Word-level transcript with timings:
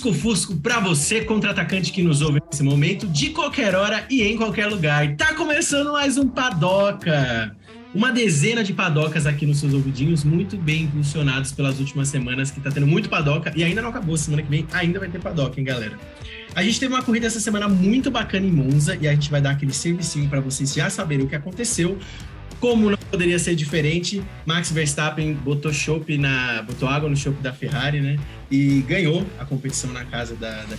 lusco-fusco 0.00 0.56
para 0.56 0.80
você, 0.80 1.20
contra-atacante 1.22 1.92
que 1.92 2.02
nos 2.02 2.22
ouve 2.22 2.40
nesse 2.50 2.62
momento, 2.62 3.06
de 3.06 3.30
qualquer 3.30 3.74
hora 3.74 4.06
e 4.08 4.22
em 4.22 4.34
qualquer 4.34 4.66
lugar. 4.66 5.14
Tá 5.14 5.34
começando 5.34 5.92
mais 5.92 6.16
um 6.16 6.26
Padoca. 6.26 7.54
Uma 7.94 8.10
dezena 8.10 8.62
de 8.62 8.72
padocas 8.72 9.26
aqui 9.26 9.44
nos 9.44 9.58
seus 9.58 9.74
ouvidinhos, 9.74 10.22
muito 10.22 10.56
bem 10.56 10.84
impulsionados 10.84 11.50
pelas 11.52 11.80
últimas 11.80 12.08
semanas, 12.08 12.50
que 12.50 12.60
tá 12.60 12.70
tendo 12.70 12.86
muito 12.86 13.08
padoca 13.10 13.52
e 13.56 13.64
ainda 13.64 13.82
não 13.82 13.88
acabou. 13.88 14.16
Semana 14.16 14.42
que 14.42 14.48
vem 14.48 14.64
ainda 14.72 15.00
vai 15.00 15.08
ter 15.08 15.20
padoca, 15.20 15.58
hein, 15.58 15.66
galera? 15.66 15.98
A 16.54 16.62
gente 16.62 16.80
teve 16.80 16.94
uma 16.94 17.02
corrida 17.02 17.26
essa 17.26 17.40
semana 17.40 17.68
muito 17.68 18.10
bacana 18.10 18.46
em 18.46 18.50
Monza 18.50 18.96
e 19.00 19.08
a 19.08 19.12
gente 19.12 19.28
vai 19.28 19.40
dar 19.40 19.50
aquele 19.50 19.72
servicinho 19.72 20.28
para 20.28 20.40
vocês 20.40 20.72
já 20.72 20.88
saberem 20.88 21.26
o 21.26 21.28
que 21.28 21.34
aconteceu. 21.34 21.98
Como 22.60 22.90
não 22.90 22.98
poderia 22.98 23.38
ser 23.38 23.54
diferente, 23.54 24.22
Max 24.44 24.70
Verstappen 24.70 25.32
botou 25.32 25.72
chopp 25.72 26.18
na, 26.18 26.62
botou 26.62 26.86
água 26.86 27.08
no 27.08 27.16
chopp 27.16 27.40
da 27.40 27.54
Ferrari, 27.54 28.00
né? 28.00 28.18
E 28.50 28.82
ganhou 28.82 29.26
a 29.38 29.46
competição 29.46 29.90
na 29.92 30.04
casa 30.04 30.34
da, 30.34 30.64
da. 30.64 30.76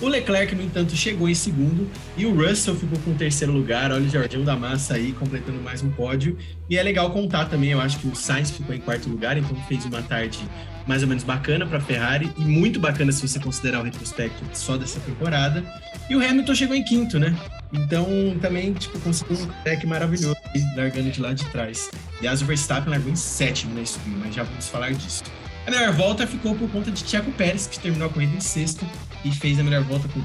O 0.00 0.06
Leclerc, 0.06 0.54
no 0.54 0.62
entanto, 0.62 0.94
chegou 0.94 1.28
em 1.28 1.34
segundo 1.34 1.88
e 2.16 2.26
o 2.26 2.34
Russell 2.34 2.76
ficou 2.76 2.98
com 3.00 3.12
o 3.12 3.14
terceiro 3.14 3.52
lugar. 3.52 3.90
Olha 3.90 4.04
o 4.04 4.08
Jorginho 4.08 4.44
da 4.44 4.54
Massa 4.54 4.94
aí 4.94 5.12
completando 5.12 5.60
mais 5.60 5.82
um 5.82 5.90
pódio. 5.90 6.36
E 6.68 6.76
é 6.76 6.82
legal 6.82 7.10
contar 7.10 7.46
também, 7.46 7.70
eu 7.70 7.80
acho 7.80 7.98
que 7.98 8.06
o 8.06 8.14
Sainz 8.14 8.50
ficou 8.50 8.74
em 8.74 8.80
quarto 8.80 9.08
lugar, 9.08 9.36
então 9.38 9.56
fez 9.66 9.84
uma 9.86 10.02
tarde 10.02 10.38
mais 10.86 11.02
ou 11.02 11.08
menos 11.08 11.24
bacana 11.24 11.66
para 11.66 11.78
a 11.78 11.80
Ferrari 11.80 12.30
e 12.36 12.42
muito 12.42 12.78
bacana 12.78 13.10
se 13.12 13.26
você 13.26 13.38
considerar 13.38 13.80
o 13.80 13.84
retrospecto 13.84 14.44
só 14.52 14.76
dessa 14.76 15.00
temporada. 15.00 15.64
E 16.08 16.16
o 16.16 16.24
Hamilton 16.24 16.54
chegou 16.54 16.76
em 16.76 16.84
quinto, 16.84 17.18
né? 17.18 17.34
Então 17.72 18.06
também 18.40 18.72
tipo 18.74 18.98
conseguiu 19.00 19.38
um 19.38 19.62
deck 19.64 19.86
maravilhoso 19.86 20.36
largando 20.76 21.10
de 21.10 21.20
lá 21.20 21.32
de 21.32 21.44
trás. 21.46 21.90
E 22.20 22.28
o 22.28 22.36
Verstappen 22.36 22.90
largou 22.90 23.10
em 23.10 23.16
sétimo 23.16 23.74
na 23.74 23.82
stream, 23.82 24.18
mas 24.18 24.34
já 24.34 24.42
vamos 24.42 24.68
falar 24.68 24.92
disso. 24.92 25.24
A 25.66 25.70
melhor 25.70 25.92
volta 25.92 26.26
ficou 26.26 26.54
por 26.54 26.70
conta 26.70 26.90
de 26.90 27.02
Tiago 27.02 27.32
Pérez, 27.32 27.66
que 27.66 27.78
terminou 27.78 28.08
a 28.08 28.12
corrida 28.12 28.36
em 28.36 28.40
sexto 28.40 28.86
e 29.24 29.32
fez 29.32 29.58
a 29.58 29.62
melhor 29.62 29.82
volta 29.82 30.06
com 30.08 30.20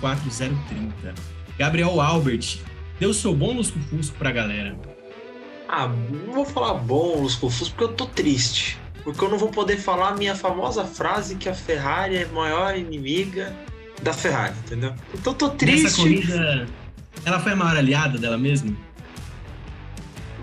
1.24.030. 0.00 1.14
Gabriel 1.58 2.00
Albert, 2.00 2.58
deu 3.00 3.12
seu 3.12 3.34
bom 3.34 3.52
lusco-fusco 3.52 4.16
pra 4.16 4.30
galera. 4.30 4.76
Ah, 5.68 5.88
não 5.88 6.32
vou 6.32 6.44
falar 6.44 6.74
bom 6.74 7.20
lusco-fusco 7.22 7.74
porque 7.74 7.84
eu 7.84 7.96
tô 7.96 8.06
triste. 8.06 8.78
Porque 9.06 9.24
eu 9.24 9.28
não 9.30 9.38
vou 9.38 9.50
poder 9.50 9.76
falar 9.76 10.08
a 10.08 10.16
minha 10.16 10.34
famosa 10.34 10.84
frase 10.84 11.36
que 11.36 11.48
a 11.48 11.54
Ferrari 11.54 12.16
é 12.16 12.24
a 12.24 12.28
maior 12.28 12.76
inimiga 12.76 13.54
da 14.02 14.12
Ferrari, 14.12 14.52
entendeu? 14.64 14.92
Então 15.14 15.32
eu 15.32 15.38
tô 15.38 15.50
triste. 15.50 15.84
Nessa 15.84 15.96
corrida, 15.96 16.66
ela 17.24 17.38
foi 17.38 17.52
a 17.52 17.56
maior 17.56 17.76
aliada 17.76 18.18
dela 18.18 18.36
mesma? 18.36 18.76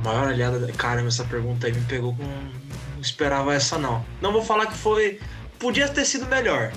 Maior 0.02 0.30
aliada... 0.30 0.72
Caramba, 0.78 1.10
essa 1.10 1.26
pergunta 1.26 1.68
aí 1.68 1.74
me 1.74 1.82
pegou 1.82 2.16
com 2.16 2.24
esperava 3.02 3.54
essa 3.54 3.78
não. 3.78 4.06
Não 4.22 4.32
vou 4.32 4.42
falar 4.42 4.68
que 4.68 4.78
foi. 4.78 5.20
Podia 5.60 5.90
ter 5.90 6.06
sido 6.06 6.26
melhor, 6.26 6.72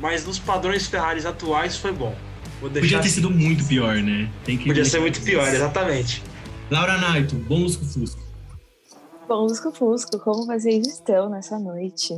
mas 0.00 0.24
nos 0.24 0.38
padrões 0.38 0.86
Ferraris 0.86 1.26
atuais 1.26 1.76
foi 1.76 1.90
bom. 1.90 2.16
Podia 2.60 2.80
ter 2.80 2.96
assim. 2.98 3.08
sido 3.08 3.28
muito 3.28 3.64
pior, 3.64 3.96
né? 3.96 4.30
Podia 4.64 4.84
ser 4.84 5.00
muito 5.00 5.20
pior, 5.20 5.48
exatamente. 5.48 6.22
Laura 6.70 6.96
Naito, 6.96 7.34
bom 7.34 7.58
Lusco 7.58 7.84
Fusco. 7.84 8.23
Bom 9.26 9.46
Lusco 9.46 9.72
Fusco, 9.72 10.18
como 10.20 10.44
vocês 10.44 10.86
estão 10.86 11.30
nessa 11.30 11.58
noite? 11.58 12.12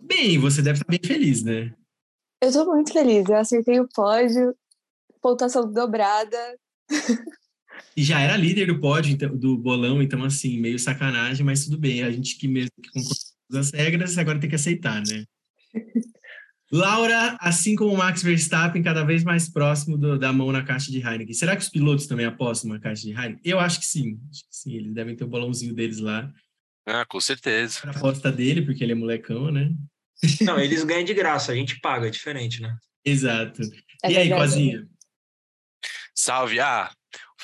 Bem, 0.00 0.38
você 0.38 0.60
deve 0.60 0.78
estar 0.78 0.90
bem 0.90 1.00
feliz, 1.02 1.42
né? 1.42 1.74
Eu 2.42 2.52
tô 2.52 2.66
muito 2.66 2.92
feliz, 2.92 3.26
eu 3.28 3.36
acertei 3.36 3.80
o 3.80 3.88
pódio, 3.88 4.54
pontuação 5.22 5.72
dobrada. 5.72 6.36
E 7.96 8.02
já 8.02 8.20
era 8.20 8.36
líder 8.36 8.66
do 8.66 8.78
pódio 8.78 9.12
então, 9.12 9.34
do 9.34 9.56
bolão, 9.56 10.02
então 10.02 10.22
assim, 10.22 10.60
meio 10.60 10.78
sacanagem, 10.78 11.44
mas 11.44 11.64
tudo 11.64 11.78
bem. 11.78 12.02
A 12.02 12.10
gente 12.10 12.36
que 12.36 12.46
mesmo 12.46 12.70
que 12.82 12.90
concordou 12.90 13.60
as 13.60 13.70
regras, 13.72 14.18
agora 14.18 14.38
tem 14.38 14.50
que 14.50 14.56
aceitar, 14.56 15.02
né? 15.06 15.24
Laura, 16.70 17.36
assim 17.40 17.74
como 17.74 17.94
o 17.94 17.96
Max 17.96 18.22
Verstappen, 18.22 18.82
cada 18.82 19.02
vez 19.02 19.24
mais 19.24 19.48
próximo 19.48 19.96
do, 19.96 20.18
da 20.18 20.32
mão 20.32 20.52
na 20.52 20.62
caixa 20.62 20.90
de 20.90 20.98
Heineken. 20.98 21.32
Será 21.32 21.56
que 21.56 21.62
os 21.62 21.68
pilotos 21.68 22.06
também 22.06 22.26
apostam 22.26 22.70
na 22.70 22.78
caixa 22.78 23.02
de 23.02 23.10
Heineken? 23.10 23.40
Eu 23.42 23.58
acho 23.58 23.80
que 23.80 23.86
sim. 23.86 24.20
Acho 24.30 24.42
que 24.42 24.56
sim, 24.56 24.74
eles 24.74 24.92
devem 24.92 25.16
ter 25.16 25.24
o 25.24 25.28
bolãozinho 25.28 25.74
deles 25.74 25.98
lá. 25.98 26.30
Ah, 26.86 27.04
com 27.06 27.20
certeza. 27.20 27.80
A 27.84 27.90
aposta 27.90 28.30
dele, 28.30 28.62
porque 28.62 28.84
ele 28.84 28.92
é 28.92 28.94
molecão, 28.94 29.50
né? 29.50 29.70
Não, 30.40 30.58
eles 30.58 30.84
ganham 30.84 31.04
de 31.04 31.14
graça, 31.14 31.52
a 31.52 31.54
gente 31.54 31.80
paga, 31.80 32.08
é 32.08 32.10
diferente, 32.10 32.60
né? 32.60 32.76
Exato. 33.04 33.62
É 34.02 34.12
e 34.12 34.16
aí, 34.16 34.30
Cozinha? 34.30 34.86
Salve! 36.14 36.60
Ah, 36.60 36.90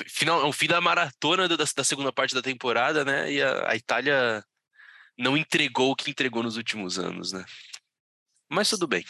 final, 0.06 0.48
o 0.48 0.52
fim 0.52 0.66
da 0.66 0.80
maratona 0.80 1.48
da, 1.48 1.56
da 1.56 1.84
segunda 1.84 2.12
parte 2.12 2.34
da 2.34 2.42
temporada, 2.42 3.04
né? 3.04 3.32
E 3.32 3.40
a, 3.40 3.70
a, 3.70 3.76
Itália 3.76 4.44
não 5.16 5.36
entregou 5.36 5.92
o 5.92 5.96
que 5.96 6.10
entregou 6.10 6.42
nos 6.42 6.56
últimos 6.56 6.98
anos, 6.98 7.32
né? 7.32 7.44
Mas 8.54 8.70
tudo 8.70 8.86
bem. 8.86 9.04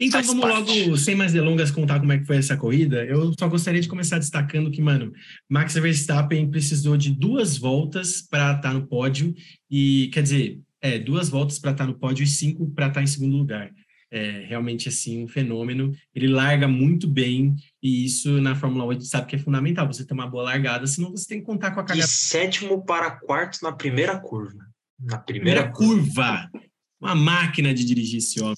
Então 0.00 0.20
Faz 0.20 0.28
vamos 0.28 0.42
parte. 0.42 0.84
logo, 0.84 0.96
sem 0.96 1.16
mais 1.16 1.32
delongas, 1.32 1.72
contar 1.72 1.98
como 1.98 2.12
é 2.12 2.18
que 2.18 2.24
foi 2.24 2.36
essa 2.36 2.56
corrida. 2.56 3.04
Eu 3.04 3.34
só 3.38 3.48
gostaria 3.48 3.80
de 3.80 3.88
começar 3.88 4.18
destacando 4.18 4.70
que, 4.70 4.80
mano, 4.80 5.12
Max 5.48 5.74
Verstappen 5.74 6.48
precisou 6.48 6.96
de 6.96 7.10
duas 7.10 7.58
voltas 7.58 8.22
para 8.22 8.52
estar 8.52 8.62
tá 8.62 8.72
no 8.72 8.86
pódio 8.86 9.34
e, 9.68 10.08
quer 10.12 10.22
dizer, 10.22 10.60
é, 10.80 10.98
duas 10.98 11.28
voltas 11.28 11.58
para 11.58 11.72
estar 11.72 11.84
tá 11.84 11.90
no 11.90 11.98
pódio 11.98 12.22
e 12.22 12.28
cinco 12.28 12.70
para 12.70 12.86
estar 12.86 13.00
tá 13.00 13.02
em 13.02 13.08
segundo 13.08 13.36
lugar 13.36 13.72
é 14.10 14.44
realmente 14.46 14.88
assim 14.88 15.22
um 15.22 15.28
fenômeno. 15.28 15.92
Ele 16.14 16.28
larga 16.28 16.66
muito 16.66 17.06
bem 17.06 17.54
e 17.82 18.04
isso 18.04 18.40
na 18.40 18.54
Fórmula 18.54 18.84
8 18.84 19.04
sabe 19.04 19.26
que 19.26 19.36
é 19.36 19.38
fundamental. 19.38 19.86
Você 19.86 20.04
ter 20.04 20.14
uma 20.14 20.26
boa 20.26 20.44
largada, 20.44 20.86
senão 20.86 21.10
você 21.10 21.26
tem 21.26 21.40
que 21.40 21.46
contar 21.46 21.72
com 21.72 21.80
a 21.80 21.84
cagada. 21.84 22.06
De 22.06 22.12
sétimo 22.12 22.84
para 22.84 23.10
quarto 23.10 23.58
na 23.62 23.72
primeira 23.72 24.18
curva. 24.18 24.66
Na 24.98 25.18
primeira, 25.18 25.68
primeira 25.68 25.72
curva. 25.72 26.48
curva. 26.52 26.68
Uma 27.00 27.14
máquina 27.14 27.72
de 27.72 27.84
dirigir 27.84 28.18
esse 28.18 28.40
homem. 28.40 28.56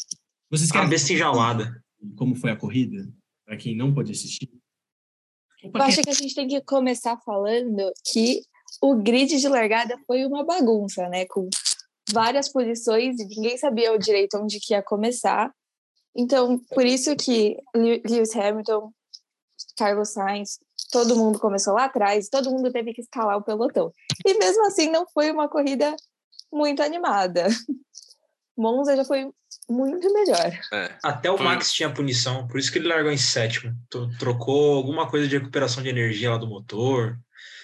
Vocês 0.51 0.71
querem 0.71 0.87
Cabeça 0.87 1.13
enjaulada. 1.13 1.83
Como 2.17 2.35
foi 2.35 2.51
a 2.51 2.57
corrida? 2.57 3.09
Para 3.45 3.57
quem 3.57 3.77
não 3.77 3.95
pôde 3.95 4.11
assistir. 4.11 4.51
Eu 5.63 5.71
acho 5.83 6.03
que 6.03 6.11
a 6.11 6.15
gente 6.15 6.35
tem 6.35 6.49
que 6.49 6.61
começar 6.63 7.17
falando 7.19 7.93
que 8.11 8.41
o 8.83 8.97
grid 8.97 9.39
de 9.39 9.49
largada 9.49 9.97
foi 10.07 10.25
uma 10.25 10.45
bagunça, 10.45 11.09
né? 11.09 11.27
Com 11.27 11.49
várias 12.11 12.49
posições 12.49 13.21
e 13.21 13.27
ninguém 13.27 13.57
sabia 13.59 13.93
o 13.93 13.99
direito 13.99 14.39
onde 14.39 14.59
que 14.59 14.73
ia 14.73 14.83
começar. 14.83 15.53
Então, 16.17 16.59
por 16.75 16.85
isso 16.85 17.15
que 17.15 17.57
Lewis 17.75 18.35
Hamilton, 18.35 18.91
Carlos 19.77 20.09
Sainz, 20.11 20.59
todo 20.91 21.17
mundo 21.17 21.39
começou 21.39 21.75
lá 21.75 21.85
atrás, 21.85 22.29
todo 22.29 22.51
mundo 22.51 22.73
teve 22.73 22.93
que 22.93 23.03
escalar 23.03 23.37
o 23.37 23.45
pelotão. 23.45 23.93
E 24.27 24.35
mesmo 24.39 24.67
assim, 24.67 24.91
não 24.91 25.07
foi 25.13 25.31
uma 25.31 25.49
corrida 25.49 25.95
muito 26.53 26.83
animada. 26.83 27.47
Monza 28.61 28.95
já 28.95 29.05
foi 29.05 29.27
muito 29.69 30.13
melhor. 30.13 30.61
É, 30.73 30.95
Até 31.03 31.31
o 31.31 31.37
foi... 31.37 31.47
Max 31.47 31.73
tinha 31.73 31.91
punição, 31.91 32.47
por 32.47 32.59
isso 32.59 32.71
que 32.71 32.79
ele 32.79 32.89
largou 32.89 33.11
em 33.11 33.17
sétimo. 33.17 33.75
Trocou 34.19 34.77
alguma 34.77 35.09
coisa 35.09 35.27
de 35.27 35.39
recuperação 35.39 35.83
de 35.83 35.89
energia 35.89 36.31
lá 36.31 36.37
do 36.37 36.47
motor. 36.47 37.19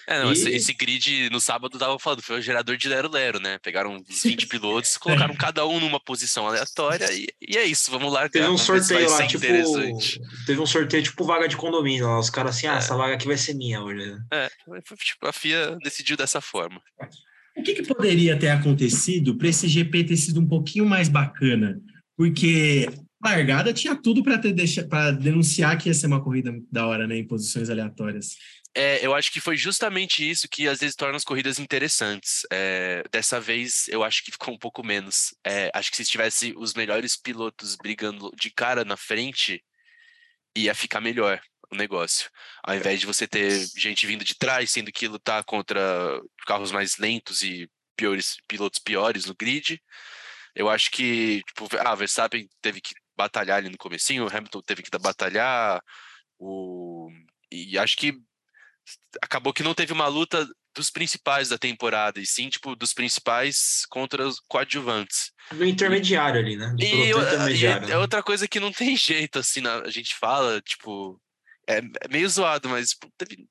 É, 0.07 0.23
não, 0.23 0.29
e... 0.29 0.33
esse, 0.33 0.49
esse, 0.49 0.73
grid 0.73 1.29
no 1.29 1.41
sábado 1.41 1.77
tava 1.77 1.99
falando, 1.99 2.21
foi 2.21 2.39
o 2.39 2.41
gerador 2.41 2.77
de 2.77 2.87
lero-lero, 2.87 3.41
né? 3.41 3.59
Pegaram 3.59 4.01
20 4.07 4.47
pilotos, 4.47 4.97
colocaram 4.97 5.35
cada 5.35 5.67
um 5.67 5.81
numa 5.81 5.99
posição 5.99 6.47
aleatória 6.47 7.11
e, 7.11 7.27
e 7.41 7.57
é 7.57 7.65
isso, 7.65 7.91
vamos 7.91 8.11
lá. 8.11 8.29
Teve 8.29 8.47
um 8.47 8.57
sorteio 8.57 9.09
lá, 9.09 9.27
tipo. 9.27 9.41
Teve 10.45 10.61
um 10.61 10.65
sorteio 10.65 11.03
tipo 11.03 11.25
vaga 11.25 11.45
de 11.45 11.57
condomínio 11.57 12.07
lá. 12.07 12.19
Os 12.19 12.29
caras 12.29 12.55
assim, 12.55 12.67
ah, 12.67 12.75
é. 12.75 12.77
essa 12.77 12.95
vaga 12.95 13.15
aqui 13.15 13.27
vai 13.27 13.37
ser 13.37 13.53
minha 13.53 13.83
hoje. 13.83 14.09
Né? 14.09 14.19
É, 14.31 14.49
tipo, 15.03 15.27
a 15.27 15.33
FIA 15.33 15.77
decidiu 15.83 16.15
dessa 16.15 16.39
forma. 16.39 16.81
O 17.57 17.63
que, 17.63 17.73
que 17.73 17.83
poderia 17.83 18.37
ter 18.37 18.49
acontecido 18.49 19.35
para 19.35 19.47
esse 19.47 19.67
GP 19.67 20.03
ter 20.03 20.17
sido 20.17 20.39
um 20.39 20.47
pouquinho 20.47 20.85
mais 20.85 21.09
bacana? 21.09 21.81
Porque 22.15 22.87
largada 23.21 23.73
tinha 23.73 23.95
tudo 23.95 24.23
para 24.23 24.37
denunciar 25.11 25.77
que 25.77 25.89
ia 25.89 25.93
ser 25.93 26.05
uma 26.05 26.23
corrida 26.23 26.53
da 26.71 26.85
hora, 26.85 27.07
né? 27.07 27.17
Em 27.17 27.27
posições 27.27 27.69
aleatórias. 27.69 28.35
É, 28.75 29.03
eu 29.03 29.15
acho 29.15 29.31
que 29.31 29.39
foi 29.39 29.57
justamente 29.57 30.27
isso 30.29 30.47
que 30.47 30.67
às 30.67 30.81
vezes 30.81 30.95
torna 30.95 31.17
as 31.17 31.23
corridas 31.23 31.57
interessantes. 31.57 32.45
É, 32.51 33.03
dessa 33.11 33.39
vez 33.39 33.87
eu 33.87 34.03
acho 34.03 34.23
que 34.23 34.31
ficou 34.31 34.53
um 34.53 34.57
pouco 34.57 34.85
menos. 34.85 35.35
É, 35.43 35.71
acho 35.73 35.89
que 35.89 35.97
se 35.97 36.05
tivesse 36.05 36.53
os 36.55 36.75
melhores 36.75 37.17
pilotos 37.17 37.75
brigando 37.75 38.31
de 38.39 38.51
cara 38.51 38.85
na 38.85 38.95
frente, 38.95 39.63
ia 40.55 40.75
ficar 40.75 41.01
melhor 41.01 41.41
o 41.71 41.75
negócio. 41.75 42.29
Ao 42.63 42.75
invés 42.75 42.99
de 42.99 43.05
você 43.05 43.27
ter 43.27 43.67
gente 43.75 44.05
vindo 44.07 44.23
de 44.23 44.35
trás, 44.35 44.71
sendo 44.71 44.91
que 44.91 45.07
lutar 45.07 45.43
contra 45.43 45.81
carros 46.45 46.71
mais 46.71 46.97
lentos 46.97 47.41
e 47.41 47.69
piores, 47.95 48.37
pilotos 48.47 48.79
piores 48.79 49.25
no 49.25 49.35
grid. 49.35 49.81
Eu 50.55 50.69
acho 50.69 50.89
que, 50.91 51.43
tipo, 51.47 51.67
ah, 51.79 51.95
Verstappen 51.95 52.47
teve 52.61 52.79
que 52.79 52.93
batalhar 53.15 53.57
ali 53.57 53.69
no 53.69 53.77
comecinho, 53.77 54.25
o 54.25 54.29
Hamilton 54.29 54.61
teve 54.61 54.83
que 54.83 54.89
batalhar, 54.97 55.81
o... 56.39 57.09
e 57.51 57.77
acho 57.77 57.97
que 57.97 58.13
acabou 59.21 59.51
que 59.51 59.63
não 59.63 59.73
teve 59.73 59.91
uma 59.91 60.07
luta 60.07 60.47
dos 60.75 60.91
principais 60.91 61.49
da 61.49 61.57
temporada, 61.57 62.19
e 62.19 62.25
sim, 62.25 62.49
tipo, 62.49 62.75
dos 62.75 62.93
principais 62.93 63.85
contra 63.89 64.27
os 64.27 64.39
coadjuvantes. 64.47 65.31
Intermediário 65.59 66.39
ali, 66.39 66.55
né? 66.55 66.73
Do 66.77 66.83
e, 66.83 67.57
e 67.59 67.65
é, 67.65 67.79
né? 67.79 67.97
outra 67.97 68.21
coisa 68.21 68.47
que 68.47 68.59
não 68.59 68.71
tem 68.71 68.95
jeito, 68.97 69.39
assim, 69.39 69.61
na, 69.61 69.79
a 69.79 69.89
gente 69.89 70.15
fala, 70.15 70.61
tipo, 70.61 71.19
é, 71.67 71.77
é 71.79 72.07
meio 72.09 72.27
zoado, 72.29 72.69
mas 72.69 72.91
tipo, 72.91 73.11
teve, 73.17 73.47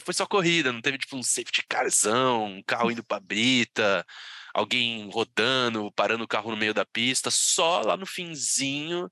foi 0.00 0.14
só 0.14 0.26
corrida, 0.26 0.72
não 0.72 0.80
teve, 0.80 0.98
tipo, 0.98 1.16
um 1.16 1.22
safety 1.22 1.62
carzão, 1.68 2.44
um 2.44 2.62
carro 2.62 2.90
indo 2.90 3.04
pra 3.04 3.20
brita, 3.20 4.04
alguém 4.52 5.10
rodando, 5.10 5.92
parando 5.92 6.24
o 6.24 6.28
carro 6.28 6.50
no 6.50 6.56
meio 6.56 6.74
da 6.74 6.84
pista, 6.84 7.30
só 7.30 7.80
lá 7.80 7.96
no 7.96 8.06
finzinho. 8.06 9.10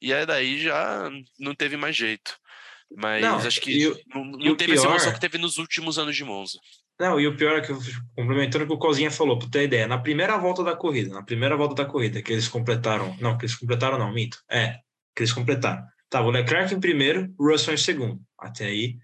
E 0.00 0.12
aí 0.12 0.24
daí 0.24 0.60
já 0.60 1.10
não 1.38 1.54
teve 1.54 1.76
mais 1.76 1.96
jeito. 1.96 2.38
Mas 2.96 3.20
não, 3.20 3.36
acho 3.36 3.60
que 3.60 3.86
e, 3.86 4.04
não, 4.14 4.24
não 4.24 4.56
teve 4.56 4.72
pior... 4.72 4.78
essa 4.78 4.86
emoção 4.86 5.12
que 5.12 5.20
teve 5.20 5.36
nos 5.36 5.58
últimos 5.58 5.98
anos 5.98 6.16
de 6.16 6.24
Monza. 6.24 6.58
Não, 6.98 7.20
e 7.20 7.28
o 7.28 7.36
pior 7.36 7.58
é 7.58 7.60
que, 7.60 7.72
complementando 8.16 8.64
o 8.64 8.66
que 8.66 8.72
o 8.72 8.78
Cozinha 8.78 9.10
falou, 9.10 9.38
para 9.38 9.48
ter 9.48 9.64
ideia, 9.64 9.86
na 9.86 9.98
primeira 9.98 10.36
volta 10.36 10.64
da 10.64 10.74
corrida, 10.74 11.14
na 11.14 11.22
primeira 11.22 11.56
volta 11.56 11.76
da 11.76 11.84
corrida, 11.84 12.20
que 12.20 12.32
eles 12.32 12.48
completaram, 12.48 13.16
não, 13.20 13.38
que 13.38 13.44
eles 13.44 13.54
completaram 13.54 13.98
não, 13.98 14.12
mito, 14.12 14.42
é, 14.50 14.78
que 15.14 15.22
eles 15.22 15.32
completaram. 15.32 15.84
Tava 16.10 16.28
o 16.28 16.30
Leclerc 16.30 16.74
em 16.74 16.80
primeiro, 16.80 17.32
o 17.38 17.50
Russell 17.50 17.74
em 17.74 17.78
segundo, 17.78 18.20
até 18.38 18.66
aí, 18.66 18.96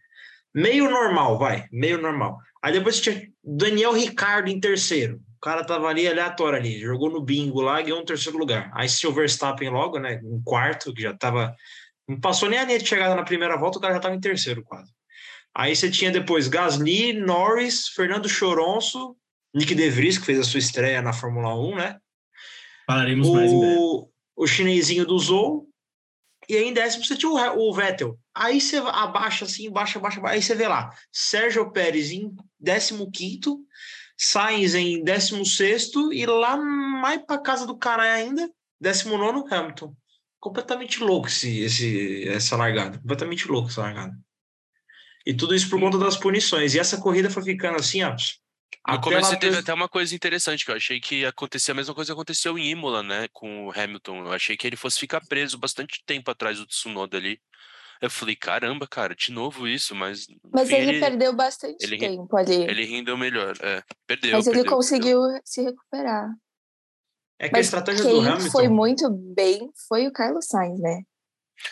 meio 0.55 0.91
normal, 0.91 1.39
vai, 1.39 1.69
meio 1.71 2.01
normal. 2.01 2.39
Aí 2.63 2.73
depois 2.73 3.01
tinha 3.01 3.29
Daniel 3.43 3.93
Ricardo 3.93 4.49
em 4.49 4.59
terceiro, 4.59 5.17
o 5.37 5.41
cara 5.41 5.65
tava 5.65 5.89
ali 5.89 6.09
aleatório 6.09 6.59
ali, 6.59 6.81
jogou 6.81 7.11
no 7.11 7.21
bingo 7.21 7.61
lá 7.61 7.81
e 7.81 7.85
ganhou 7.85 8.01
um 8.01 8.05
terceiro 8.05 8.39
lugar. 8.39 8.71
Aí 8.75 8.89
se 8.89 9.07
o 9.07 9.13
Verstappen 9.13 9.69
logo, 9.69 9.99
né, 9.99 10.21
em 10.23 10.43
quarto, 10.43 10.95
que 10.95 11.03
já 11.03 11.13
tava, 11.13 11.55
não 12.09 12.19
passou 12.19 12.49
nem 12.49 12.59
a 12.59 12.65
linha 12.65 12.79
de 12.79 12.89
chegada 12.89 13.15
na 13.15 13.23
primeira 13.23 13.57
volta, 13.57 13.79
o 13.79 13.81
cara 13.81 13.95
já 13.95 14.01
tava 14.01 14.15
em 14.15 14.21
terceiro 14.21 14.63
quase. 14.63 14.91
Aí 15.55 15.77
você 15.77 15.91
tinha 15.91 16.11
depois 16.11 16.49
Gasly, 16.49 17.13
Norris, 17.13 17.89
Fernando 17.89 18.29
Choronço, 18.29 19.17
Nick 19.55 19.73
De 19.75 19.89
Vries, 19.89 20.19
que 20.19 20.27
fez 20.27 20.41
a 20.41 20.43
sua 20.43 20.59
estreia 20.59 21.01
na 21.01 21.13
Fórmula 21.13 21.55
1, 21.55 21.77
né? 21.77 21.97
Falaremos 22.87 23.29
o, 23.29 23.35
mais 23.35 23.53
em 23.53 23.61
breve. 23.61 23.79
O 24.37 24.47
chinesinho 24.47 25.07
do 25.07 25.17
Zou. 25.19 25.69
E 26.49 26.57
aí 26.57 26.65
em 26.65 26.73
décimo 26.73 27.05
você 27.05 27.17
tinha 27.17 27.31
o, 27.31 27.69
o 27.69 27.75
Vettel. 27.75 28.19
Aí 28.35 28.61
você 28.61 28.77
abaixa 28.77 29.45
assim, 29.45 29.71
baixa, 29.71 29.99
baixa, 29.99 30.21
baixa. 30.21 30.35
Aí 30.35 30.43
você 30.43 30.55
vê 30.55 30.69
lá, 30.69 30.91
Sérgio 31.13 31.71
Pérez 31.71 32.11
em 32.11 32.35
décimo 32.59 33.11
quinto, 33.11 33.61
Sainz 34.17 34.75
em 34.75 35.03
décimo 35.03 35.45
sexto 35.45 36.13
e 36.13 36.25
lá 36.27 36.57
mais 36.57 37.23
para 37.25 37.41
casa 37.41 37.67
do 37.67 37.77
cara 37.77 38.03
ainda, 38.03 38.49
décimo 38.81 39.19
nono, 39.19 39.45
Hamilton. 39.51 39.95
Completamente 40.39 41.03
louco 41.03 41.29
esse, 41.29 41.61
esse, 41.61 42.29
essa 42.29 42.57
largada. 42.57 42.99
Completamente 42.99 43.49
louco 43.49 43.69
essa 43.69 43.81
largada. 43.81 44.15
E 45.27 45.33
tudo 45.35 45.55
isso 45.55 45.71
por 45.71 45.81
conta 45.81 45.99
das 45.99 46.17
punições. 46.17 46.75
E 46.75 46.79
essa 46.79 47.01
corrida 47.01 47.31
foi 47.31 47.43
ficando 47.43 47.77
assim, 47.77 48.03
ó. 48.03 48.15
No 48.89 49.01
começo 49.01 49.39
teve 49.39 49.59
até 49.59 49.73
uma 49.73 49.89
coisa 49.89 50.15
interessante, 50.15 50.65
que 50.65 50.71
eu 50.71 50.77
achei 50.77 51.01
que 51.01 51.21
ia 51.21 51.29
acontecer 51.29 51.73
a 51.73 51.75
mesma 51.75 51.95
coisa 51.95 52.09
que 52.09 52.13
aconteceu 52.13 52.59
em 52.59 52.71
Imola, 52.71 53.03
né, 53.03 53.29
com 53.33 53.67
o 53.67 53.73
Hamilton. 53.73 54.27
Eu 54.27 54.33
achei 54.33 54.57
que 54.57 54.67
ele 54.67 54.77
fosse 54.77 54.99
ficar 54.99 55.21
preso 55.27 55.59
bastante 55.59 56.03
tempo 56.05 56.31
atrás 56.31 56.59
do 56.59 56.67
Tsunoda 56.67 57.17
ali. 57.17 57.41
Eu 58.01 58.11
falei, 58.11 58.37
caramba, 58.37 58.87
cara, 58.87 59.15
de 59.15 59.33
novo 59.33 59.67
isso, 59.67 59.95
mas. 59.95 60.27
Mas 60.53 60.69
enfim, 60.69 60.77
ele, 60.77 60.91
ele, 60.91 61.01
perdeu 61.01 61.33
bastante 61.33 61.85
ele, 61.85 61.97
tempo 61.97 62.37
ali. 62.37 62.63
Ele 62.63 62.85
rendeu 62.85 63.17
melhor, 63.17 63.55
é. 63.61 63.83
Perdeu. 64.07 64.33
Mas 64.33 64.47
ele 64.47 64.57
perdeu, 64.57 64.73
conseguiu 64.73 65.23
perdeu. 65.23 65.43
se 65.45 65.63
recuperar. 65.63 66.31
É 67.39 67.49
que 67.49 67.53
mas 67.53 67.59
a 67.59 67.61
estratégia 67.61 68.05
do 68.05 68.21
Hamilton. 68.21 68.51
foi 68.51 68.69
muito 68.69 69.11
bem 69.11 69.71
foi 69.89 70.07
o 70.07 70.13
Carlos 70.13 70.47
Sainz, 70.47 70.81
né? 70.81 71.03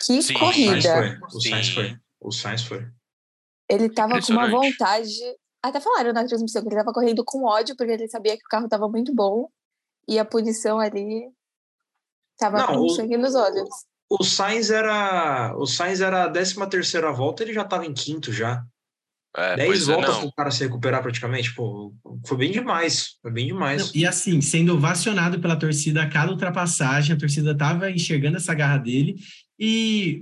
Que 0.05 0.21
Sim, 0.21 0.33
corrida. 0.33 1.19
O 1.21 1.39
Sainz 1.39 1.69
foi. 1.69 1.97
O 2.19 2.31
Sainz 2.31 2.63
foi. 2.63 2.87
Ele 3.69 3.89
tava 3.89 4.21
com 4.21 4.33
uma 4.33 4.49
vontade. 4.49 5.09
Até 5.63 5.79
falaram 5.79 6.11
na 6.11 6.25
transmissão 6.25 6.61
que 6.61 6.67
ele 6.67 6.75
tava 6.75 6.91
correndo 6.91 7.23
com 7.23 7.45
ódio, 7.45 7.75
porque 7.77 7.93
ele 7.93 8.09
sabia 8.09 8.37
que 8.37 8.45
o 8.45 8.49
carro 8.49 8.67
tava 8.67 8.89
muito 8.89 9.15
bom. 9.15 9.47
E 10.05 10.19
a 10.19 10.25
punição 10.25 10.79
ali 10.79 11.29
tava 12.37 12.57
Não, 12.57 12.67
com 12.67 12.79
o, 12.79 12.89
sangue 12.89 13.17
nos 13.17 13.33
olhos. 13.33 13.69
O 14.09 14.23
Sainz 14.23 14.69
era. 14.69 15.55
O 15.57 15.65
Sainz 15.65 16.01
era 16.01 16.25
a 16.25 16.29
13 16.29 16.67
terceira 16.69 17.11
volta, 17.13 17.43
ele 17.43 17.53
já 17.53 17.63
tava 17.63 17.85
em 17.85 17.93
quinto 17.93 18.33
já. 18.33 18.65
É, 19.35 19.55
10 19.55 19.89
é, 19.89 19.93
voltas 19.93 20.15
é, 20.15 20.19
para 20.19 20.27
o 20.27 20.33
cara 20.33 20.51
se 20.51 20.63
recuperar 20.63 21.01
praticamente, 21.01 21.55
pô, 21.55 21.91
foi 22.27 22.37
bem 22.37 22.51
demais, 22.51 23.17
foi 23.21 23.31
bem 23.31 23.47
demais. 23.47 23.87
Não, 23.87 23.91
e 23.95 24.05
assim, 24.05 24.41
sendo 24.41 24.75
ovacionado 24.75 25.39
pela 25.39 25.55
torcida 25.55 26.03
a 26.03 26.09
cada 26.09 26.31
ultrapassagem, 26.31 27.15
a 27.15 27.19
torcida 27.19 27.57
tava 27.57 27.89
enxergando 27.89 28.37
essa 28.37 28.53
garra 28.53 28.77
dele 28.77 29.15
e 29.57 30.21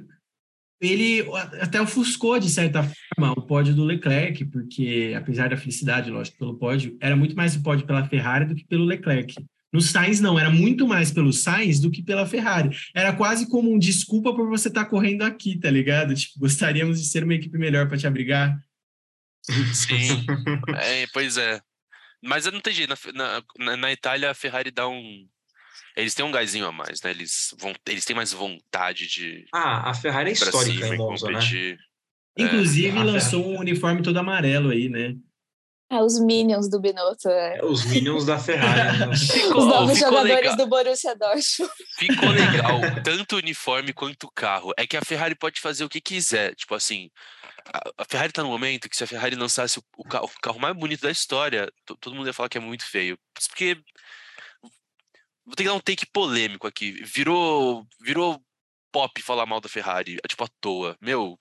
ele 0.82 1.24
até 1.62 1.80
ofuscou, 1.80 2.40
de 2.40 2.50
certa 2.50 2.84
forma, 2.84 3.34
o 3.34 3.42
pódio 3.44 3.76
do 3.76 3.86
Leclerc, 3.86 4.44
porque, 4.46 5.14
apesar 5.16 5.50
da 5.50 5.58
felicidade, 5.58 6.10
lógico, 6.10 6.40
pelo 6.40 6.58
pódio, 6.58 6.98
era 7.00 7.16
muito 7.16 7.36
mais 7.36 7.56
o 7.56 7.62
pódio 7.62 7.86
pela 7.86 8.08
Ferrari 8.08 8.46
do 8.46 8.56
que 8.56 8.66
pelo 8.66 8.86
Leclerc. 8.86 9.36
No 9.72 9.80
Sainz, 9.80 10.20
não, 10.20 10.38
era 10.38 10.50
muito 10.50 10.86
mais 10.88 11.12
pelo 11.12 11.32
Sainz 11.32 11.80
do 11.80 11.92
que 11.92 12.04
pela 12.04 12.26
Ferrari. 12.26 12.76
Era 12.94 13.14
quase 13.14 13.48
como 13.48 13.72
um 13.72 13.80
desculpa 13.80 14.34
por 14.36 14.50
você 14.50 14.68
estar 14.68 14.84
tá 14.84 14.90
correndo 14.90 15.22
aqui, 15.22 15.58
tá 15.58 15.70
ligado? 15.70 16.14
Tipo, 16.14 16.40
gostaríamos 16.40 17.00
de 17.00 17.08
ser 17.08 17.24
uma 17.24 17.36
equipe 17.36 17.58
melhor 17.58 17.88
para 17.88 17.98
te 17.98 18.08
abrigar. 18.08 18.60
Sim, 19.74 20.26
é, 20.76 21.06
pois 21.14 21.38
é. 21.38 21.62
Mas 22.22 22.46
eu 22.46 22.52
não 22.52 22.60
entendi. 22.60 22.86
Na, 22.86 22.98
na, 23.58 23.78
na 23.78 23.92
Itália, 23.92 24.30
a 24.30 24.36
Ferrari 24.36 24.72
dá 24.72 24.88
um, 24.90 25.28
eles 25.96 26.14
têm 26.14 26.26
um 26.26 26.32
gásinho 26.32 26.66
a 26.66 26.72
mais, 26.72 27.02
né? 27.02 27.12
Eles, 27.12 27.54
vão, 27.58 27.74
eles 27.88 28.06
têm 28.06 28.16
mais 28.16 28.32
vontade 28.34 29.08
de. 29.08 29.46
Ah, 29.54 29.90
a 29.90 29.94
Ferrari 29.94 30.30
é 30.30 30.34
histórica 30.34 30.88
em 30.88 30.98
Monza, 30.98 31.30
né? 31.30 31.40
Inclusive, 32.38 32.98
é, 32.98 33.04
lançou 33.04 33.42
Ferrari... 33.42 33.58
um 33.58 33.60
uniforme 33.60 34.02
todo 34.02 34.18
amarelo 34.18 34.70
aí, 34.70 34.88
né? 34.90 35.16
Ah, 35.92 36.02
os 36.02 36.18
Minions 36.18 36.70
do 36.70 36.80
Binotto. 36.80 37.28
É. 37.28 37.58
é 37.58 37.66
os 37.66 37.84
Minions 37.84 38.26
da 38.26 38.40
Ferrari. 38.40 38.98
Né? 38.98 39.12
ficou, 39.14 39.58
os 39.58 39.66
novos 39.68 40.00
jogadores 40.00 40.36
legal. 40.36 40.56
do 40.56 40.68
Borussia 40.68 41.14
Dortmund. 41.18 41.74
Ficou 41.98 42.30
legal, 42.32 42.80
tanto 43.04 43.36
o 43.36 43.40
uniforme 43.40 43.92
quanto 43.92 44.24
o 44.24 44.32
carro. 44.32 44.72
É 44.78 44.88
que 44.88 44.96
a 44.96 45.02
Ferrari 45.02 45.36
pode 45.36 45.60
fazer 45.60 45.84
o 45.84 45.90
que 45.90 46.00
quiser. 46.00 46.56
Tipo 46.56 46.76
assim, 46.76 47.10
a 47.98 48.06
Ferrari 48.06 48.32
tá 48.32 48.42
no 48.42 48.48
momento 48.48 48.88
que 48.88 48.96
se 48.96 49.04
a 49.04 49.08
Ferrari 49.08 49.36
lançasse 49.36 49.80
o, 49.80 49.84
o, 49.98 50.04
carro, 50.06 50.26
o 50.26 50.42
carro, 50.42 50.60
mais 50.62 50.76
bonito 50.78 51.02
da 51.02 51.12
história, 51.12 51.70
todo 52.00 52.16
mundo 52.16 52.28
ia 52.28 52.34
falar 52.34 52.48
que 52.48 52.58
é 52.58 52.62
muito 52.62 52.86
feio. 52.86 53.18
Porque 53.50 53.78
Vou 55.46 55.56
ter 55.56 55.64
que 55.64 55.70
dar 55.70 55.76
um 55.76 55.80
take 55.80 56.06
polêmico 56.06 56.68
aqui. 56.68 56.92
Virou, 57.04 57.86
virou 58.00 58.42
pop 58.92 59.22
falar 59.22 59.46
mal 59.46 59.62
da 59.62 59.70
Ferrari, 59.70 60.18
tipo 60.28 60.44
à 60.44 60.48
toa. 60.60 60.98
Meu, 61.02 61.40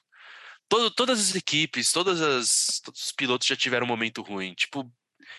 todo, 0.68 0.90
todas 0.90 1.20
as 1.20 1.34
equipes, 1.34 1.92
todas 1.92 2.20
as, 2.20 2.80
todos 2.82 3.02
os 3.02 3.12
pilotos 3.12 3.46
já 3.46 3.56
tiveram 3.56 3.84
um 3.84 3.88
momento 3.88 4.22
ruim. 4.22 4.54
Tipo, 4.54 4.90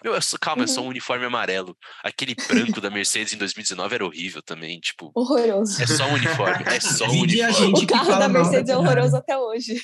meu, 0.04 0.14
calma, 0.40 0.64
é 0.64 0.68
só 0.68 0.82
um 0.82 0.84
uhum. 0.86 0.90
uniforme 0.90 1.26
amarelo. 1.26 1.76
Aquele 2.04 2.36
branco 2.36 2.82
da 2.82 2.90
Mercedes 2.90 3.34
em 3.34 3.38
2019 3.38 3.96
era 3.96 4.06
horrível 4.06 4.42
também, 4.42 4.80
tipo. 4.80 5.12
Horroroso. 5.16 5.82
É 5.82 5.88
só 5.88 6.06
um 6.06 6.14
uniforme, 6.14 6.64
é 6.66 6.80
só 6.80 7.06
um 7.06 7.22
uniforme. 7.22 7.84
O 7.84 7.88
carro 7.88 8.20
da 8.20 8.30
Mercedes 8.30 8.70
é 8.70 8.78
horroroso 8.78 9.16
até 9.18 9.38
hoje. 9.38 9.82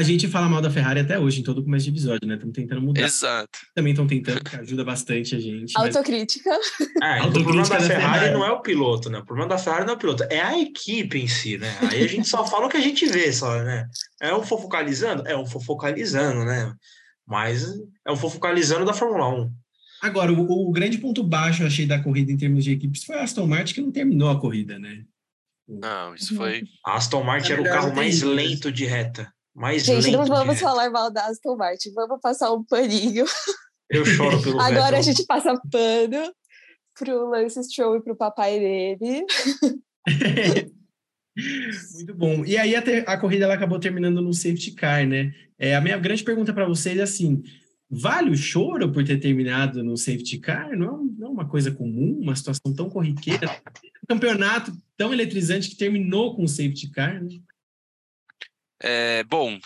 A 0.00 0.02
gente 0.02 0.26
fala 0.28 0.48
mal 0.48 0.62
da 0.62 0.70
Ferrari 0.70 1.00
até 1.00 1.18
hoje, 1.18 1.40
em 1.40 1.42
todo 1.42 1.62
começo 1.62 1.84
de 1.84 1.90
episódio, 1.90 2.26
né? 2.26 2.32
Estamos 2.32 2.54
tentando 2.54 2.80
mudar. 2.80 3.02
Exato. 3.02 3.58
Também 3.74 3.92
estão 3.92 4.06
tentando, 4.06 4.42
que 4.42 4.56
ajuda 4.56 4.82
bastante 4.82 5.36
a 5.36 5.38
gente. 5.38 5.74
Autocrítica. 5.76 6.48
Mas... 6.98 7.22
É, 7.22 7.26
o 7.26 7.30
problema 7.30 7.68
da, 7.68 7.76
da 7.76 7.80
Ferrari, 7.84 8.20
Ferrari, 8.20 8.32
não 8.32 8.42
é 8.42 8.50
o 8.50 8.62
piloto, 8.62 9.10
né? 9.10 9.18
O 9.18 9.26
problema 9.26 9.50
da 9.50 9.58
Ferrari 9.58 9.84
não 9.84 9.92
é 9.92 9.96
o 9.96 9.98
piloto, 9.98 10.22
é 10.30 10.40
a 10.40 10.58
equipe 10.58 11.18
em 11.18 11.28
si, 11.28 11.58
né? 11.58 11.68
Aí 11.82 12.02
a 12.02 12.06
gente 12.06 12.26
só 12.26 12.46
fala 12.46 12.64
o 12.64 12.70
que 12.70 12.78
a 12.78 12.80
gente 12.80 13.04
vê, 13.08 13.30
só, 13.30 13.62
né? 13.62 13.86
É 14.22 14.34
um 14.34 14.42
fofocalizando? 14.42 15.28
É 15.28 15.36
um 15.36 15.44
fofocalizando, 15.44 16.46
né? 16.46 16.72
Mas 17.26 17.66
é 18.06 18.10
um 18.10 18.16
fofocalizando 18.16 18.86
da 18.86 18.94
Fórmula 18.94 19.28
1. 19.28 19.52
Agora, 20.00 20.32
o, 20.32 20.66
o, 20.66 20.72
grande 20.72 20.96
ponto 20.96 21.22
baixo, 21.22 21.62
eu 21.62 21.66
achei, 21.66 21.84
da 21.84 22.02
corrida 22.02 22.32
em 22.32 22.38
termos 22.38 22.64
de 22.64 22.72
equipes 22.72 23.04
foi 23.04 23.16
a 23.16 23.22
Aston 23.22 23.46
Martin, 23.46 23.74
que 23.74 23.82
não 23.82 23.92
terminou 23.92 24.30
a 24.30 24.40
corrida, 24.40 24.78
né? 24.78 25.04
Não, 25.68 26.14
isso 26.14 26.34
foi. 26.34 26.62
A 26.86 26.94
Aston 26.94 27.22
Martin 27.22 27.52
era 27.52 27.60
o 27.60 27.64
carro 27.64 27.94
mais 27.94 28.22
lento 28.22 28.72
de 28.72 28.86
reta. 28.86 29.30
Mais 29.60 29.84
Gente, 29.84 30.10
não 30.10 30.24
vamos 30.24 30.58
falar 30.58 30.88
mal 30.88 31.12
da 31.12 31.26
Aston 31.26 31.54
Martin, 31.54 31.92
vamos 31.92 32.18
passar 32.22 32.50
um 32.50 32.64
paninho. 32.64 33.26
Eu 33.90 34.06
choro 34.06 34.42
pelo 34.42 34.58
Agora 34.62 34.96
a 34.96 35.02
gente 35.02 35.26
passa 35.26 35.52
pano 35.70 36.32
pro 36.98 37.28
Lance 37.28 37.62
Stroll 37.64 37.98
e 37.98 38.02
pro 38.02 38.16
papai 38.16 38.58
dele. 38.58 39.26
Muito 41.94 42.14
bom. 42.14 42.42
E 42.46 42.56
aí 42.56 42.74
a, 42.74 42.80
ter, 42.80 43.06
a, 43.06 43.18
corrida 43.18 43.44
ela 43.44 43.52
acabou 43.52 43.78
terminando 43.78 44.22
no 44.22 44.32
safety 44.32 44.72
car, 44.72 45.06
né? 45.06 45.30
É, 45.58 45.76
a 45.76 45.80
minha 45.82 45.98
grande 45.98 46.24
pergunta 46.24 46.54
para 46.54 46.66
vocês 46.66 46.98
é 46.98 47.02
assim: 47.02 47.42
vale 47.90 48.30
o 48.30 48.36
choro 48.36 48.90
por 48.90 49.04
ter 49.04 49.18
terminado 49.18 49.84
no 49.84 49.94
safety 49.94 50.38
car? 50.38 50.74
Não 50.74 50.86
é, 50.86 51.18
não 51.18 51.28
é 51.28 51.30
uma 51.32 51.46
coisa 51.46 51.70
comum, 51.70 52.18
uma 52.18 52.34
situação 52.34 52.72
tão 52.74 52.88
corriqueira? 52.88 53.60
Um 54.04 54.14
campeonato 54.14 54.72
tão 54.96 55.12
eletrizante 55.12 55.68
que 55.68 55.76
terminou 55.76 56.34
com 56.34 56.44
o 56.44 56.48
safety 56.48 56.90
car, 56.90 57.22
né? 57.22 57.28
É, 58.82 59.22
bom, 59.24 59.58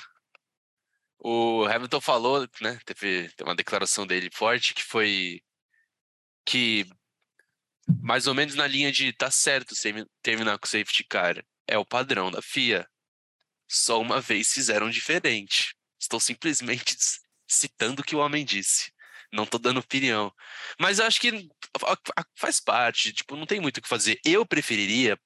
o 1.19 1.65
Hamilton 1.65 2.01
falou, 2.01 2.49
né? 2.61 2.79
Teve, 2.85 3.31
uma 3.43 3.55
declaração 3.55 4.07
dele 4.07 4.31
forte 4.33 4.75
que 4.75 4.83
foi 4.83 5.41
que 6.45 6.87
mais 8.03 8.27
ou 8.27 8.35
menos 8.35 8.55
na 8.55 8.67
linha 8.67 8.91
de 8.93 9.13
tá 9.13 9.31
certo 9.31 9.75
terminar 10.23 10.59
com 10.59 10.67
o 10.67 10.69
safety 10.69 11.05
car. 11.05 11.43
É 11.67 11.79
o 11.79 11.87
padrão 11.87 12.31
da 12.31 12.43
FIA. 12.43 12.87
Só 13.69 14.01
uma 14.01 14.21
vez 14.21 14.53
fizeram 14.53 14.91
diferente. 14.91 15.75
Estou 15.99 16.21
simplesmente 16.21 16.97
citando 17.49 18.03
o 18.03 18.05
que 18.05 18.17
o 18.17 18.19
homem 18.19 18.45
disse. 18.45 18.93
Não 19.33 19.45
estou 19.45 19.59
dando 19.59 19.81
opinião. 19.81 20.33
Mas 20.79 21.01
acho 21.01 21.21
que 21.21 21.49
faz 22.37 22.61
parte. 22.61 23.13
Tipo, 23.13 23.37
não 23.37 23.47
tem 23.47 23.61
muito 23.61 23.79
o 23.79 23.83
que 23.83 23.89
fazer. 23.89 24.21
Eu 24.25 24.47
preferiria 24.47 25.19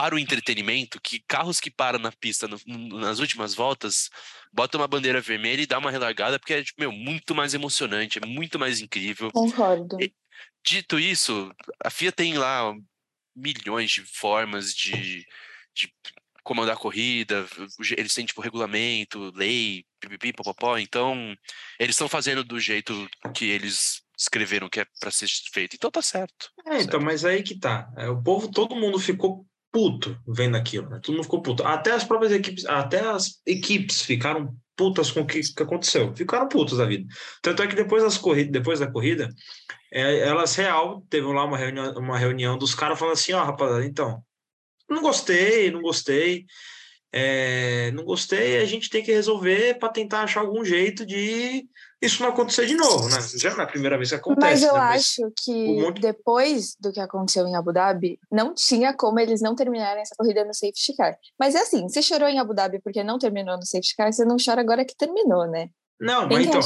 para 0.00 0.14
o 0.14 0.18
entretenimento, 0.18 0.98
que 0.98 1.20
carros 1.28 1.60
que 1.60 1.70
param 1.70 1.98
na 1.98 2.10
pista 2.10 2.48
no, 2.48 2.98
nas 2.98 3.18
últimas 3.18 3.54
voltas 3.54 4.08
botam 4.50 4.80
uma 4.80 4.88
bandeira 4.88 5.20
vermelha 5.20 5.60
e 5.60 5.66
dá 5.66 5.76
uma 5.76 5.90
relargada, 5.90 6.38
porque 6.38 6.54
é, 6.54 6.64
tipo, 6.64 6.80
meu, 6.80 6.90
muito 6.90 7.34
mais 7.34 7.52
emocionante, 7.52 8.18
é 8.18 8.26
muito 8.26 8.58
mais 8.58 8.80
incrível. 8.80 9.30
Concordo. 9.30 10.00
E, 10.00 10.10
dito 10.64 10.98
isso, 10.98 11.54
a 11.84 11.90
FIA 11.90 12.12
tem 12.12 12.38
lá 12.38 12.74
milhões 13.36 13.90
de 13.90 14.00
formas 14.00 14.72
de, 14.72 15.26
de 15.74 15.92
comandar 16.42 16.76
a 16.76 16.80
corrida, 16.80 17.46
eles 17.94 18.14
têm, 18.14 18.24
tipo, 18.24 18.40
regulamento, 18.40 19.30
lei, 19.34 19.84
pipipi, 20.00 20.32
popopó, 20.32 20.78
então 20.78 21.36
eles 21.78 21.94
estão 21.94 22.08
fazendo 22.08 22.42
do 22.42 22.58
jeito 22.58 23.06
que 23.34 23.44
eles 23.44 24.00
escreveram 24.16 24.70
que 24.70 24.80
é 24.80 24.86
para 24.98 25.10
ser 25.10 25.28
feito, 25.52 25.76
então 25.76 25.90
tá 25.90 26.00
certo. 26.00 26.50
É, 26.64 26.70
certo. 26.70 26.84
então, 26.84 27.00
mas 27.00 27.22
aí 27.22 27.42
que 27.42 27.58
tá, 27.58 27.92
é, 27.98 28.08
o 28.08 28.22
povo, 28.22 28.50
todo 28.50 28.74
mundo 28.74 28.98
ficou 28.98 29.46
puto 29.72 30.18
vendo 30.26 30.56
aquilo, 30.56 30.88
né? 30.88 31.00
Todo 31.02 31.14
mundo 31.14 31.24
ficou 31.24 31.42
puto. 31.42 31.62
Até 31.64 31.92
as 31.92 32.04
próprias 32.04 32.32
equipes, 32.32 32.66
até 32.66 33.00
as 33.00 33.40
equipes 33.46 34.02
ficaram 34.02 34.54
putas 34.76 35.10
com 35.10 35.20
o 35.20 35.26
que, 35.26 35.40
que 35.40 35.62
aconteceu. 35.62 36.14
Ficaram 36.16 36.48
putas 36.48 36.78
da 36.78 36.86
vida. 36.86 37.06
Tanto 37.42 37.62
é 37.62 37.66
que 37.66 37.76
depois 37.76 38.02
das 38.02 38.18
corridas, 38.18 38.52
depois 38.52 38.80
da 38.80 38.90
corrida, 38.90 39.28
é, 39.92 40.20
elas 40.20 40.54
real 40.54 41.04
teve 41.08 41.26
lá 41.26 41.44
uma 41.44 41.56
reunião, 41.56 41.92
uma 41.98 42.18
reunião 42.18 42.56
dos 42.56 42.74
caras 42.74 42.98
falando 42.98 43.14
assim, 43.14 43.32
ó, 43.32 43.42
oh, 43.42 43.44
rapaziada, 43.44 43.84
então, 43.84 44.22
não 44.88 45.02
gostei, 45.02 45.70
não 45.70 45.82
gostei. 45.82 46.46
É, 47.12 47.90
não 47.90 48.04
gostei, 48.04 48.58
a 48.58 48.64
gente 48.64 48.88
tem 48.88 49.02
que 49.02 49.12
resolver 49.12 49.78
para 49.78 49.88
tentar 49.88 50.22
achar 50.22 50.40
algum 50.40 50.64
jeito 50.64 51.04
de 51.04 51.66
isso 52.00 52.22
não 52.22 52.30
acontecer 52.30 52.66
de 52.66 52.74
novo, 52.74 53.08
né? 53.08 53.18
Já 53.36 53.50
não 53.50 53.60
é 53.60 53.64
a 53.64 53.66
primeira 53.66 53.96
vez 53.96 54.08
que 54.08 54.14
acontece. 54.14 54.46
Mas 54.46 54.62
eu 54.62 54.74
né? 54.74 54.80
acho 54.80 55.32
que 55.44 55.80
monte... 55.82 56.00
depois 56.00 56.74
do 56.80 56.92
que 56.92 57.00
aconteceu 57.00 57.46
em 57.46 57.56
Abu 57.56 57.72
Dhabi, 57.72 58.18
não 58.30 58.54
tinha 58.54 58.94
como 58.94 59.20
eles 59.20 59.40
não 59.40 59.54
terminarem 59.54 60.00
essa 60.00 60.14
corrida 60.16 60.44
no 60.44 60.54
safety 60.54 60.94
car. 60.96 61.14
Mas 61.38 61.54
é 61.54 61.60
assim, 61.60 61.82
você 61.82 62.00
chorou 62.00 62.28
em 62.28 62.38
Abu 62.38 62.54
Dhabi 62.54 62.80
porque 62.80 63.04
não 63.04 63.18
terminou 63.18 63.56
no 63.56 63.66
safety 63.66 63.94
car, 63.96 64.12
você 64.12 64.24
não 64.24 64.36
chora 64.42 64.60
agora 64.60 64.84
que 64.84 64.96
terminou, 64.96 65.46
né? 65.46 65.68
Não, 66.00 66.26
mas 66.26 66.46
então, 66.46 66.60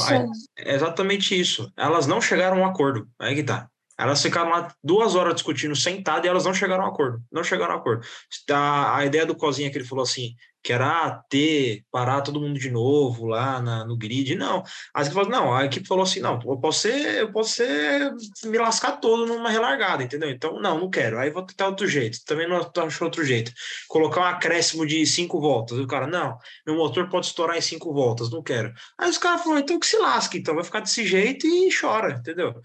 é 0.57 0.75
exatamente 0.75 1.37
isso. 1.37 1.69
Elas 1.75 2.07
não 2.07 2.21
chegaram 2.21 2.57
a 2.57 2.61
um 2.61 2.65
acordo. 2.65 3.05
Aí 3.19 3.35
que 3.35 3.43
tá. 3.43 3.69
Elas 3.97 4.21
ficaram 4.21 4.49
lá 4.49 4.73
duas 4.83 5.15
horas 5.15 5.35
discutindo 5.35 5.75
sentado 5.75 6.25
e 6.25 6.29
elas 6.29 6.45
não 6.45 6.53
chegaram 6.53 6.85
a 6.85 6.89
acordo. 6.89 7.21
Não 7.31 7.43
chegaram 7.43 7.73
a 7.73 7.77
acordo. 7.77 8.05
A, 8.51 8.97
a 8.97 9.05
ideia 9.05 9.25
do 9.25 9.35
Cozinha 9.35 9.71
que 9.71 9.77
ele 9.77 9.85
falou 9.85 10.03
assim, 10.03 10.35
que 10.65 10.73
era 10.73 10.87
ah, 10.87 11.23
ter, 11.29 11.83
parar 11.91 12.21
todo 12.21 12.41
mundo 12.41 12.57
de 12.57 12.71
novo 12.71 13.27
lá 13.27 13.61
na, 13.61 13.85
no 13.85 13.95
grid. 13.95 14.33
Não. 14.33 14.63
A 14.95 15.01
equipe 15.01 15.13
falou, 15.13 15.29
não, 15.29 15.53
a 15.53 15.63
equipe 15.63 15.87
falou 15.87 16.03
assim: 16.03 16.19
não, 16.19 16.39
eu 16.43 16.57
posso 16.57 16.79
ser, 16.79 17.19
eu 17.19 17.31
posso 17.31 17.51
ser, 17.51 18.11
me 18.45 18.57
lascar 18.57 18.93
todo 18.93 19.27
numa 19.27 19.51
relargada, 19.51 20.01
entendeu? 20.01 20.27
Então, 20.27 20.59
não, 20.59 20.79
não 20.79 20.89
quero. 20.89 21.19
Aí 21.19 21.29
vou 21.29 21.45
tentar 21.45 21.67
outro 21.67 21.87
jeito. 21.87 22.17
Também 22.25 22.49
não 22.49 22.57
acho 22.57 23.05
outro 23.05 23.23
jeito. 23.23 23.51
Colocar 23.87 24.21
um 24.21 24.23
acréscimo 24.23 24.87
de 24.87 25.05
cinco 25.05 25.39
voltas. 25.39 25.77
o 25.77 25.85
cara, 25.85 26.07
não, 26.07 26.35
meu 26.65 26.75
motor 26.75 27.07
pode 27.09 27.27
estourar 27.27 27.55
em 27.57 27.61
cinco 27.61 27.93
voltas, 27.93 28.31
não 28.31 28.41
quero. 28.41 28.73
Aí 28.97 29.07
os 29.07 29.19
caras 29.19 29.43
falaram, 29.43 29.61
então 29.61 29.79
que 29.79 29.85
se 29.85 29.97
lasque, 29.97 30.39
então 30.39 30.55
vai 30.55 30.63
ficar 30.63 30.79
desse 30.79 31.05
jeito 31.05 31.45
e 31.45 31.69
chora, 31.79 32.13
entendeu? 32.13 32.59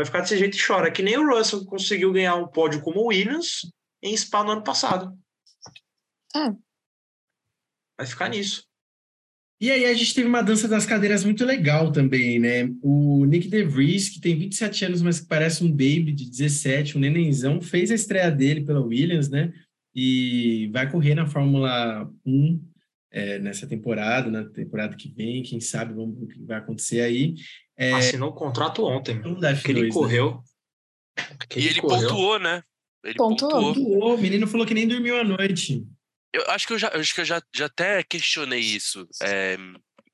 Vai 0.00 0.04
ficar 0.06 0.20
desse 0.20 0.38
jeito 0.38 0.56
e 0.56 0.66
chora. 0.66 0.90
Que 0.90 1.02
nem 1.02 1.18
o 1.18 1.28
Russell 1.28 1.64
conseguiu 1.64 2.12
ganhar 2.12 2.34
um 2.36 2.48
pódio 2.48 2.80
como 2.80 3.00
o 3.00 3.06
Williams 3.08 3.70
em 4.02 4.16
Spa 4.16 4.42
no 4.42 4.52
ano 4.52 4.64
passado. 4.64 5.16
É. 6.34 6.50
Vai 7.98 8.06
ficar 8.06 8.28
nisso. 8.28 8.64
E 9.60 9.70
aí 9.70 9.84
a 9.84 9.92
gente 9.92 10.14
teve 10.14 10.26
uma 10.26 10.42
dança 10.42 10.66
das 10.66 10.86
cadeiras 10.86 11.22
muito 11.22 11.44
legal 11.44 11.92
também, 11.92 12.38
né? 12.38 12.70
O 12.82 13.26
Nick 13.26 13.46
DeVries, 13.46 14.08
que 14.08 14.18
tem 14.18 14.38
27 14.38 14.86
anos, 14.86 15.02
mas 15.02 15.20
que 15.20 15.26
parece 15.26 15.62
um 15.62 15.70
baby 15.70 16.12
de 16.12 16.30
17, 16.30 16.96
um 16.96 17.00
nenenzão, 17.00 17.60
fez 17.60 17.90
a 17.90 17.94
estreia 17.94 18.30
dele 18.30 18.64
pela 18.64 18.80
Williams, 18.80 19.28
né? 19.28 19.52
E 19.94 20.70
vai 20.72 20.90
correr 20.90 21.14
na 21.14 21.26
Fórmula 21.26 22.10
1 22.24 22.70
é, 23.10 23.38
nessa 23.38 23.66
temporada, 23.66 24.30
na 24.30 24.44
temporada 24.44 24.96
que 24.96 25.10
vem, 25.10 25.42
quem 25.42 25.60
sabe 25.60 25.92
vamos 25.92 26.22
o 26.22 26.26
que 26.26 26.42
vai 26.42 26.56
acontecer 26.56 27.02
aí. 27.02 27.34
É, 27.80 27.94
Assinou 27.94 28.28
o 28.28 28.34
contrato 28.34 28.84
ontem, 28.84 29.22
F2, 29.22 29.62
que 29.62 29.70
ele 29.70 29.82
né? 29.84 29.88
correu. 29.88 30.44
Né? 31.16 31.24
Que 31.48 31.58
e 31.58 31.62
ele, 31.62 31.70
ele 31.70 31.80
correu. 31.80 32.08
pontuou, 32.08 32.38
né? 32.38 32.62
Ele 33.02 33.14
pontuou. 33.14 33.74
pontuou. 33.74 34.14
O 34.16 34.18
menino 34.18 34.46
falou 34.46 34.66
que 34.66 34.74
nem 34.74 34.86
dormiu 34.86 35.18
à 35.18 35.24
noite. 35.24 35.86
Eu 36.30 36.44
acho 36.50 36.66
que 36.66 36.74
eu 36.74 36.78
já, 36.78 36.88
acho 36.94 37.14
que 37.14 37.22
eu 37.22 37.24
já, 37.24 37.42
já 37.56 37.64
até 37.66 38.02
questionei 38.02 38.60
isso. 38.60 39.08
É, 39.22 39.56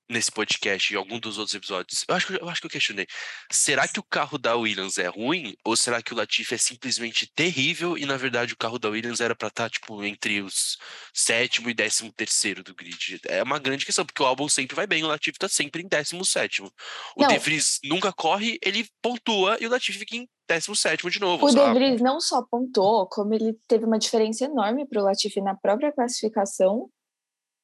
nesse 0.08 0.30
podcast 0.30 0.92
e 0.92 0.96
algum 0.96 1.18
dos 1.18 1.38
outros 1.38 1.54
episódios. 1.54 2.04
Eu 2.08 2.14
acho, 2.14 2.26
que, 2.26 2.42
eu 2.42 2.48
acho 2.48 2.60
que 2.60 2.66
eu 2.66 2.70
questionei. 2.70 3.06
Será 3.50 3.88
que 3.88 3.98
o 3.98 4.02
carro 4.02 4.38
da 4.38 4.54
Williams 4.54 4.98
é 4.98 5.06
ruim? 5.06 5.56
Ou 5.64 5.76
será 5.76 6.00
que 6.00 6.12
o 6.12 6.16
Latifi 6.16 6.54
é 6.54 6.58
simplesmente 6.58 7.30
terrível 7.34 7.98
e, 7.98 8.06
na 8.06 8.16
verdade, 8.16 8.52
o 8.52 8.56
carro 8.56 8.78
da 8.78 8.88
Williams 8.88 9.20
era 9.20 9.34
para 9.34 9.48
estar, 9.48 9.64
tá, 9.64 9.70
tipo, 9.70 10.02
entre 10.04 10.40
os 10.42 10.78
sétimo 11.12 11.68
e 11.68 11.74
décimo 11.74 12.12
terceiro 12.12 12.62
do 12.62 12.74
grid? 12.74 13.20
É 13.26 13.42
uma 13.42 13.58
grande 13.58 13.84
questão, 13.84 14.04
porque 14.04 14.22
o 14.22 14.26
álbum 14.26 14.48
sempre 14.48 14.76
vai 14.76 14.86
bem, 14.86 15.02
o 15.02 15.08
Latifi 15.08 15.38
tá 15.38 15.48
sempre 15.48 15.82
em 15.82 15.88
décimo 15.88 16.24
sétimo. 16.24 16.70
O 17.16 17.22
não. 17.22 17.28
De 17.28 17.38
Vries 17.38 17.80
nunca 17.84 18.12
corre, 18.12 18.58
ele 18.62 18.86
pontua 19.02 19.56
e 19.60 19.66
o 19.66 19.70
Latifi 19.70 19.98
fica 19.98 20.16
em 20.16 20.28
décimo 20.48 20.76
sétimo 20.76 21.10
de 21.10 21.20
novo. 21.20 21.44
O 21.44 21.50
sabe? 21.50 21.72
De 21.72 21.78
Vries 21.78 22.00
não 22.00 22.20
só 22.20 22.42
pontuou, 22.42 23.06
como 23.08 23.34
ele 23.34 23.58
teve 23.66 23.84
uma 23.84 23.98
diferença 23.98 24.44
enorme 24.44 24.86
para 24.86 25.00
o 25.00 25.04
Latifi 25.04 25.40
na 25.40 25.56
própria 25.56 25.92
classificação 25.92 26.88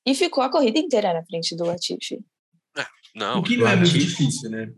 e 0.04 0.14
ficou 0.14 0.42
a 0.42 0.50
corrida 0.50 0.78
inteira 0.78 1.14
na 1.14 1.24
frente 1.24 1.56
do 1.56 1.64
Latifi. 1.64 2.18
Não, 3.14 3.40
o 3.40 3.42
que 3.42 3.56
não 3.56 3.68
é 3.68 3.76
muito 3.76 3.98
difícil, 3.98 4.50
né? 4.50 4.72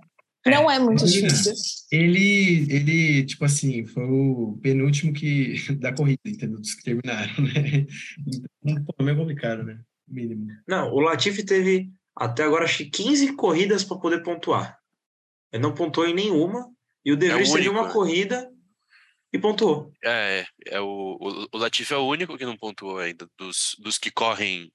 Não 0.47 0.71
é, 0.71 0.77
é 0.77 0.79
muito 0.79 1.05
difícil. 1.07 1.55
Ele, 1.91 2.67
ele, 2.71 3.25
tipo 3.25 3.45
assim, 3.45 3.87
foi 3.87 4.05
o 4.05 4.59
penúltimo 4.63 5.13
que, 5.13 5.55
da 5.81 5.95
corrida, 5.95 6.21
entendeu? 6.27 6.61
Dos 6.61 6.75
que 6.75 6.83
terminaram, 6.83 7.43
né? 7.43 7.87
Então, 8.63 8.85
pô, 8.85 8.95
é 8.99 9.03
meio 9.03 9.17
complicado, 9.17 9.63
né? 9.63 9.81
Mínimo. 10.07 10.47
Não, 10.69 10.93
o 10.93 11.01
Latifi 11.01 11.45
teve 11.45 11.91
até 12.15 12.45
agora 12.45 12.65
acho 12.65 12.79
que 12.79 12.91
15 12.91 13.33
corridas 13.35 13.85
para 13.85 13.99
poder 13.99 14.23
pontuar. 14.23 14.79
Ele 15.51 15.63
não 15.63 15.75
pontuou 15.75 16.07
em 16.07 16.15
nenhuma. 16.15 16.71
E 17.05 17.13
o 17.13 17.17
De 17.17 17.29
Vries 17.29 17.51
é 17.51 17.55
teve 17.55 17.69
uma 17.69 17.91
corrida 17.91 18.51
e 19.33 19.39
pontuou. 19.39 19.93
É, 20.05 20.47
é 20.67 20.81
o, 20.81 21.17
o, 21.21 21.47
o 21.53 21.59
Latifi 21.59 21.93
é 21.93 21.97
o 21.97 22.07
único 22.07 22.37
que 22.37 22.45
não 22.45 22.57
pontuou 22.57 22.99
ainda, 22.99 23.29
dos, 23.39 23.77
dos 23.79 23.99
que 23.99 24.11
correm 24.11 24.71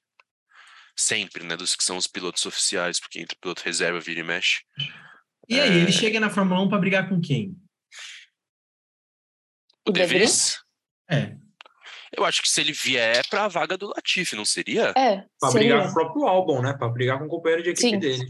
sempre, 0.99 1.43
né? 1.43 1.55
Dos 1.55 1.75
que 1.75 1.83
são 1.83 1.97
os 1.97 2.07
pilotos 2.07 2.45
oficiais, 2.45 2.99
porque 2.99 3.19
entre 3.19 3.37
piloto 3.39 3.63
reserva 3.63 3.99
vira 3.99 4.19
e 4.19 4.23
mexe. 4.23 4.61
E 5.47 5.59
aí, 5.59 5.69
é... 5.69 5.81
ele 5.81 5.91
chega 5.91 6.19
na 6.19 6.29
Fórmula 6.29 6.61
1 6.61 6.69
para 6.69 6.77
brigar 6.77 7.09
com 7.09 7.19
quem? 7.19 7.55
O 9.87 9.91
De 9.91 10.05
Vries? 10.05 10.59
É. 11.09 11.35
Eu 12.15 12.25
acho 12.25 12.41
que 12.41 12.49
se 12.49 12.61
ele 12.61 12.73
vier 12.73 13.27
para 13.29 13.45
a 13.45 13.47
vaga 13.47 13.77
do 13.77 13.87
Latifi, 13.87 14.35
não 14.35 14.45
seria? 14.45 14.93
É. 14.97 15.25
Para 15.39 15.51
brigar 15.51 15.83
com 15.83 15.89
o 15.89 15.93
próprio 15.93 16.27
álbum, 16.27 16.61
né? 16.61 16.73
Para 16.73 16.89
brigar 16.89 17.19
com 17.19 17.25
o 17.25 17.29
companheiro 17.29 17.63
de 17.63 17.69
equipe 17.69 17.89
Sim. 17.89 17.99
dele. 17.99 18.25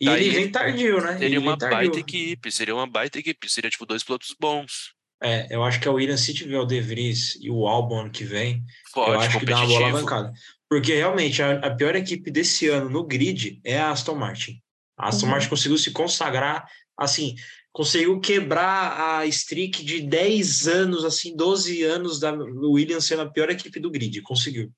E 0.00 0.06
Daí 0.06 0.26
ele 0.26 0.34
vem 0.34 0.50
tardio, 0.50 1.00
né? 1.00 1.18
Seria 1.18 1.40
uma 1.40 1.56
baita 1.56 1.98
equipe, 1.98 2.50
seria 2.50 2.74
uma 2.74 2.86
baita 2.86 3.18
equipe, 3.18 3.48
seria 3.48 3.70
tipo 3.70 3.84
dois 3.84 4.02
pilotos 4.02 4.34
bons. 4.38 4.94
É, 5.22 5.54
eu 5.54 5.62
acho 5.62 5.78
que 5.78 5.86
a 5.86 5.92
Williams, 5.92 6.22
se 6.22 6.32
tiver 6.32 6.58
o 6.58 6.64
De 6.64 6.80
Vries 6.80 7.36
e 7.40 7.50
o 7.50 7.66
Albon 7.68 8.10
que 8.10 8.24
vem, 8.24 8.64
Forte, 8.90 9.10
eu 9.10 9.20
acho 9.20 9.38
que 9.38 9.44
dá 9.46 9.58
uma 9.58 9.66
boa 9.66 9.78
alavancada. 9.78 10.32
Porque 10.70 10.94
realmente 10.94 11.42
a, 11.42 11.58
a, 11.58 11.74
pior 11.74 11.96
equipe 11.96 12.30
desse 12.30 12.68
ano 12.68 12.88
no 12.88 13.02
grid 13.02 13.60
é 13.64 13.80
a 13.80 13.90
Aston 13.90 14.14
Martin. 14.14 14.62
A 14.96 15.08
Aston 15.08 15.26
uhum. 15.26 15.32
Martin 15.32 15.48
conseguiu 15.48 15.76
se 15.76 15.90
consagrar, 15.90 16.64
assim, 16.96 17.34
conseguiu 17.72 18.20
quebrar 18.20 19.18
a 19.18 19.26
streak 19.26 19.84
de 19.84 20.00
10 20.00 20.68
anos, 20.68 21.04
assim, 21.04 21.34
12 21.34 21.82
anos 21.82 22.20
da 22.20 22.32
Williams 22.32 23.04
sendo 23.04 23.22
a 23.22 23.30
pior 23.30 23.50
equipe 23.50 23.80
do 23.80 23.90
grid. 23.90 24.22
Conseguiu. 24.22 24.70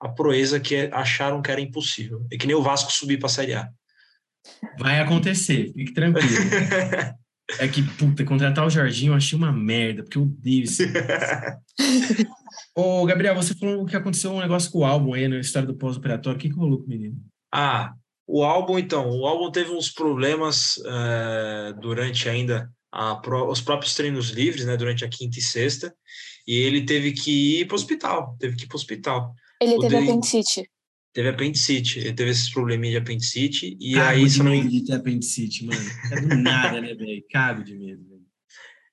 A 0.00 0.08
proeza 0.08 0.60
que 0.60 0.88
acharam 0.92 1.42
que 1.42 1.50
era 1.50 1.60
impossível. 1.60 2.24
É 2.30 2.36
que 2.36 2.46
nem 2.46 2.54
o 2.54 2.62
Vasco 2.62 2.92
subir 2.92 3.18
para 3.18 3.26
a 3.26 3.30
Série 3.30 3.54
A. 3.54 3.68
Vai 4.78 5.00
acontecer, 5.00 5.72
fique 5.72 5.92
tranquilo. 5.92 6.28
É 7.58 7.66
que, 7.66 7.82
puta, 7.82 8.24
contratar 8.24 8.64
o 8.64 8.70
Jorginho 8.70 9.10
eu 9.10 9.16
achei 9.16 9.36
uma 9.36 9.52
merda, 9.52 10.04
porque 10.04 10.16
eu 10.16 10.22
odeio 10.22 10.62
isso. 10.62 10.84
Ô, 12.74 13.04
Gabriel, 13.04 13.34
você 13.34 13.54
falou 13.54 13.84
que 13.84 13.96
aconteceu 13.96 14.32
um 14.32 14.40
negócio 14.40 14.70
com 14.70 14.78
o 14.78 14.84
álbum 14.84 15.14
aí 15.14 15.26
na 15.26 15.40
história 15.40 15.66
do 15.66 15.76
pós-operatório. 15.76 16.38
O 16.38 16.40
que, 16.40 16.48
que 16.48 16.54
rolou 16.54 16.78
com 16.78 16.86
o 16.86 16.88
menino? 16.88 17.16
Ah, 17.52 17.92
o 18.26 18.44
álbum, 18.44 18.78
então, 18.78 19.10
o 19.10 19.26
álbum 19.26 19.50
teve 19.50 19.72
uns 19.72 19.90
problemas 19.90 20.80
é, 20.86 21.72
durante 21.80 22.28
ainda 22.28 22.70
a, 22.92 23.20
os 23.48 23.60
próprios 23.60 23.94
treinos 23.94 24.30
livres, 24.30 24.64
né, 24.64 24.76
durante 24.76 25.04
a 25.04 25.08
quinta 25.08 25.38
e 25.40 25.42
sexta, 25.42 25.92
e 26.46 26.54
ele 26.54 26.84
teve 26.84 27.12
que 27.12 27.60
ir 27.60 27.66
para 27.66 27.74
o 27.74 27.76
hospital, 27.76 28.36
teve 28.38 28.56
que 28.56 28.64
ir 28.64 28.66
para 28.68 28.76
o 28.76 28.78
hospital. 28.78 29.34
Ele 29.60 29.74
o 29.74 29.78
teve 29.80 29.96
dele, 29.96 30.10
apendicite. 30.10 30.70
Teve 31.12 31.28
apendicite, 31.28 31.98
ele 31.98 32.12
teve 32.12 32.30
esses 32.30 32.52
probleminhas 32.52 32.92
de 32.92 32.98
apendicite, 32.98 33.76
e 33.80 33.98
aí... 33.98 34.30
Cago 34.30 34.44
não... 34.44 34.68
de 34.68 34.84
ter 34.84 34.94
apendicite, 34.94 35.66
mano. 35.66 35.90
É 36.12 36.20
do 36.20 36.36
nada, 36.36 36.80
né, 36.80 36.94
velho? 36.94 37.24
Cago 37.32 37.64
de 37.64 37.74
medo, 37.74 38.08
velho. 38.08 38.22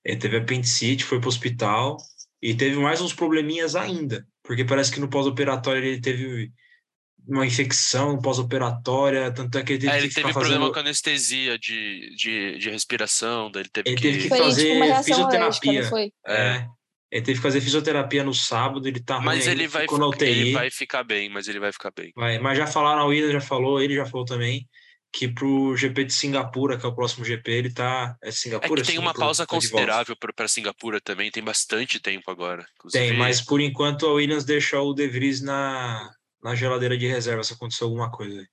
Ele 0.04 0.18
teve 0.18 0.38
apendicite, 0.38 1.04
foi 1.04 1.20
para 1.20 1.28
o 1.28 1.30
hospital, 1.30 1.98
e 2.42 2.56
teve 2.56 2.78
mais 2.78 3.02
uns 3.02 3.14
probleminhas 3.14 3.76
ainda, 3.76 4.26
porque 4.44 4.64
parece 4.64 4.92
que 4.92 5.00
no 5.00 5.10
pós-operatório 5.10 5.84
ele 5.84 6.02
teve 6.02 6.52
uma 7.28 7.46
infecção 7.46 8.22
pós-operatória, 8.22 9.32
tanto 9.32 9.58
é 9.58 9.64
que 9.64 9.74
ele 9.74 9.80
teve, 9.80 9.92
é, 9.92 9.98
ele 9.98 10.08
que 10.08 10.16
teve 10.16 10.32
problema 10.32 10.60
fazendo... 10.60 10.74
com 10.74 10.80
anestesia 10.80 11.60
de, 11.60 12.16
de, 12.16 12.58
de 12.58 12.70
respiração, 12.70 13.52
daí 13.52 13.64
ele 13.64 13.70
teve 13.70 13.90
ele 13.90 13.98
que... 13.98 14.02
teve 14.04 14.24
que 14.24 14.30
fazer 14.30 14.78
foi, 14.78 14.88
tipo, 14.88 15.04
fisioterapia. 15.04 15.88
Alérgica, 15.88 16.16
é. 16.28 16.68
Ele 17.10 17.26
teve 17.26 17.38
que 17.38 17.44
fazer 17.44 17.62
fisioterapia 17.62 18.24
no 18.24 18.34
sábado, 18.34 18.86
ele 18.86 19.00
tá 19.00 19.20
Mas 19.22 19.46
ruim 19.46 19.52
ele 19.52 19.62
ainda, 19.62 19.74
vai, 19.74 19.82
ficou 19.84 19.98
na 19.98 20.08
UTI. 20.08 20.26
ele 20.26 20.52
vai 20.52 20.70
ficar 20.70 21.04
bem, 21.04 21.30
mas 21.30 21.48
ele 21.48 21.60
vai 21.60 21.72
ficar 21.72 21.92
bem. 21.92 22.12
Vai, 22.16 22.38
mas 22.38 22.58
já 22.58 22.68
falaram, 22.68 23.02
a 23.02 23.06
Williams 23.06 23.32
já 23.32 23.42
falou, 23.42 23.82
ele 23.82 23.96
já 23.96 24.06
falou 24.06 24.26
também, 24.26 24.68
que 25.12 25.28
pro 25.28 25.76
GP 25.76 26.06
de 26.06 26.14
Singapura, 26.14 26.78
que 26.78 26.86
é 26.86 26.90
o 26.90 26.94
próximo 26.96 27.26
GP, 27.26 27.52
ele 27.52 27.74
tá. 27.74 28.16
É 28.22 28.28
É 28.30 28.32
Singapura? 28.32 28.82
que 28.82 28.88
tem 28.88 29.00
uma 29.00 29.14
pausa 29.14 29.46
Tá 29.46 29.56
considerável 29.56 30.16
para 30.18 30.48
Singapura 30.48 31.00
também, 31.02 31.32
tem 31.32 31.44
bastante 31.44 32.00
tempo 32.00 32.30
agora. 32.30 32.66
Inclusive, 32.78 33.08
Tem, 33.10 33.18
mas 33.18 33.42
por 33.42 33.60
enquanto 33.62 34.06
a 34.06 34.14
Williams 34.14 34.46
deixou 34.46 34.90
o 34.90 34.94
De 34.94 35.08
Vries 35.08 35.42
na, 35.42 36.12
na 36.44 36.54
geladeira 36.56 36.98
de 36.98 37.08
reserva 37.08 37.44
se 37.44 37.54
acontecer 37.54 37.84
alguma 37.84 38.12
coisa. 38.12 38.46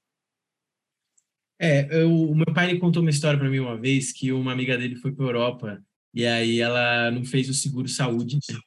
É, 1.61 1.87
eu- 2.03 2.11
o 2.31 2.35
meu 2.35 2.53
pai 2.53 2.71
ele 2.71 2.81
contou 2.81 3.01
uma 3.03 3.11
história 3.11 3.39
para 3.39 3.49
mim 3.49 3.59
uma 3.61 3.77
vez 3.79 4.13
que 4.13 4.33
uma 4.33 4.53
amiga 4.53 4.77
dele 4.77 4.97
foi 4.97 5.13
para 5.13 5.25
Europa 5.25 5.83
e 6.13 6.27
aí 6.27 6.61
ela 6.61 7.11
não 7.11 7.25
fez 7.25 7.49
o 7.49 7.55
seguro 7.55 7.89
saúde. 7.89 8.37
né? 8.37 8.59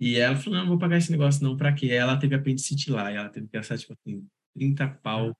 E 0.00 0.16
ela 0.16 0.36
falou: 0.36 0.54
não, 0.58 0.62
não 0.64 0.70
vou 0.70 0.78
pagar 0.78 0.98
esse 0.98 1.10
negócio 1.10 1.42
não, 1.42 1.56
pra 1.56 1.72
quê? 1.72 1.86
Aí 1.86 1.96
ela 1.96 2.16
teve 2.18 2.34
apendicite 2.34 2.90
lá 2.90 3.10
e 3.12 3.16
ela 3.16 3.28
teve 3.28 3.46
que 3.46 3.52
gastar, 3.52 3.78
tipo 3.78 3.92
assim, 3.94 4.26
30 4.54 4.88
pau 4.88 5.34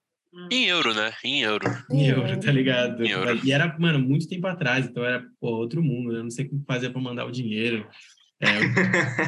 Em 0.51 0.65
euro, 0.65 0.93
né? 0.93 1.13
Em 1.23 1.41
euro. 1.41 1.65
em 1.91 2.07
euro, 2.07 2.39
tá 2.39 2.51
ligado? 2.51 3.05
Em 3.05 3.09
euro. 3.09 3.39
E 3.43 3.51
era, 3.51 3.73
mano, 3.79 3.99
muito 3.99 4.27
tempo 4.27 4.45
atrás, 4.47 4.85
então 4.85 5.03
era, 5.03 5.25
pô, 5.39 5.47
outro 5.51 5.81
mundo, 5.81 6.11
né? 6.13 6.21
Não 6.21 6.29
sei 6.29 6.45
como 6.45 6.63
fazer 6.67 6.89
para 6.89 7.01
mandar 7.01 7.25
o 7.25 7.31
dinheiro. 7.31 7.87
É, 8.39 8.47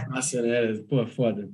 nossa, 0.10 0.42
né? 0.44 0.74
Pô, 0.90 1.06
foda. 1.08 1.50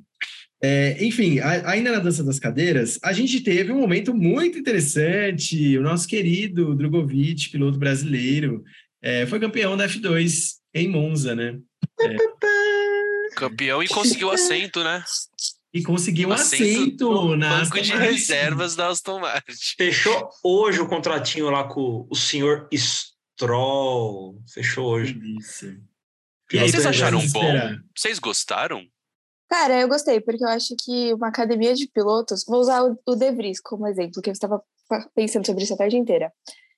É, 0.61 1.03
enfim, 1.05 1.39
a- 1.39 1.69
ainda 1.71 1.91
na 1.91 1.99
dança 1.99 2.23
das 2.23 2.39
cadeiras, 2.39 2.97
a 3.03 3.11
gente 3.13 3.41
teve 3.41 3.71
um 3.71 3.79
momento 3.79 4.13
muito 4.13 4.57
interessante. 4.57 5.77
O 5.77 5.81
nosso 5.83 6.07
querido 6.07 6.73
Drogovic, 6.73 7.49
piloto 7.49 7.77
brasileiro, 7.77 8.63
é, 9.01 9.25
foi 9.25 9.39
campeão 9.39 9.75
da 9.77 9.87
F2 9.87 10.53
em 10.73 10.87
Monza, 10.87 11.35
né? 11.35 11.59
Campeão 13.35 13.83
e 13.83 13.87
conseguiu 13.87 14.31
assento, 14.31 14.83
né? 14.83 15.03
E 15.73 15.81
conseguiu 15.83 16.29
um 16.29 16.33
Assento 16.33 16.63
assento 16.63 17.09
no 17.09 17.35
na 17.35 17.49
banco 17.49 17.63
Aston 17.63 17.81
de 17.81 17.89
Martin. 17.93 18.11
reservas 18.11 18.75
da 18.75 18.87
Aston 18.89 19.19
Martin. 19.19 19.53
Fechou 19.75 20.29
hoje 20.43 20.79
o 20.79 20.87
contratinho 20.87 21.49
lá 21.49 21.67
com 21.67 22.07
o 22.09 22.15
senhor 22.15 22.69
Stroll. 22.71 24.39
Fechou 24.53 24.85
hoje. 24.85 25.13
Delícia. 25.13 25.81
E 26.51 26.59
aí, 26.59 26.69
Vocês 26.69 26.85
acharam 26.85 27.19
bom? 27.29 27.53
Vocês 27.95 28.19
gostaram? 28.19 28.85
Cara, 29.49 29.81
eu 29.81 29.87
gostei, 29.87 30.21
porque 30.21 30.43
eu 30.43 30.49
acho 30.49 30.75
que 30.83 31.13
uma 31.13 31.29
academia 31.29 31.73
de 31.73 31.87
pilotos. 31.87 32.43
Vou 32.47 32.59
usar 32.59 32.83
o, 32.83 33.15
De 33.15 33.31
Vries 33.31 33.59
como 33.59 33.87
exemplo, 33.87 34.13
porque 34.13 34.29
eu 34.29 34.33
estava 34.33 34.61
pensando 35.15 35.45
sobre 35.45 35.63
isso 35.63 35.73
a 35.73 35.77
tarde 35.77 35.97
inteira. 35.97 36.31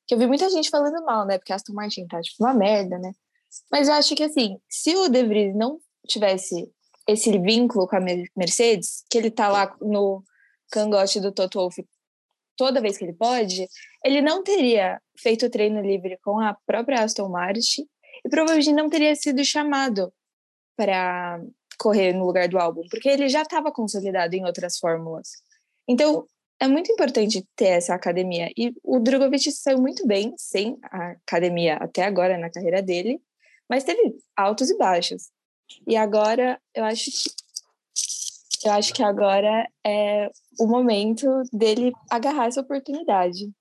Que 0.07 0.13
eu 0.13 0.19
vi 0.19 0.27
muita 0.27 0.49
gente 0.49 0.69
falando 0.69 1.03
mal, 1.05 1.25
né? 1.25 1.37
Porque 1.37 1.51
a 1.51 1.55
Aston 1.55 1.73
Martin 1.73 2.07
tá 2.07 2.21
tipo 2.21 2.43
uma 2.43 2.53
merda, 2.53 2.97
né? 2.97 3.11
Mas 3.71 3.87
eu 3.87 3.93
acho 3.93 4.15
que 4.15 4.23
assim, 4.23 4.57
se 4.69 4.95
o 4.95 5.09
De 5.09 5.23
Vries 5.23 5.55
não 5.55 5.79
tivesse 6.07 6.69
esse 7.07 7.37
vínculo 7.39 7.87
com 7.87 7.95
a 7.95 7.99
Mer- 7.99 8.29
Mercedes, 8.35 9.03
que 9.09 9.17
ele 9.17 9.31
tá 9.31 9.47
lá 9.47 9.75
no 9.81 10.23
cangote 10.71 11.19
do 11.19 11.31
Toto 11.31 11.59
Wolff 11.59 11.85
toda 12.57 12.81
vez 12.81 12.97
que 12.97 13.03
ele 13.03 13.13
pode, 13.13 13.67
ele 14.03 14.21
não 14.21 14.43
teria 14.43 14.99
feito 15.19 15.49
treino 15.49 15.81
livre 15.81 16.17
com 16.23 16.39
a 16.39 16.57
própria 16.65 17.03
Aston 17.03 17.29
Martin 17.29 17.87
e 18.23 18.29
provavelmente 18.29 18.71
não 18.71 18.89
teria 18.89 19.15
sido 19.15 19.43
chamado 19.43 20.11
para 20.75 21.41
correr 21.77 22.13
no 22.13 22.25
lugar 22.25 22.47
do 22.47 22.57
álbum, 22.57 22.83
porque 22.89 23.09
ele 23.09 23.27
já 23.27 23.41
estava 23.41 23.71
consolidado 23.71 24.35
em 24.35 24.45
outras 24.45 24.77
fórmulas. 24.77 25.29
Então, 25.87 26.25
é 26.59 26.67
muito 26.67 26.91
importante 26.91 27.45
ter 27.55 27.67
essa 27.67 27.93
academia. 27.93 28.49
E 28.57 28.73
o 28.81 28.99
Drogovic 28.99 29.51
saiu 29.51 29.79
muito 29.79 30.07
bem 30.07 30.33
sem 30.37 30.77
a 30.83 31.11
academia 31.11 31.75
até 31.75 32.03
agora 32.03 32.37
na 32.37 32.49
carreira 32.49 32.81
dele, 32.81 33.21
mas 33.69 33.83
teve 33.83 34.15
altos 34.35 34.69
e 34.69 34.77
baixos. 34.77 35.29
E 35.87 35.95
agora, 35.95 36.59
eu 36.73 36.83
acho 36.83 37.11
que 37.11 37.35
eu 38.65 38.71
acho 38.71 38.93
que 38.93 39.03
agora 39.03 39.67
é 39.85 40.29
o 40.59 40.65
momento 40.65 41.27
dele 41.53 41.93
agarrar 42.09 42.47
essa 42.47 42.61
oportunidade. 42.61 43.51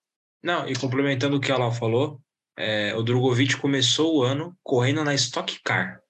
Não, 0.43 0.67
e 0.67 0.75
complementando 0.75 1.37
o 1.37 1.41
que 1.41 1.53
ela 1.53 1.71
falou, 1.71 2.21
é, 2.57 2.95
o 2.95 3.03
Drogovic 3.03 3.57
começou 3.59 4.17
o 4.17 4.23
ano 4.23 4.57
correndo 4.63 5.05
na 5.05 5.15
Stock 5.15 5.61
Car. 5.63 6.01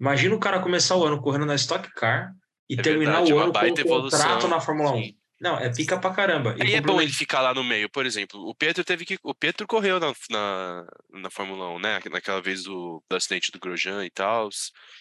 Imagina 0.00 0.34
o 0.34 0.40
cara 0.40 0.60
começar 0.60 0.96
o 0.96 1.04
ano 1.04 1.20
correndo 1.20 1.44
na 1.44 1.54
Stock 1.54 1.86
Car 1.92 2.32
e 2.68 2.78
É 2.78 2.82
terminar 2.82 3.22
verdade, 3.22 3.32
o 3.32 3.36
uma 3.36 3.44
ano 3.44 3.52
com 3.52 3.96
um 3.96 4.00
contrato 4.02 4.48
na 4.48 4.60
Fórmula 4.60 4.92
1. 4.92 5.19
Não, 5.40 5.56
é 5.58 5.72
pica 5.72 5.98
pra 5.98 6.12
caramba. 6.12 6.54
E 6.58 6.62
Aí 6.62 6.74
é 6.74 6.80
bom 6.82 7.00
ele 7.00 7.12
ficar 7.12 7.40
lá 7.40 7.54
no 7.54 7.64
meio, 7.64 7.88
por 7.88 8.04
exemplo. 8.04 8.38
O 8.46 8.54
Pietro 8.54 8.84
teve 8.84 9.06
que. 9.06 9.18
O 9.22 9.34
Pietro 9.34 9.66
correu 9.66 9.98
na, 9.98 10.12
na, 10.28 10.86
na 11.14 11.30
Fórmula 11.30 11.70
1, 11.70 11.78
né? 11.78 12.00
Naquela 12.10 12.42
vez 12.42 12.64
do, 12.64 13.02
do 13.08 13.16
acidente 13.16 13.50
do 13.50 13.58
Grosjean 13.58 14.04
e 14.04 14.10
tal. 14.10 14.50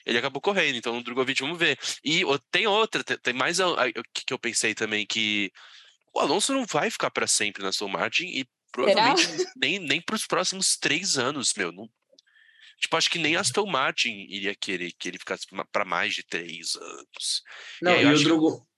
Ele 0.05 0.17
acabou 0.17 0.41
correndo, 0.41 0.77
então 0.77 0.97
o 0.97 1.03
Drogovic, 1.03 1.41
vamos 1.41 1.59
ver. 1.59 1.77
E 2.03 2.23
o- 2.23 2.39
tem 2.39 2.65
outra, 2.67 3.03
tem, 3.03 3.17
tem 3.17 3.33
mais 3.33 3.59
a- 3.59 3.75
que, 4.13 4.31
eu 4.33 4.39
pensei 4.39 4.73
também, 4.73 5.05
que 5.05 5.51
o 6.13 6.19
Alonso 6.21 6.53
não 6.53 6.65
vai 6.65 6.89
ficar 6.89 7.11
para 7.11 7.27
sempre 7.27 7.61
na 7.61 7.69
Aston 7.69 7.89
Martin 7.89 8.25
e 8.27 8.47
provavelmente 8.71 9.27
nem, 9.57 9.77
nem 9.79 10.01
para 10.01 10.15
os 10.15 10.25
próximos 10.25 10.77
três 10.77 11.17
anos, 11.17 11.53
meu. 11.57 11.73
Não, 11.73 11.89
tipo, 12.79 12.95
acho 12.95 13.09
que 13.09 13.19
nem 13.19 13.35
a 13.35 13.41
Aston 13.41 13.65
Martin 13.65 14.25
iria 14.29 14.55
querer 14.55 14.93
que 14.97 15.09
ele 15.09 15.19
ficasse 15.19 15.45
para 15.69 15.83
mais 15.83 16.13
de 16.13 16.23
três 16.23 16.75
anos. 16.77 17.43
Não, 17.81 17.91
aí 17.91 18.05
e, 18.05 18.05
eu 18.05 18.15
o 18.15 18.23
Drogo... 18.23 18.68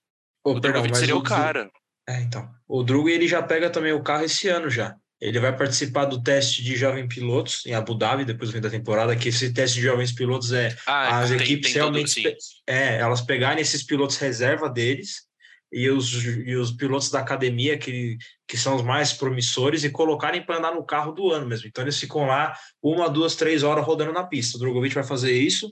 O 0.44 0.54
perdão, 0.54 0.62
Drogovic 0.72 0.90
mas 0.92 1.00
seria 1.00 1.16
o 1.16 1.20
Dro- 1.22 1.30
cara. 1.30 1.72
É, 2.10 2.22
então. 2.22 2.50
O 2.68 2.84
Drugo 2.84 3.10
ele 3.10 3.28
já 3.28 3.42
pega 3.44 3.70
também 3.70 3.94
o 3.94 4.02
carro 4.04 4.24
esse 4.26 4.48
ano 4.48 4.70
já. 4.70 4.96
Ele 5.20 5.40
vai 5.40 5.56
participar 5.56 6.06
do 6.06 6.22
teste 6.24 6.64
de 6.64 6.76
jovem 6.76 7.08
pilotos 7.08 7.64
em 7.68 7.76
Abu 7.76 7.94
Dhabi, 7.94 8.26
depois 8.26 8.50
do 8.50 8.54
fim 8.56 8.62
da 8.62 8.72
temporada, 8.72 9.16
que 9.16 9.30
esse 9.30 9.54
teste 9.54 9.76
de 9.78 9.84
jovens 9.84 10.12
pilotos 10.12 10.52
é 10.52 10.76
Ah, 10.88 11.20
as 11.20 11.30
tem, 11.30 11.38
equipes 11.40 11.72
tem 11.74 11.82
todo, 11.82 11.94
realmente 11.94 12.22
pe- 12.24 12.38
é, 12.66 12.98
elas 12.98 13.22
pegarem 13.22 13.62
esses 13.62 13.84
pilotos 13.84 14.18
reserva 14.18 14.68
deles 14.68 15.28
e 15.72 15.90
os, 15.90 16.12
e 16.26 16.56
os 16.56 16.72
pilotos 16.72 17.10
da 17.10 17.20
academia 17.20 17.78
que, 17.78 18.18
que 18.48 18.58
são 18.58 18.76
os 18.76 18.82
mais 18.82 19.14
promissores 19.14 19.84
e 19.84 19.90
colocarem 19.90 20.46
para 20.46 20.58
andar 20.58 20.76
no 20.76 20.84
carro 20.86 21.12
do 21.14 21.32
ano 21.32 21.48
mesmo. 21.48 21.68
Então 21.68 21.84
eles 21.84 21.98
ficam 21.98 22.26
lá 22.26 22.54
uma, 22.82 23.10
duas, 23.10 23.36
três 23.36 23.64
horas 23.64 23.86
rodando 23.86 24.12
na 24.12 24.24
pista. 24.24 24.58
O 24.58 24.60
Drogovic 24.60 24.94
vai 24.94 25.04
fazer 25.04 25.32
isso, 25.32 25.72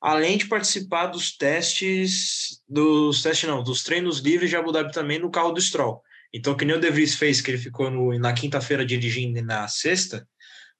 além 0.00 0.38
de 0.38 0.46
participar 0.46 1.06
dos 1.06 1.36
testes, 1.36 2.62
dos 2.68 3.22
testes 3.22 3.48
não, 3.48 3.62
dos 3.62 3.82
treinos 3.82 4.20
livres 4.20 4.50
de 4.50 4.56
Abu 4.56 4.70
Dhabi 4.70 4.92
também 4.92 5.18
no 5.18 5.30
carro 5.30 5.50
do 5.52 5.60
Stroll. 5.60 6.00
Então, 6.32 6.56
que 6.56 6.64
nem 6.64 6.76
o 6.76 6.80
De 6.80 6.90
Vries 6.90 7.16
fez, 7.16 7.40
que 7.40 7.50
ele 7.50 7.58
ficou 7.58 7.90
no- 7.90 8.16
na 8.18 8.32
quinta-feira 8.32 8.86
dirigindo 8.86 9.42
na 9.42 9.66
sexta, 9.66 10.24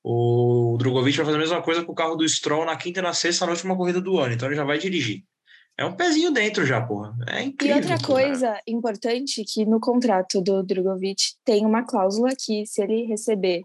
o 0.02 0.76
Drogovic 0.78 1.16
vai 1.16 1.26
fazer 1.26 1.36
a 1.36 1.40
mesma 1.40 1.62
coisa 1.62 1.84
com 1.84 1.92
o 1.92 1.94
carro 1.94 2.14
do 2.14 2.28
Stroll 2.28 2.64
na 2.64 2.76
quinta 2.76 3.00
e 3.00 3.02
na 3.02 3.12
sexta, 3.12 3.44
na 3.44 3.52
última 3.52 3.76
corrida 3.76 4.00
do 4.00 4.18
ano. 4.18 4.32
Então 4.32 4.48
ele 4.48 4.56
já 4.56 4.64
vai 4.64 4.78
dirigir. 4.78 5.24
É 5.80 5.84
um 5.86 5.96
pezinho 5.96 6.30
dentro 6.30 6.66
já, 6.66 6.78
porra. 6.78 7.16
É 7.26 7.40
E 7.42 7.46
incrível. 7.46 7.76
outra 7.76 7.96
porra. 7.96 8.06
coisa 8.06 8.60
importante 8.68 9.42
que 9.46 9.64
no 9.64 9.80
contrato 9.80 10.42
do 10.42 10.62
Drogovic 10.62 11.32
tem 11.42 11.64
uma 11.64 11.82
cláusula 11.82 12.36
que 12.38 12.66
se 12.66 12.82
ele 12.82 13.06
receber 13.06 13.64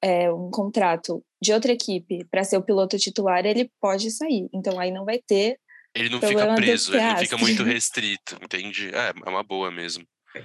é, 0.00 0.32
um 0.32 0.50
contrato 0.50 1.22
de 1.38 1.52
outra 1.52 1.72
equipe 1.72 2.24
para 2.30 2.42
ser 2.42 2.56
o 2.56 2.62
piloto 2.62 2.96
titular, 2.96 3.44
ele 3.44 3.70
pode 3.78 4.10
sair. 4.10 4.48
Então 4.50 4.80
aí 4.80 4.90
não 4.90 5.04
vai 5.04 5.18
ter. 5.18 5.60
Ele 5.94 6.08
não 6.08 6.22
fica 6.22 6.54
preso, 6.54 6.94
ele 6.94 7.04
não 7.04 7.18
fica 7.18 7.36
muito 7.36 7.62
restrito, 7.62 8.38
entende? 8.42 8.90
É, 8.94 9.12
é 9.26 9.28
uma 9.28 9.42
boa 9.42 9.70
mesmo. 9.70 10.06
É, 10.34 10.42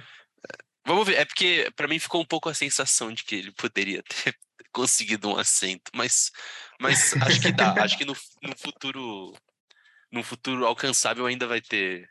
Vamos 0.86 1.06
ver, 1.06 1.16
é 1.16 1.24
porque 1.24 1.70
pra 1.74 1.88
mim 1.88 1.98
ficou 1.98 2.20
um 2.20 2.26
pouco 2.26 2.50
a 2.50 2.54
sensação 2.54 3.10
de 3.10 3.24
que 3.24 3.36
ele 3.36 3.52
poderia 3.52 4.02
ter 4.24 4.36
conseguido 4.70 5.30
um 5.30 5.38
assento, 5.38 5.90
mas, 5.94 6.30
mas 6.78 7.14
acho 7.22 7.40
que 7.40 7.50
dá, 7.50 7.82
acho 7.82 7.96
que 7.96 8.04
no, 8.04 8.14
no 8.42 8.58
futuro 8.58 9.32
no 10.12 10.22
futuro 10.22 10.66
alcançável 10.66 11.26
ainda 11.26 11.46
vai 11.46 11.60
ter. 11.60 12.08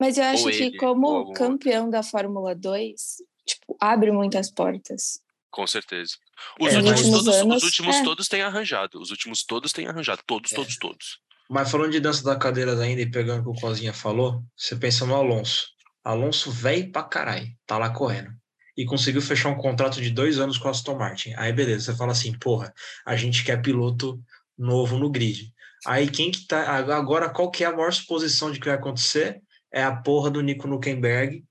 Mas 0.00 0.18
eu 0.18 0.24
acho 0.24 0.44
que 0.44 0.50
ele, 0.62 0.76
como 0.76 1.06
algum 1.06 1.28
outro. 1.28 1.34
campeão 1.44 1.88
da 1.88 2.02
Fórmula 2.02 2.54
2, 2.54 3.16
tipo, 3.46 3.76
abre 3.80 4.10
muitas 4.10 4.50
portas. 4.50 5.20
Com 5.50 5.66
certeza. 5.68 6.14
Os 6.60 6.72
É, 6.72 6.78
últimos, 6.78 7.02
todos, 7.02 7.28
anos, 7.28 7.56
os 7.58 7.62
últimos 7.62 7.96
é. 7.96 8.02
todos 8.02 8.26
têm 8.28 8.42
arranjado. 8.42 9.00
Os 9.00 9.10
últimos 9.10 9.44
todos 9.44 9.72
têm 9.72 9.86
arranjado. 9.86 10.20
Todos, 10.26 10.52
É. 10.52 10.56
todos, 10.56 10.76
todos. 10.78 11.20
Mas 11.48 11.70
falando 11.70 11.92
de 11.92 12.00
dança 12.00 12.24
da 12.24 12.34
cadeira 12.36 12.72
ainda 12.82 13.02
e 13.02 13.10
pegando 13.10 13.48
o 13.48 13.52
que 13.52 13.58
o 13.58 13.60
Cozinha 13.60 13.92
falou, 13.92 14.42
você 14.56 14.74
pensa 14.74 15.06
no 15.06 15.14
Alonso. 15.14 15.68
Alonso 16.02 16.50
velho 16.50 16.90
pra 16.90 17.02
caralho, 17.04 17.46
tá 17.66 17.78
lá 17.78 17.90
correndo. 17.90 18.30
E 18.76 18.84
conseguiu 18.84 19.22
fechar 19.22 19.50
um 19.50 19.56
contrato 19.56 20.00
de 20.02 20.10
dois 20.10 20.40
anos 20.40 20.58
com 20.58 20.66
a 20.66 20.72
Aston 20.72 20.96
Martin. 20.98 21.32
Aí 21.36 21.52
beleza, 21.52 21.92
você 21.92 21.98
fala 21.98 22.10
assim, 22.12 22.36
porra, 22.36 22.74
a 23.06 23.14
gente 23.14 23.44
quer 23.44 23.62
piloto 23.62 24.20
novo 24.58 24.98
no 24.98 25.08
grid. 25.08 25.53
Aí 25.86 26.10
quem 26.10 26.30
que 26.30 26.46
tá. 26.46 26.76
Agora, 26.96 27.28
qual 27.30 27.50
que 27.50 27.62
é 27.64 27.66
a 27.66 27.72
maior 27.72 27.92
suposição 27.92 28.50
de 28.50 28.58
que 28.58 28.66
vai 28.66 28.74
acontecer? 28.76 29.40
É 29.72 29.82
a 29.82 29.94
porra 29.94 30.30
do 30.30 30.40
Nico 30.40 30.66
Nuckenberg 30.68 31.44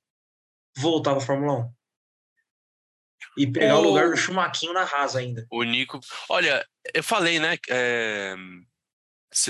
voltar 0.77 1.11
pra 1.11 1.21
Fórmula 1.21 1.65
1. 1.65 1.73
E 3.37 3.47
pegar 3.51 3.77
o 3.77 3.81
O- 3.81 3.83
lugar 3.83 4.09
do 4.09 4.17
Chumaquinho 4.17 4.73
na 4.73 4.83
Haas 4.83 5.15
ainda. 5.15 5.45
O 5.51 5.63
Nico. 5.63 5.99
Olha, 6.29 6.65
eu 6.93 7.03
falei, 7.03 7.39
né, 7.39 7.57
é, 7.69 8.35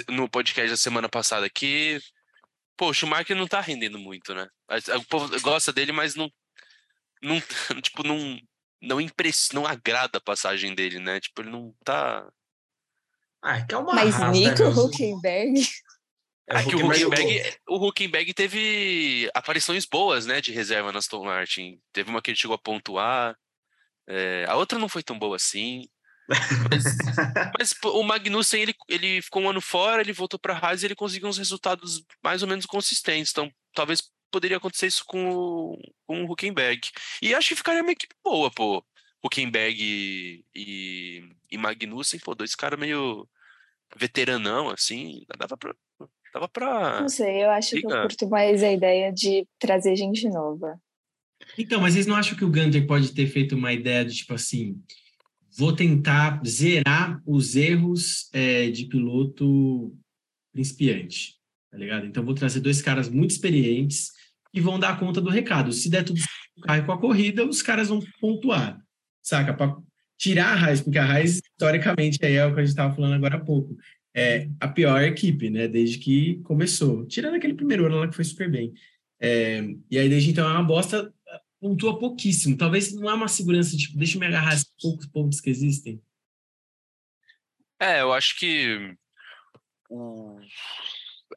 no 0.10 0.30
podcast 0.30 0.69
da 0.72 0.78
semana 0.78 1.10
passada 1.10 1.50
que. 1.50 2.00
Pô, 2.78 2.89
o 2.89 2.93
Schumacher 2.93 3.36
não 3.36 3.48
tá 3.48 3.62
rendendo 3.62 4.00
muito, 4.00 4.34
né? 4.34 4.48
A- 4.67 4.98
O 4.98 5.06
povo 5.06 5.39
gosta 5.41 5.72
dele, 5.72 5.91
mas 5.91 6.15
não. 6.15 6.32
não 7.22 7.39
tipo, 7.82 8.04
não. 8.04 8.38
Não, 8.86 9.00
impress... 9.00 9.50
não 9.54 9.65
agrada 9.65 10.17
a 10.17 10.22
passagem 10.22 10.76
dele, 10.76 11.00
né? 11.00 11.17
Tipo, 11.22 11.41
ele 11.41 11.50
não 11.52 11.74
tá. 11.86 12.30
Ah, 13.43 13.58
é 13.58 13.65
que 13.65 13.75
é 13.75 13.77
uma 13.77 13.93
Mas 13.93 14.17
né, 14.17 14.29
Nico 14.32 14.63
meu? 14.63 14.86
Huckenberg. 14.86 15.67
É, 16.49 16.58
É 16.58 16.63
que 16.63 16.75
o 16.75 16.86
Huckenberg- 16.88 17.58
o 17.69 17.88
Huckenberg 17.88 18.34
teve 18.34 19.29
aparições 19.34 19.86
boas, 19.86 20.25
né, 20.25 20.39
de 20.41 20.51
reserva 20.51 20.91
na 20.91 20.99
Aston 20.99 21.23
Martin. 21.25 21.79
Teve 21.91 22.10
uma 22.10 22.21
que 22.21 22.32
ele 22.32 22.38
chegou 22.38 22.56
a 22.56 22.60
pontuar. 22.60 23.36
é, 24.08 24.45
a 24.49 24.56
outra 24.56 24.77
não 24.79 24.89
foi 24.89 25.01
tão 25.03 25.17
boa 25.17 25.36
assim. 25.36 25.88
Mas, 26.27 26.84
mas, 27.60 27.75
o 27.86 28.03
Magnussen, 28.03 28.62
ele, 28.62 28.73
ele 28.89 29.21
ficou 29.21 29.41
um 29.41 29.49
ano 29.49 29.62
fora, 29.62 30.01
ele 30.01 30.13
voltou 30.13 30.39
para 30.39 30.53
a 30.53 30.58
Haas 30.58 30.82
e 30.82 30.86
ele 30.88 30.95
conseguiu 30.95 31.27
uns 31.29 31.38
resultados 31.38 32.03
mais 32.23 32.41
ou 32.41 32.47
menos 32.47 32.65
consistentes. 32.65 33.32
Então, 33.32 33.51
talvez 33.73 34.10
poderia 34.32 34.58
acontecer 34.58 34.88
isso 34.88 35.03
com 35.06 35.29
o, 35.32 35.77
com 36.08 36.23
o 36.23 36.32
Huckenberg. 36.32 36.82
E 37.21 37.34
acho 37.36 37.49
que 37.49 37.56
ficaria 37.56 37.82
uma 37.82 37.91
equipe 37.91 38.15
boa, 38.23 38.49
pô. 38.51 38.84
Huckenberg 39.23 39.77
e, 39.79 40.45
e, 40.53 41.29
e 41.51 41.57
Magnussen, 41.57 42.19
pô, 42.19 42.36
dois 42.36 42.55
caras 42.55 42.79
meio 42.79 43.27
veteranão, 43.95 44.69
assim. 44.69 45.23
Dava 45.38 45.57
pra. 45.57 45.75
Dava 46.33 46.49
pra... 46.49 47.01
Não 47.01 47.09
sei, 47.09 47.43
eu 47.43 47.51
acho 47.51 47.75
que 47.75 47.86
eu 47.86 47.89
curto 47.89 48.27
mais 48.27 48.63
a 48.63 48.71
ideia 48.71 49.12
de 49.12 49.47
trazer 49.59 49.95
gente 49.95 50.27
nova. 50.27 50.81
Então, 51.57 51.79
mas 51.79 51.93
vocês 51.93 52.07
não 52.07 52.15
acham 52.15 52.36
que 52.36 52.43
o 52.43 52.49
Gunter 52.49 52.88
pode 52.88 53.13
ter 53.13 53.27
feito 53.27 53.55
uma 53.55 53.71
ideia 53.71 54.03
de 54.03 54.15
tipo 54.15 54.33
assim: 54.33 54.81
vou 55.55 55.75
tentar 55.75 56.41
zerar 56.45 57.21
os 57.25 57.55
erros 57.55 58.29
é, 58.33 58.69
de 58.71 58.86
piloto 58.86 59.95
principiante, 60.51 61.36
tá 61.69 61.77
ligado? 61.77 62.07
Então, 62.07 62.25
vou 62.25 62.33
trazer 62.33 62.62
dois 62.62 62.81
caras 62.81 63.09
muito 63.09 63.31
experientes 63.31 64.12
que 64.51 64.59
vão 64.59 64.79
dar 64.79 64.99
conta 64.99 65.21
do 65.21 65.29
recado. 65.29 65.71
Se 65.71 65.89
der 65.89 66.03
tudo 66.03 66.19
carro 66.63 66.81
e 66.81 66.86
com 66.86 66.91
a 66.91 66.99
corrida, 66.99 67.45
os 67.45 67.62
caras 67.62 67.89
vão 67.89 67.99
pontuar, 68.19 68.83
saca? 69.23 69.53
Para 69.53 69.75
tirar 70.17 70.53
a 70.53 70.55
Raiz, 70.55 70.81
porque 70.81 70.99
a 70.99 71.05
Raiz, 71.05 71.41
historicamente, 71.41 72.23
aí 72.23 72.36
é 72.36 72.45
o 72.45 72.53
que 72.53 72.59
a 72.59 72.63
gente 72.63 72.71
estava 72.71 72.93
falando 72.93 73.13
agora 73.13 73.38
há 73.38 73.39
pouco. 73.39 73.75
É 74.15 74.47
a 74.59 74.67
pior 74.67 75.01
equipe, 75.01 75.49
né? 75.49 75.67
Desde 75.67 75.97
que 75.97 76.39
começou. 76.43 77.05
Tirando 77.07 77.36
aquele 77.36 77.55
primeiro 77.55 77.86
ano 77.88 77.97
lá 77.99 78.07
que 78.07 78.15
foi 78.15 78.25
super 78.25 78.51
bem. 78.51 78.73
É, 79.19 79.63
e 79.89 79.97
aí, 79.97 80.07
desde 80.09 80.29
então, 80.29 80.47
é 80.47 80.51
uma 80.51 80.63
bosta 80.63 81.12
pontua 81.63 81.97
pouquíssimo. 81.97 82.57
Talvez 82.57 82.93
não 82.93 83.09
é 83.09 83.13
uma 83.13 83.29
segurança, 83.29 83.77
tipo, 83.77 83.97
deixa 83.97 84.17
eu 84.17 84.19
me 84.19 84.27
agarrar 84.27 84.53
esses 84.53 84.69
poucos 84.81 85.07
pontos 85.07 85.39
que 85.39 85.49
existem. 85.49 86.01
É, 87.79 88.01
eu 88.01 88.12
acho 88.12 88.38
que. 88.38 88.95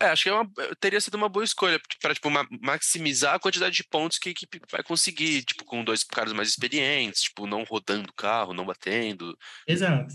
É, 0.01 0.07
acho 0.09 0.25
que 0.25 0.29
é 0.29 0.33
uma- 0.35 0.51
teria 0.81 1.01
sido 1.01 1.15
uma 1.17 1.29
boa 1.29 1.45
escolha 1.45 1.81
para 2.01 2.15
tipo, 2.15 2.29
ma- 2.31 2.47
maximizar 2.63 3.35
a 3.35 3.39
quantidade 3.39 3.75
de 3.77 3.85
pontos 3.85 4.19
que 4.19 4.29
a 4.29 4.33
equipe 4.33 4.61
vai 4.71 4.83
conseguir, 4.83 5.45
tipo, 5.45 5.65
com 5.65 5.85
dois 5.85 6.03
caras 6.05 6.33
mais 6.33 6.49
experientes, 6.49 7.23
tipo, 7.23 7.47
não 7.47 7.63
rodando 7.65 8.11
o 8.11 8.15
carro, 8.15 8.53
não 8.53 8.67
batendo, 8.67 9.37
Exato. 9.67 10.07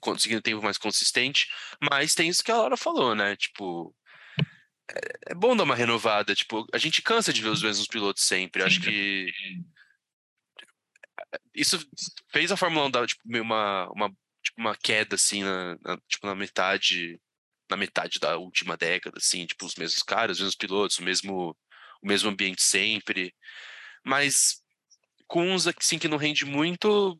conseguindo 0.00 0.42
tempo 0.42 0.62
mais 0.62 0.78
consistente. 0.78 1.48
Mas 1.90 2.14
tem 2.14 2.28
isso 2.28 2.42
que 2.44 2.50
a 2.52 2.56
Laura 2.56 2.76
falou, 2.76 3.14
né? 3.14 3.36
Tipo. 3.36 3.94
É, 4.90 5.32
é 5.32 5.34
bom 5.34 5.56
dar 5.56 5.64
uma 5.64 5.74
renovada. 5.74 6.34
Tipo, 6.34 6.66
a 6.72 6.78
gente 6.78 7.00
cansa 7.02 7.32
de 7.32 7.40
ver 7.42 7.48
os 7.48 7.62
mesmos 7.62 7.86
pilotos 7.86 8.22
sempre. 8.24 8.62
Acho 8.62 8.80
que. 8.80 9.32
Isso 11.54 11.78
fez 12.30 12.50
a 12.52 12.56
Fórmula 12.56 12.86
1 12.86 12.90
dar 12.90 13.06
tipo, 13.06 13.22
meio 13.24 13.42
uma, 13.44 13.88
uma, 13.92 14.08
tipo, 14.42 14.60
uma 14.60 14.76
queda, 14.76 15.14
assim, 15.14 15.42
na, 15.42 15.76
na- 15.82 15.98
tipo, 16.08 16.26
na 16.26 16.34
metade. 16.34 17.18
Na 17.74 17.76
metade 17.76 18.20
da 18.20 18.36
última 18.36 18.76
década, 18.76 19.18
assim, 19.18 19.44
tipo, 19.46 19.66
os 19.66 19.74
mesmos 19.74 20.02
caras, 20.02 20.36
os 20.36 20.42
mesmos 20.42 20.54
pilotos, 20.54 20.98
o 20.98 21.02
mesmo, 21.02 21.56
o 22.00 22.06
mesmo 22.06 22.30
ambiente 22.30 22.62
sempre. 22.62 23.34
Mas 24.04 24.62
com 25.26 25.42
uns 25.42 25.66
assim 25.66 25.98
que 25.98 26.06
não 26.06 26.16
rende 26.16 26.44
muito, 26.44 27.18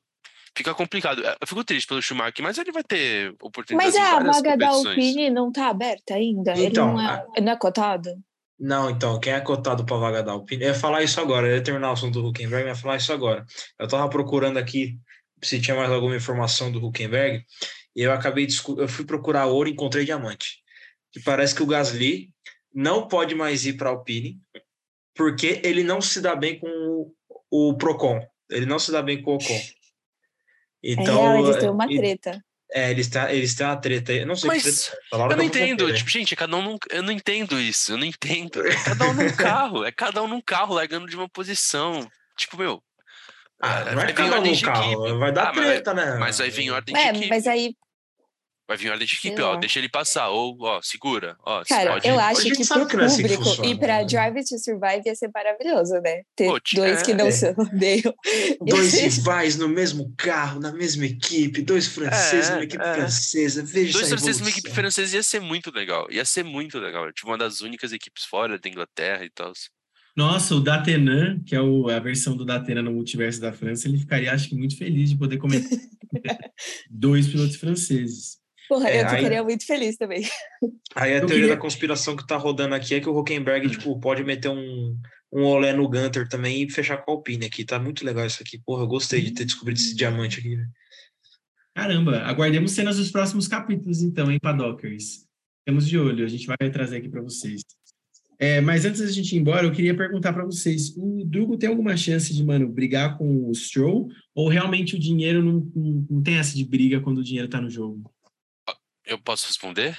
fica 0.56 0.72
complicado. 0.72 1.22
Eu 1.24 1.46
fico 1.46 1.64
triste 1.64 1.88
pelo 1.88 2.00
Schumacher, 2.00 2.40
mas 2.40 2.56
ele 2.56 2.70
vai 2.70 2.84
ter 2.84 3.34
oportunidades 3.42 3.94
Mas 3.94 4.00
em 4.00 4.06
a 4.06 4.32
vaga 4.32 4.56
da. 4.56 4.68
Alpine 4.68 5.28
não 5.28 5.50
tá 5.50 5.68
aberta 5.68 6.14
ainda? 6.14 6.52
Então, 6.52 6.90
Ele 6.90 7.02
não 7.02 7.10
é, 7.10 7.40
não 7.40 7.52
é 7.52 7.56
cotado? 7.56 8.10
Não, 8.56 8.88
então, 8.88 9.18
quem 9.18 9.32
é 9.32 9.40
cotado 9.40 9.84
para 9.84 9.96
vaga 9.96 10.22
da 10.22 10.30
Alpine? 10.30 10.62
Eu 10.62 10.68
ia 10.68 10.74
falar 10.74 11.02
isso 11.02 11.20
agora, 11.20 11.48
eu 11.48 11.56
ia 11.56 11.62
terminar 11.64 11.90
o 11.90 11.94
assunto 11.94 12.22
do 12.22 12.28
Huckenberg, 12.28 12.62
eu 12.62 12.68
ia 12.68 12.76
falar 12.76 12.96
isso 12.96 13.12
agora. 13.12 13.44
Eu 13.76 13.88
tava 13.88 14.08
procurando 14.08 14.56
aqui 14.56 14.96
se 15.42 15.60
tinha 15.60 15.76
mais 15.76 15.90
alguma 15.90 16.16
informação 16.16 16.70
do 16.70 16.84
Huckenberg, 16.84 17.44
eu 18.02 18.12
acabei, 18.12 18.46
eu 18.78 18.88
fui 18.88 19.04
procurar 19.04 19.46
ouro 19.46 19.68
e 19.68 19.72
encontrei 19.72 20.04
diamante. 20.04 20.62
Que 21.12 21.20
parece 21.20 21.54
que 21.54 21.62
o 21.62 21.66
Gasly 21.66 22.30
não 22.74 23.06
pode 23.06 23.34
mais 23.34 23.64
ir 23.64 23.74
para 23.74 23.90
Alpine, 23.90 24.40
porque 25.14 25.60
ele 25.64 25.84
não 25.84 26.00
se 26.00 26.20
dá 26.20 26.34
bem 26.34 26.58
com 26.58 26.68
o, 26.68 27.14
o 27.70 27.76
Procon. 27.76 28.20
Ele 28.50 28.66
não 28.66 28.78
se 28.78 28.90
dá 28.90 29.00
bem 29.00 29.22
com 29.22 29.32
o 29.32 29.34
Ocon. 29.36 29.60
Então, 30.82 31.04
é 31.24 31.32
real, 31.32 31.44
eles 31.46 31.56
têm 31.58 31.70
uma 31.70 31.86
e- 31.92 31.96
treta. 31.96 32.44
É, 32.72 32.90
eles 32.90 33.06
têm, 33.08 33.22
eles 33.30 33.54
têm 33.54 33.66
uma 33.66 33.76
treta. 33.76 34.10
aí. 34.10 34.18
Eu 34.18 34.26
não 34.26 34.34
sei 34.34 34.50
que 34.50 34.56
Mas 34.56 34.64
treta. 34.64 34.98
é. 35.12 35.16
A 35.16 35.18
Eu 35.18 35.28
não 35.28 35.36
tá 35.36 35.44
entendo, 35.44 35.86
dele. 35.86 35.98
tipo, 35.98 36.10
gente, 36.10 36.34
cada 36.34 36.56
um 36.56 36.62
num, 36.62 36.78
eu 36.90 37.02
não 37.04 37.12
entendo 37.12 37.60
isso, 37.60 37.92
eu 37.92 37.96
não 37.96 38.04
entendo. 38.06 38.60
É 38.66 38.74
cada 38.84 39.04
um 39.08 39.14
num 39.14 39.36
carro, 39.36 39.84
é 39.84 39.92
cada 39.92 40.22
um 40.22 40.26
num 40.28 40.40
carro 40.40 40.74
largando 40.74 41.06
de 41.06 41.14
uma 41.14 41.28
posição. 41.28 42.10
Tipo, 42.36 42.56
meu. 42.58 42.82
Ah, 43.60 43.84
não 43.84 43.92
é 43.92 43.94
vai 43.94 44.12
vir 44.12 44.22
ordem 44.32 44.50
no 44.52 44.56
de 44.58 44.64
carro, 44.64 44.92
equipe. 45.06 45.18
vai 45.18 45.32
dar 45.32 45.48
Ah, 45.48 45.52
mas- 45.54 45.64
treta, 45.66 45.94
né? 45.94 46.16
Mas 46.18 46.38
vai 46.38 46.50
vir 46.50 46.62
em 46.62 46.70
ordem 46.70 46.94
de 46.94 47.00
É, 47.00 47.08
equipe. 47.10 47.28
mas 47.28 47.46
aí, 47.46 47.74
Vai 48.66 48.78
vir 48.78 48.86
em 48.86 48.90
ordem 48.92 49.06
de 49.06 49.14
Sei 49.14 49.28
equipe, 49.30 49.42
ó. 49.42 49.52
lá. 49.52 49.56
Deixa 49.60 49.78
ele 49.78 49.90
passar. 49.90 50.30
Ou, 50.30 50.56
ó, 50.62 50.80
segura. 50.80 51.36
Ó, 51.44 51.62
cara, 51.68 51.92
pode... 51.92 52.08
eu 52.08 52.18
acho 52.18 52.40
que 52.44 52.66
pro 52.66 52.86
que 52.86 52.96
é 52.96 53.04
assim 53.04 53.16
que 53.22 53.28
público 53.28 53.44
funciona, 53.44 53.68
e 53.70 53.78
pra 53.78 53.98
né? 53.98 54.04
Drive 54.06 54.34
to 54.48 54.58
Survive 54.58 55.02
ia 55.04 55.14
ser 55.14 55.30
maravilhoso, 55.34 55.92
né? 56.00 56.22
Ter 56.34 56.46
Pô, 56.46 56.58
dois 56.74 57.02
que 57.02 57.12
é. 57.12 57.14
não 57.14 57.26
É. 57.26 57.30
se 57.30 57.50
odeiam. 57.50 58.14
Dois 58.62 58.94
rivais 58.96 59.56
no 59.58 59.68
mesmo 59.68 60.10
carro, 60.16 60.60
na 60.60 60.72
mesma 60.72 61.04
equipe, 61.04 61.60
dois 61.60 61.86
franceses 61.88 62.48
É, 62.48 62.52
numa 62.52 62.64
equipe 62.64 62.82
é. 62.82 62.94
francesa. 62.94 63.62
Veja 63.62 63.92
Dois 63.98 64.08
franceses 64.08 64.40
numa 64.40 64.48
equipe 64.50 64.70
francesa 64.70 65.14
ia 65.16 65.22
ser 65.22 65.40
muito 65.40 65.70
legal. 65.70 66.06
Ia 66.10 66.24
ser 66.24 66.42
muito 66.42 66.78
legal. 66.78 67.12
Tipo, 67.12 67.28
uma 67.28 67.36
das 67.36 67.60
únicas 67.60 67.92
equipes 67.92 68.24
fora 68.24 68.58
da 68.58 68.66
Inglaterra 68.66 69.26
e 69.26 69.30
tal. 69.30 69.52
Nossa, 70.16 70.54
o 70.54 70.60
Datenan, 70.60 71.40
que 71.44 71.54
é 71.56 71.60
o- 71.60 71.88
a 71.88 71.98
versão 71.98 72.36
do 72.36 72.44
Datenan 72.44 72.82
no 72.82 72.92
multiverso 72.92 73.40
da 73.40 73.52
França, 73.52 73.88
ele 73.88 73.98
ficaria, 73.98 74.32
acho 74.32 74.48
que, 74.48 74.54
muito 74.54 74.76
feliz 74.78 75.10
de 75.10 75.18
poder 75.18 75.38
comentar 75.38 75.68
dois 76.90 77.26
pilotos 77.26 77.56
franceses. 77.56 78.38
Porra, 78.68 78.88
É, 78.88 79.02
eu 79.02 79.08
aí- 79.08 79.16
ficaria 79.16 79.42
muito 79.42 79.66
feliz 79.66 79.96
também. 79.96 80.22
Aí 80.94 81.12
a 81.12 81.16
Eu 81.16 81.20
teoria 81.26 81.36
queria- 81.36 81.54
da 81.56 81.60
conspiração 81.60 82.16
que 82.16 82.26
tá 82.26 82.36
rodando 82.36 82.74
aqui 82.74 82.94
é 82.94 83.00
que 83.00 83.08
o. 83.08 83.18
Huckenberg 83.18 83.68
tipo, 83.68 83.98
pode 84.00 84.22
meter 84.24 84.48
um, 84.48 84.96
um 85.32 85.42
olé 85.42 85.72
no 85.72 85.88
Gunter 85.88 86.28
também 86.28 86.62
e 86.62 86.70
fechar 86.70 86.96
com 86.98 87.10
a 87.10 87.14
Alpine 87.14 87.46
aqui. 87.46 87.64
Tá 87.64 87.78
muito 87.78 88.04
legal 88.06 88.24
isso 88.26 88.40
aqui. 88.42 88.58
Porra, 88.64 88.84
eu 88.84 88.86
gostei 88.88 89.20
de 89.20 89.32
ter 89.32 89.44
descobrido 89.44 89.78
esse 89.80 89.94
diamante 89.94 90.38
aqui. 90.38 90.56
né? 90.56 90.66
Caramba, 91.74 92.18
aguardemos 92.20 92.70
cenas 92.70 92.96
dos 92.98 93.10
próximos 93.10 93.48
capítulos, 93.48 94.00
então, 94.00 94.30
hein, 94.30 94.38
Padockers? 94.40 95.26
Estamos 95.58 95.88
de 95.88 95.98
olho, 95.98 96.24
a 96.24 96.28
gente 96.28 96.46
vai 96.46 96.56
trazer 96.70 96.98
aqui 96.98 97.08
para 97.08 97.20
vocês. 97.20 97.62
É, 98.44 98.60
mas 98.60 98.84
antes 98.84 99.00
da 99.00 99.10
gente 99.10 99.34
ir 99.34 99.38
embora, 99.38 99.66
eu 99.66 99.72
queria 99.72 99.96
perguntar 99.96 100.34
para 100.34 100.44
vocês: 100.44 100.94
o 100.98 101.24
Drugo 101.24 101.56
tem 101.56 101.70
alguma 101.70 101.96
chance 101.96 102.34
de, 102.34 102.44
mano, 102.44 102.68
brigar 102.68 103.16
com 103.16 103.48
o 103.48 103.54
Stroll? 103.54 104.08
Ou 104.34 104.48
realmente 104.48 104.96
o 104.96 104.98
dinheiro 104.98 105.42
não, 105.42 105.66
não, 105.74 106.06
não 106.10 106.22
tem 106.22 106.34
essa 106.36 106.54
de 106.54 106.62
briga 106.64 107.00
quando 107.00 107.18
o 107.18 107.24
dinheiro 107.24 107.48
tá 107.48 107.58
no 107.58 107.70
jogo? 107.70 108.02
Eu 109.06 109.18
posso 109.18 109.46
responder? 109.46 109.96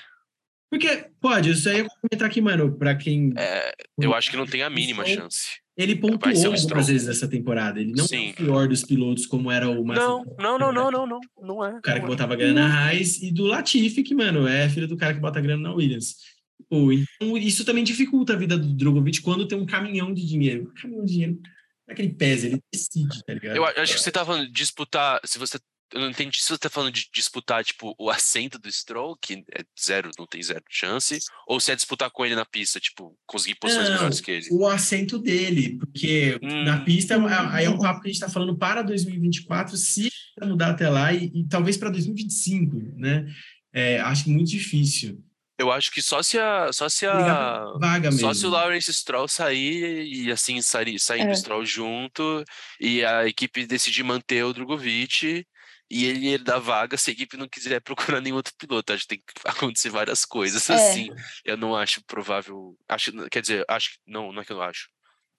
Porque, 0.69 1.09
pode, 1.19 1.51
isso 1.51 1.69
aí 1.69 1.79
eu 1.79 1.85
vou 1.85 1.95
comentar 2.01 2.27
aqui, 2.29 2.39
mano, 2.39 2.77
para 2.77 2.93
quem. 2.95 3.33
É, 3.35 3.73
eu 3.99 4.13
acho 4.13 4.29
que 4.29 4.37
não 4.37 4.45
tem 4.45 4.61
a 4.61 4.69
mínima 4.69 5.03
Stroll- 5.03 5.23
chance. 5.23 5.65
Ele 5.77 5.95
pontuou 5.95 6.33
algumas 6.53 6.87
vezes 6.87 7.07
essa 7.07 7.27
temporada. 7.27 7.81
Ele 7.81 7.91
não 7.91 8.07
Sim. 8.07 8.27
é 8.27 8.31
o 8.31 8.35
pior 8.35 8.67
dos 8.67 8.83
pilotos, 8.83 9.25
como 9.25 9.51
era 9.51 9.69
o 9.69 9.83
Massa- 9.83 10.01
Não, 10.01 10.23
não, 10.37 10.57
não, 10.59 10.71
não, 10.71 10.91
não, 10.91 11.07
não. 11.07 11.19
Não 11.41 11.65
é. 11.65 11.77
o 11.77 11.81
cara 11.81 11.99
que 11.99 12.05
é. 12.05 12.07
botava 12.07 12.35
grana 12.35 12.61
na 12.61 12.67
Raiz, 12.67 13.21
e 13.21 13.31
do 13.31 13.45
Latifi, 13.45 14.03
que, 14.03 14.15
mano, 14.15 14.47
é 14.47 14.69
filho 14.69 14.87
do 14.87 14.95
cara 14.95 15.13
que 15.13 15.19
bota 15.19 15.41
grana 15.41 15.63
na 15.63 15.73
Williams. 15.73 16.34
Então, 16.59 17.37
isso 17.37 17.63
também 17.65 17.83
dificulta 17.83 18.33
a 18.33 18.37
vida 18.37 18.57
do 18.57 18.73
Drogovic 18.73 19.21
quando 19.21 19.47
tem 19.47 19.57
um 19.57 19.65
caminhão 19.65 20.13
de 20.13 20.25
dinheiro. 20.25 20.71
Um 20.71 20.81
caminhão 20.81 21.05
de 21.05 21.11
dinheiro, 21.11 21.39
não 21.87 21.93
é 21.93 21.95
que 21.95 22.01
ele 22.01 22.13
pesa, 22.13 22.47
ele 22.47 22.59
decide, 22.73 23.23
tá 23.23 23.33
ligado? 23.33 23.55
Eu 23.55 23.65
acho 23.65 23.93
que 23.93 24.01
você 24.01 24.11
tá 24.11 24.25
falando 24.25 24.47
de 24.47 24.53
disputar. 24.53 25.19
Se 25.23 25.37
você. 25.37 25.59
Eu 25.93 26.01
não 26.01 26.09
entendi 26.09 26.41
se 26.41 26.49
você 26.49 26.57
tá 26.57 26.69
falando 26.69 26.91
de 26.91 27.07
disputar, 27.13 27.63
tipo, 27.63 27.95
o 27.99 28.09
assento 28.09 28.57
do 28.57 28.69
Stroll, 28.71 29.15
que 29.21 29.45
é 29.53 29.63
zero, 29.79 30.09
não 30.17 30.25
tem 30.25 30.41
zero 30.41 30.63
chance, 30.67 31.19
ou 31.47 31.59
se 31.59 31.71
é 31.71 31.75
disputar 31.75 32.09
com 32.09 32.25
ele 32.25 32.35
na 32.35 32.43
pista, 32.43 32.79
tipo, 32.79 33.15
conseguir 33.25 33.55
posições 33.55 33.87
Não, 33.87 33.95
melhores 33.95 34.19
que 34.19 34.31
ele. 34.31 34.47
O 34.51 34.67
assento 34.67 35.19
dele, 35.19 35.77
porque 35.77 36.39
Hum. 36.41 36.63
na 36.63 36.81
pista 36.81 37.15
aí 37.51 37.65
é 37.65 37.69
um 37.69 37.77
papo 37.77 38.01
que 38.01 38.09
a 38.09 38.11
gente 38.11 38.19
tá 38.19 38.27
falando 38.27 38.57
para 38.57 38.81
2024, 38.81 39.77
se 39.77 40.09
mudar 40.41 40.71
até 40.71 40.89
lá, 40.89 41.13
e, 41.13 41.31
e 41.33 41.47
talvez 41.47 41.77
para 41.77 41.91
2025, 41.91 42.75
né? 42.97 43.25
É, 43.71 43.99
acho 43.99 44.29
muito 44.29 44.49
difícil. 44.49 45.23
Eu 45.57 45.71
acho 45.71 45.89
que 45.91 46.01
só 46.01 46.21
se 46.21 46.37
a. 46.39 46.71
Só 46.73 46.89
se 46.89 47.05
a. 47.05 47.65
vaga 47.79 48.11
mesmo. 48.11 48.19
Só 48.19 48.33
se 48.33 48.45
o 48.45 48.49
Lawrence 48.49 48.93
Stroll 48.93 49.27
sair 49.27 50.05
e 50.05 50.31
assim 50.31 50.61
sair, 50.61 50.99
saindo 50.99 51.29
É. 51.29 51.31
o 51.31 51.35
Stroll 51.35 51.65
junto 51.65 52.43
e 52.79 53.03
a 53.05 53.25
equipe 53.25 53.65
decidir 53.65 54.03
manter 54.03 54.43
o 54.43 54.51
Drogovic 54.53 55.45
e 55.89 56.05
ele 56.05 56.27
herdar 56.29 56.59
vaga 56.59 56.97
se 56.97 57.11
a 57.11 57.13
equipe 57.13 57.37
não 57.37 57.47
quiser 57.47 57.79
procurar 58.17 58.19
nenhum 58.19 58.35
outro 58.35 58.53
piloto. 58.57 58.91
Acho 58.91 59.03
que 59.03 59.07
tem 59.15 59.17
que 59.19 59.33
acontecer 59.45 59.89
várias 59.89 60.25
coisas 60.25 60.69
É. 60.69 60.73
assim. 60.75 61.09
Eu 61.45 61.55
não 61.55 61.75
acho 61.75 62.03
provável. 62.05 62.75
Acho, 62.89 63.11
quer 63.29 63.41
dizer, 63.41 63.63
acho 63.69 63.91
que. 63.91 63.97
Não, 64.05 64.33
não 64.33 64.41
é 64.41 64.45
que 64.45 64.51
eu 64.51 64.57
não 64.57 64.63
acho. 64.63 64.89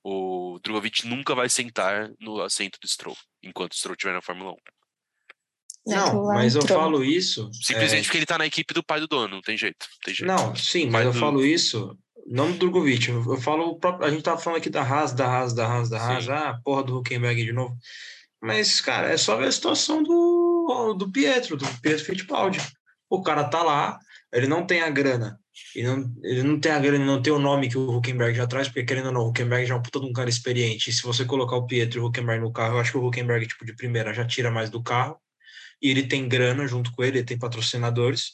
O 0.08 0.58
Drogovic 0.62 1.06
nunca 1.06 1.34
vai 1.34 1.48
sentar 1.48 2.08
no 2.20 2.40
assento 2.40 2.78
do 2.80 2.86
Stroll 2.88 3.16
enquanto 3.42 3.72
o 3.72 3.76
Stroll 3.76 3.94
estiver 3.94 4.12
na 4.14 4.22
Fórmula 4.22 4.52
1. 4.52 4.56
Não, 5.86 6.26
mas 6.26 6.54
eu 6.54 6.62
entrou. 6.62 6.80
falo 6.80 7.04
isso. 7.04 7.50
Simplesmente 7.52 8.00
é, 8.00 8.04
porque 8.04 8.18
ele 8.18 8.26
tá 8.26 8.38
na 8.38 8.46
equipe 8.46 8.74
do 8.74 8.82
pai 8.82 8.98
do 9.00 9.06
dono, 9.06 9.36
não 9.36 9.40
tem 9.40 9.56
jeito. 9.56 9.86
Não, 9.86 9.98
tem 10.04 10.14
jeito. 10.14 10.28
Não, 10.28 10.56
sim, 10.56 10.90
mas 10.90 11.04
eu 11.06 11.12
do- 11.12 11.18
falo 11.18 11.44
isso 11.44 11.96
não 12.28 12.50
do 12.50 12.58
Drogovic. 12.58 13.08
Eu, 13.08 13.36
falo, 13.40 13.68
o 13.68 13.78
próprio- 13.78 14.04
a 14.06 14.10
gente 14.10 14.22
tava 14.22 14.40
falando 14.40 14.58
aqui 14.58 14.68
da 14.68 14.82
Haas, 14.82 15.12
da 15.12 15.26
Haas, 15.28 15.52
da 15.54 15.64
Haas, 15.66 15.88
da 15.88 16.00
Haas, 16.00 16.28
ah, 16.28 16.58
porra 16.64 16.82
do 16.82 16.98
Huckenberg 16.98 17.44
de 17.44 17.52
novo. 17.52 17.76
Mas, 18.42 18.80
cara, 18.80 19.08
é 19.10 19.16
só 19.16 19.36
ver 19.36 19.46
a 19.46 19.52
situação 19.52 20.02
do, 20.02 20.94
do 20.98 21.10
Pietro, 21.10 21.56
do 21.56 21.64
Pietro 21.80 22.04
Fittipaldi. 22.04 22.58
O 23.08 23.22
cara 23.22 23.44
tá 23.44 23.62
lá, 23.62 23.98
ele 24.32 24.46
não 24.48 24.66
tem 24.66 24.82
a 24.82 24.90
grana. 24.90 25.38
E 25.74 25.82
não, 25.82 26.04
ele 26.22 26.42
não 26.42 26.58
tem 26.60 26.72
a 26.72 26.78
grana, 26.78 27.04
não 27.04 27.22
tem 27.22 27.32
o 27.32 27.38
nome 27.38 27.68
que 27.68 27.78
o 27.78 27.96
Huckenberg 27.96 28.36
já 28.36 28.46
traz, 28.46 28.66
porque 28.68 28.84
querendo 28.84 29.06
ou 29.06 29.12
não, 29.12 29.20
o 29.22 29.28
Huckenberg 29.28 29.64
já 29.64 29.74
é 29.74 29.78
um 29.78 29.82
puta 29.82 30.00
de 30.00 30.06
um 30.06 30.12
cara 30.12 30.28
experiente. 30.28 30.90
E 30.90 30.92
se 30.92 31.02
você 31.02 31.24
colocar 31.24 31.56
o 31.56 31.66
Pietro 31.66 31.98
e 31.98 32.02
o 32.02 32.06
Huckenberg 32.06 32.42
no 32.42 32.52
carro, 32.52 32.74
eu 32.74 32.80
acho 32.80 32.92
que 32.92 32.98
o 32.98 33.06
Huckenberg, 33.06 33.46
tipo, 33.46 33.64
de 33.64 33.74
primeira, 33.74 34.12
já 34.12 34.24
tira 34.24 34.50
mais 34.50 34.68
do 34.68 34.82
carro. 34.82 35.16
E 35.80 35.90
ele 35.90 36.06
tem 36.06 36.28
grana 36.28 36.66
junto 36.66 36.90
com 36.92 37.04
ele, 37.04 37.18
ele 37.18 37.26
tem 37.26 37.38
patrocinadores. 37.38 38.32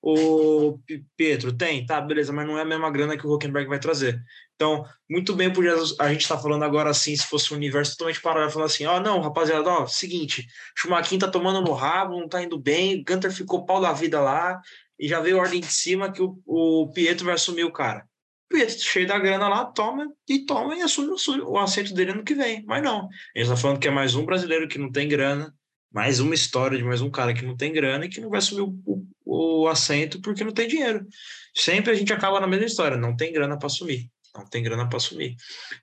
O 0.00 0.78
Pietro 1.16 1.52
tem, 1.52 1.84
tá, 1.84 2.00
beleza, 2.00 2.32
mas 2.32 2.46
não 2.46 2.56
é 2.56 2.62
a 2.62 2.64
mesma 2.64 2.90
grana 2.90 3.16
que 3.16 3.26
o 3.26 3.34
Huckenberg 3.34 3.68
vai 3.68 3.78
trazer. 3.78 4.22
Então, 4.54 4.84
muito 5.10 5.34
bem 5.34 5.52
podia 5.52 5.74
a 5.98 6.12
gente 6.12 6.26
tá 6.26 6.38
falando 6.38 6.62
agora 6.62 6.90
assim, 6.90 7.14
se 7.14 7.26
fosse 7.26 7.52
um 7.52 7.56
universo 7.56 7.92
totalmente 7.92 8.22
paralelo, 8.22 8.50
falando 8.50 8.68
assim, 8.68 8.86
ó, 8.86 9.00
não, 9.00 9.20
rapaziada, 9.20 9.68
ó, 9.68 9.86
seguinte, 9.86 10.46
Schumacher 10.76 11.18
tá 11.18 11.28
tomando 11.28 11.60
no 11.60 11.72
rabo, 11.72 12.18
não 12.18 12.28
tá 12.28 12.42
indo 12.42 12.58
bem, 12.58 13.04
Gunter 13.04 13.30
ficou 13.32 13.66
pau 13.66 13.80
da 13.80 13.92
vida 13.92 14.20
lá, 14.20 14.60
e 14.98 15.08
já 15.08 15.20
veio 15.20 15.38
ordem 15.38 15.60
de 15.60 15.66
cima 15.66 16.10
que 16.10 16.22
o, 16.22 16.40
o 16.46 16.90
Pietro 16.92 17.26
vai 17.26 17.34
assumir 17.34 17.64
o 17.64 17.72
cara. 17.72 18.06
Pietro, 18.48 18.78
cheio 18.78 19.06
da 19.06 19.18
grana 19.18 19.48
lá, 19.48 19.64
toma 19.64 20.06
e 20.28 20.46
toma 20.46 20.76
e 20.76 20.82
assume 20.82 21.08
o, 21.08 21.50
o 21.50 21.58
assento 21.58 21.92
dele 21.92 22.12
ano 22.12 22.24
que 22.24 22.34
vem. 22.34 22.64
Mas 22.64 22.82
não, 22.82 23.08
gente 23.36 23.48
tá 23.48 23.56
falando 23.56 23.80
que 23.80 23.88
é 23.88 23.90
mais 23.90 24.14
um 24.14 24.24
brasileiro 24.24 24.68
que 24.68 24.78
não 24.78 24.90
tem 24.90 25.08
grana, 25.08 25.52
mais 25.92 26.20
uma 26.20 26.34
história 26.34 26.76
de 26.76 26.84
mais 26.84 27.00
um 27.00 27.10
cara 27.10 27.32
que 27.32 27.44
não 27.44 27.56
tem 27.56 27.72
grana 27.72 28.04
e 28.04 28.08
que 28.08 28.20
não 28.20 28.28
vai 28.30 28.38
assumir 28.38 28.62
o, 28.62 28.78
o, 29.24 29.62
o 29.64 29.68
assento 29.68 30.20
porque 30.20 30.44
não 30.44 30.52
tem 30.52 30.68
dinheiro. 30.68 31.06
Sempre 31.54 31.90
a 31.90 31.94
gente 31.94 32.12
acaba 32.12 32.40
na 32.40 32.46
mesma 32.46 32.66
história, 32.66 32.96
não 32.96 33.16
tem 33.16 33.32
grana 33.32 33.58
para 33.58 33.66
assumir. 33.66 34.10
Não 34.36 34.44
tem 34.46 34.62
grana 34.62 34.86
para 34.86 34.98
assumir. 34.98 35.34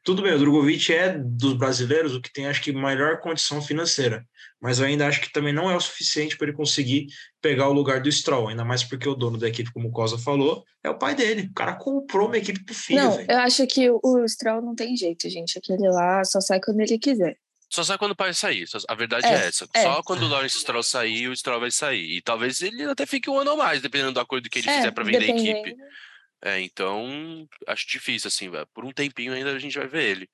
Tudo 0.04 0.22
bem, 0.22 0.32
o 0.34 0.38
Drogovic 0.38 0.94
é 0.94 1.18
dos 1.18 1.54
brasileiros 1.58 2.14
o 2.14 2.22
que 2.22 2.32
tem, 2.32 2.46
acho 2.46 2.62
que, 2.62 2.72
maior 2.72 3.20
condição 3.20 3.60
financeira. 3.60 4.24
Mas 4.62 4.78
eu 4.78 4.86
ainda 4.86 5.08
acho 5.08 5.20
que 5.22 5.32
também 5.32 5.52
não 5.52 5.72
é 5.72 5.76
o 5.76 5.80
suficiente 5.82 6.38
para 6.38 6.48
ele 6.50 6.56
conseguir 6.56 7.08
pegar 7.42 7.68
o 7.68 7.74
lugar 7.74 8.00
do 8.00 8.12
Stroll. 8.12 8.50
Ainda 8.50 8.64
mais 8.64 8.84
porque 8.84 9.10
o 9.10 9.16
dono 9.16 9.40
da 9.40 9.50
equipe, 9.50 9.74
como 9.74 9.88
o 9.90 9.92
Cosa 9.92 10.20
falou, 10.20 10.64
é 10.84 10.90
o 10.92 10.98
pai 11.00 11.16
dele. 11.16 11.48
O 11.50 11.54
cara 11.56 11.74
comprou 11.76 12.28
uma 12.28 12.38
equipe 12.38 12.64
pro 12.64 12.76
filho, 12.76 13.02
Não, 13.02 13.16
velho. 13.18 13.32
eu 13.32 13.40
acho 13.40 13.66
que 13.66 13.90
o- 13.90 14.00
o 14.04 14.30
Stroll 14.30 14.62
não 14.62 14.76
tem 14.76 14.96
jeito, 14.96 15.28
gente. 15.32 15.58
Aquele 15.58 15.90
lá 15.90 16.24
só 16.24 16.40
sai 16.40 16.62
quando 16.62 16.80
ele 16.80 17.00
quiser. 17.00 17.36
Só 17.74 17.84
sai 17.84 17.98
quando 17.98 18.12
o 18.12 18.16
pai 18.16 18.32
sair. 18.36 18.66
A 18.88 18.94
verdade 18.94 19.26
É, 19.26 19.32
é, 19.32 19.48
essa. 19.48 19.68
é. 19.74 19.82
Só 19.82 20.04
quando 20.04 20.24
o 20.24 20.28
Lawrence 20.28 20.60
Stroll 20.60 20.84
sair, 20.84 21.28
o 21.28 21.36
Stroll 21.36 21.60
vai 21.60 21.72
sair. 21.72 22.18
E 22.18 22.22
talvez 22.22 22.62
ele 22.62 22.84
até 22.84 23.04
fique 23.08 23.30
um 23.32 23.40
ano 23.40 23.52
ou 23.52 23.58
mais, 23.58 23.82
dependendo 23.82 24.14
do 24.14 24.20
acordo 24.20 24.48
que 24.48 24.60
ele 24.60 24.70
É, 24.70 24.76
fizer 24.76 24.92
para 24.92 25.04
vender 25.04 25.26
a 25.26 25.36
equipe. 25.36 25.76
É, 26.44 26.62
então 26.62 27.48
acho 27.68 27.88
difícil, 27.88 28.28
assim, 28.28 28.48
velho. 28.52 28.68
Por 28.76 28.86
um 28.86 28.92
tempinho 28.92 29.34
ainda 29.34 29.52
a 29.52 29.58
gente 29.58 29.76
vai 29.78 29.88
ver 29.88 30.04
ele. 30.04 30.30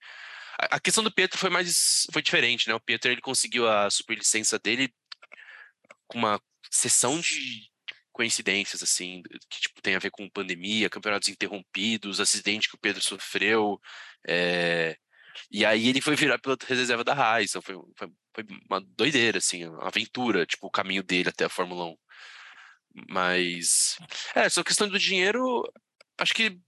A 0.60 0.76
a 0.76 0.80
questão 0.82 1.02
do 1.02 1.12
Pietro 1.12 1.38
foi 1.40 1.50
mais. 1.50 2.06
foi 2.12 2.22
diferente, 2.22 2.68
né? 2.68 2.76
O 2.76 2.80
Pietro 2.82 3.10
ele 3.10 3.22
conseguiu 3.22 3.70
a 3.70 3.90
superlicença 3.90 4.60
dele 4.60 4.94
com 6.08 6.18
uma 6.18 6.42
sessão 6.70 7.22
de 7.22 7.70
coincidências, 8.12 8.84
assim, 8.84 9.24
que 9.50 9.62
tipo, 9.62 9.82
tem 9.82 9.96
a 9.96 10.00
ver 10.00 10.12
com 10.12 10.30
pandemia, 10.30 10.90
campeonatos 10.90 11.30
interrompidos, 11.30 12.20
acidente 12.20 12.68
que 12.68 12.76
o 12.76 12.80
Pedro 12.80 13.02
sofreu. 13.02 13.80
é, 14.28 14.98
E 15.52 15.66
aí 15.66 15.88
ele 15.88 16.02
foi 16.02 16.16
virar 16.16 16.40
piloto 16.40 16.66
reserva 16.66 17.04
da. 17.04 17.42
Então 17.42 17.62
foi, 17.62 17.76
foi, 17.96 18.10
foi 18.34 18.46
uma 18.70 18.82
doideira, 18.82 19.38
assim, 19.38 19.66
uma 19.66 19.88
aventura, 19.88 20.46
tipo, 20.46 20.68
o 20.68 20.72
caminho 20.72 21.04
dele 21.04 21.30
até 21.30 21.46
a 21.46 21.50
Fórmula 21.50 21.86
1. 21.86 21.96
Mas. 23.10 23.98
É, 24.36 24.42
essa 24.42 24.64
questão 24.64 24.88
do 24.88 25.00
dinheiro, 25.00 25.64
acho 26.18 26.34
que 26.34 26.60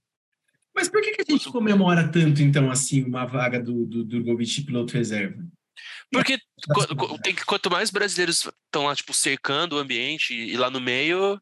Mas 0.74 0.88
por 0.88 1.00
que, 1.02 1.12
que 1.12 1.22
a 1.22 1.36
gente 1.36 1.50
comemora 1.50 2.08
tanto, 2.08 2.42
então, 2.42 2.70
assim, 2.70 3.02
uma 3.04 3.24
vaga 3.24 3.60
do, 3.60 3.84
do 3.86 4.04
Drogovic 4.04 4.50
de 4.50 4.62
piloto 4.62 4.94
reserva? 4.94 5.42
Porque 6.10 6.38
qu- 6.74 6.96
qu- 6.96 7.18
tem 7.22 7.34
que, 7.34 7.44
quanto 7.44 7.70
mais 7.70 7.90
brasileiros 7.90 8.48
estão 8.66 8.84
lá, 8.84 8.94
tipo, 8.94 9.14
cercando 9.14 9.76
o 9.76 9.78
ambiente 9.78 10.34
e, 10.34 10.56
lá 10.56 10.70
no 10.70 10.80
meio, 10.80 11.40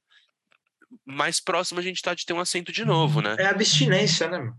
mais 1.04 1.40
próximo 1.40 1.80
a 1.80 1.82
gente 1.82 2.00
tá 2.02 2.14
de 2.14 2.24
ter 2.24 2.32
um 2.32 2.40
assento 2.40 2.72
de 2.72 2.84
novo, 2.84 3.20
né? 3.20 3.36
É 3.38 3.46
abstinência, 3.46 4.28
né? 4.28 4.52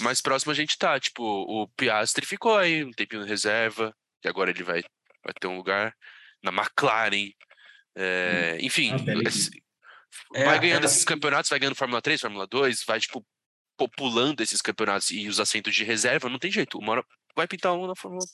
Mais 0.00 0.20
próximo 0.20 0.52
a 0.52 0.54
gente 0.54 0.76
tá. 0.78 0.98
Tipo, 0.98 1.22
o 1.22 1.68
Piastri 1.76 2.26
ficou 2.26 2.56
aí 2.56 2.84
um 2.84 2.90
tempinho 2.90 3.22
na 3.22 3.28
reserva, 3.28 3.94
que 4.20 4.28
agora 4.28 4.50
ele 4.50 4.62
vai, 4.62 4.82
vai 5.22 5.32
ter 5.40 5.46
um 5.46 5.56
lugar 5.56 5.94
na 6.42 6.50
McLaren. 6.52 7.30
é, 7.96 8.58
enfim, 8.60 8.92
Ah, 8.92 8.98
beleza. 8.98 9.28
esse- 9.28 9.62
É, 10.34 10.44
vai 10.44 10.58
ganhando 10.58 10.82
é- 10.82 10.86
esses 10.86 11.04
campeonatos, 11.04 11.48
vai 11.48 11.58
ganhando 11.60 11.76
Fórmula 11.76 12.02
3, 12.02 12.20
Fórmula 12.20 12.44
2, 12.46 12.82
vai, 12.84 12.98
tipo, 12.98 13.24
populando 13.76 14.40
esses 14.40 14.60
campeonatos 14.60 15.10
e 15.10 15.28
os 15.28 15.38
assentos 15.38 15.74
de 15.74 15.84
reserva, 15.84 16.28
não 16.28 16.38
tem 16.38 16.50
jeito. 16.50 16.76
Uma 16.78 16.92
hora 16.92 17.04
vai 17.36 17.46
pintar 17.46 17.72
um 17.72 17.86
na 17.86 17.94
Fórmula 17.94 18.24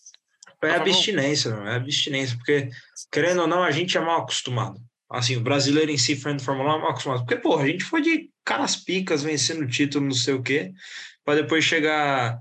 É 0.62 0.70
abstinência, 0.76 1.50
é 1.50 1.74
abstinência, 1.74 2.36
porque, 2.36 2.68
querendo 3.12 3.42
ou 3.42 3.46
não, 3.46 3.62
a 3.62 3.70
gente 3.70 3.96
é 3.96 4.00
mal 4.00 4.22
acostumado. 4.22 4.80
Assim, 5.10 5.36
o 5.36 5.40
brasileiro 5.40 5.90
em 5.90 5.98
si, 5.98 6.14
fã 6.16 6.34
de 6.36 6.44
Fórmula 6.44 6.74
1, 6.74 6.78
é 6.78 6.80
mal 6.82 6.90
acostumado. 6.92 7.20
Porque, 7.26 7.36
porra, 7.36 7.64
a 7.64 7.66
gente 7.66 7.84
foi 7.84 8.00
de 8.00 8.30
caras 8.44 8.76
picas, 8.76 9.22
vencendo 9.22 9.66
título, 9.68 10.04
não 10.06 10.14
sei 10.14 10.34
o 10.34 10.42
quê, 10.42 10.72
para 11.30 11.42
depois 11.42 11.64
chegar, 11.64 12.40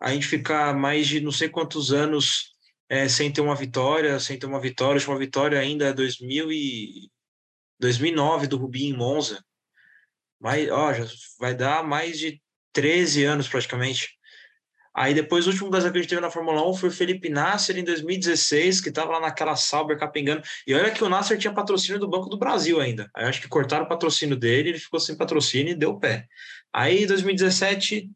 a 0.00 0.12
gente 0.12 0.24
ficar 0.24 0.72
mais 0.72 1.08
de 1.08 1.20
não 1.20 1.32
sei 1.32 1.48
quantos 1.48 1.92
anos 1.92 2.54
é, 2.88 3.08
sem 3.08 3.32
ter 3.32 3.40
uma 3.40 3.56
vitória, 3.56 4.20
sem 4.20 4.38
ter 4.38 4.46
uma 4.46 4.60
vitória. 4.60 5.02
A 5.04 5.18
vitória 5.18 5.58
ainda 5.58 5.86
é 5.86 5.92
2000 5.92 6.52
e... 6.52 7.10
2009 7.80 8.46
do 8.46 8.56
Rubinho 8.56 8.94
em 8.94 8.96
Monza. 8.96 9.44
Mas, 10.38 10.70
ó, 10.70 10.92
já 10.92 11.04
vai 11.40 11.52
dar 11.52 11.82
mais 11.82 12.16
de 12.16 12.40
13 12.72 13.24
anos 13.24 13.48
praticamente. 13.48 14.16
Aí 14.94 15.14
depois 15.14 15.46
o 15.46 15.50
último 15.50 15.68
brasileiro 15.68 15.94
que 15.94 15.98
a 15.98 16.02
gente 16.02 16.10
teve 16.10 16.20
na 16.20 16.30
Fórmula 16.30 16.64
1 16.68 16.74
foi 16.74 16.88
o 16.90 16.92
Felipe 16.92 17.28
Nasser 17.28 17.76
em 17.76 17.84
2016, 17.84 18.80
que 18.80 18.88
estava 18.88 19.12
lá 19.12 19.20
naquela 19.20 19.56
Sauber 19.56 19.98
capengando. 19.98 20.42
E 20.64 20.74
olha 20.74 20.92
que 20.92 21.02
o 21.02 21.08
Nasser 21.08 21.38
tinha 21.38 21.52
patrocínio 21.52 22.00
do 22.00 22.08
Banco 22.08 22.28
do 22.28 22.38
Brasil 22.38 22.80
ainda. 22.80 23.10
Aí 23.14 23.24
acho 23.24 23.40
que 23.40 23.48
cortaram 23.48 23.84
o 23.84 23.88
patrocínio 23.88 24.36
dele, 24.36 24.70
ele 24.70 24.78
ficou 24.78 25.00
sem 25.00 25.16
patrocínio 25.16 25.72
e 25.72 25.76
deu 25.76 25.98
pé. 25.98 26.28
Aí 26.72 27.06
2017. 27.06 28.10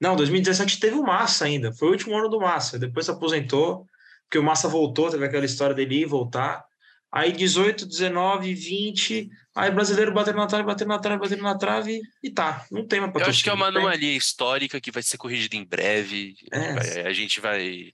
Não, 0.00 0.14
2017 0.16 0.78
teve 0.80 0.96
o 0.96 1.02
Massa 1.02 1.44
ainda. 1.44 1.72
Foi 1.72 1.88
o 1.88 1.90
último 1.92 2.16
ano 2.16 2.28
do 2.28 2.40
Massa. 2.40 2.78
Depois 2.78 3.06
se 3.06 3.12
aposentou, 3.12 3.84
porque 4.24 4.38
o 4.38 4.42
Massa 4.42 4.68
voltou, 4.68 5.10
teve 5.10 5.24
aquela 5.24 5.44
história 5.44 5.74
dele 5.74 5.96
ir 5.96 6.02
e 6.02 6.06
voltar. 6.06 6.64
Aí 7.10 7.32
18, 7.32 7.86
19, 7.86 8.54
20. 8.54 9.28
Aí 9.56 9.70
brasileiro 9.70 10.12
batendo 10.12 10.36
na 10.36 10.46
trave, 10.46 10.64
batendo 10.64 10.88
na 10.88 10.98
trave, 10.98 11.18
batendo 11.20 11.42
na 11.42 11.56
trave 11.58 12.00
e 12.22 12.30
tá. 12.30 12.66
Não 12.70 12.86
tem 12.86 13.00
mais 13.00 13.12
Eu 13.14 13.26
acho 13.26 13.42
que 13.42 13.48
é 13.48 13.52
uma 13.52 13.68
anomalia 13.68 14.14
histórica 14.16 14.80
que 14.80 14.90
vai 14.92 15.02
ser 15.02 15.16
corrigida 15.16 15.56
em 15.56 15.64
breve. 15.64 16.34
É. 16.52 16.74
Vai- 16.74 17.06
A 17.06 17.12
gente 17.12 17.40
vai. 17.40 17.90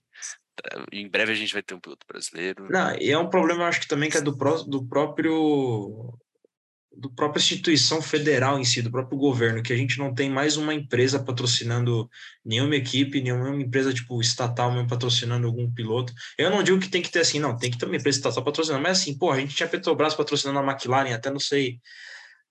Em 0.91 1.09
breve 1.09 1.31
a 1.31 1.35
gente 1.35 1.53
vai 1.53 1.61
ter 1.63 1.73
um 1.75 1.79
piloto 1.79 2.05
brasileiro. 2.07 2.67
Não, 2.69 2.95
e 2.97 3.09
é 3.09 3.17
um 3.17 3.29
problema, 3.29 3.67
acho 3.67 3.79
que 3.81 3.87
também 3.87 4.09
que 4.09 4.17
é 4.17 4.21
do, 4.21 4.37
pró- 4.37 4.63
do 4.63 4.85
próprio 4.85 6.13
do 6.97 7.09
própria 7.09 7.39
instituição 7.39 8.01
federal 8.01 8.57
em 8.57 8.63
si, 8.63 8.81
do 8.81 8.91
próprio 8.91 9.17
governo, 9.17 9.61
que 9.61 9.73
a 9.73 9.75
gente 9.75 9.97
não 9.97 10.13
tem 10.13 10.29
mais 10.29 10.55
uma 10.55 10.73
empresa 10.73 11.21
patrocinando 11.21 12.09
nenhuma 12.43 12.75
equipe, 12.75 13.21
nenhuma 13.21 13.55
empresa 13.55 13.93
tipo 13.93 14.19
estatal 14.21 14.71
mesmo 14.71 14.87
patrocinando 14.87 15.45
algum 15.45 15.69
piloto. 15.71 16.13
Eu 16.37 16.49
não 16.49 16.63
digo 16.63 16.79
que 16.79 16.89
tem 16.89 17.01
que 17.01 17.11
ter 17.11 17.19
assim, 17.19 17.39
não, 17.39 17.57
tem 17.57 17.69
que 17.69 17.77
ter 17.77 17.85
uma 17.85 17.95
empresa 17.95 18.17
estatal 18.17 18.43
patrocinando, 18.43 18.83
mas 18.83 18.99
assim, 18.99 19.17
pô, 19.17 19.31
a 19.31 19.39
gente 19.39 19.55
tinha 19.55 19.67
Petrobras 19.67 20.13
patrocinando 20.13 20.59
a 20.59 20.63
McLaren 20.63 21.13
até 21.13 21.29
não 21.29 21.39
sei, 21.39 21.79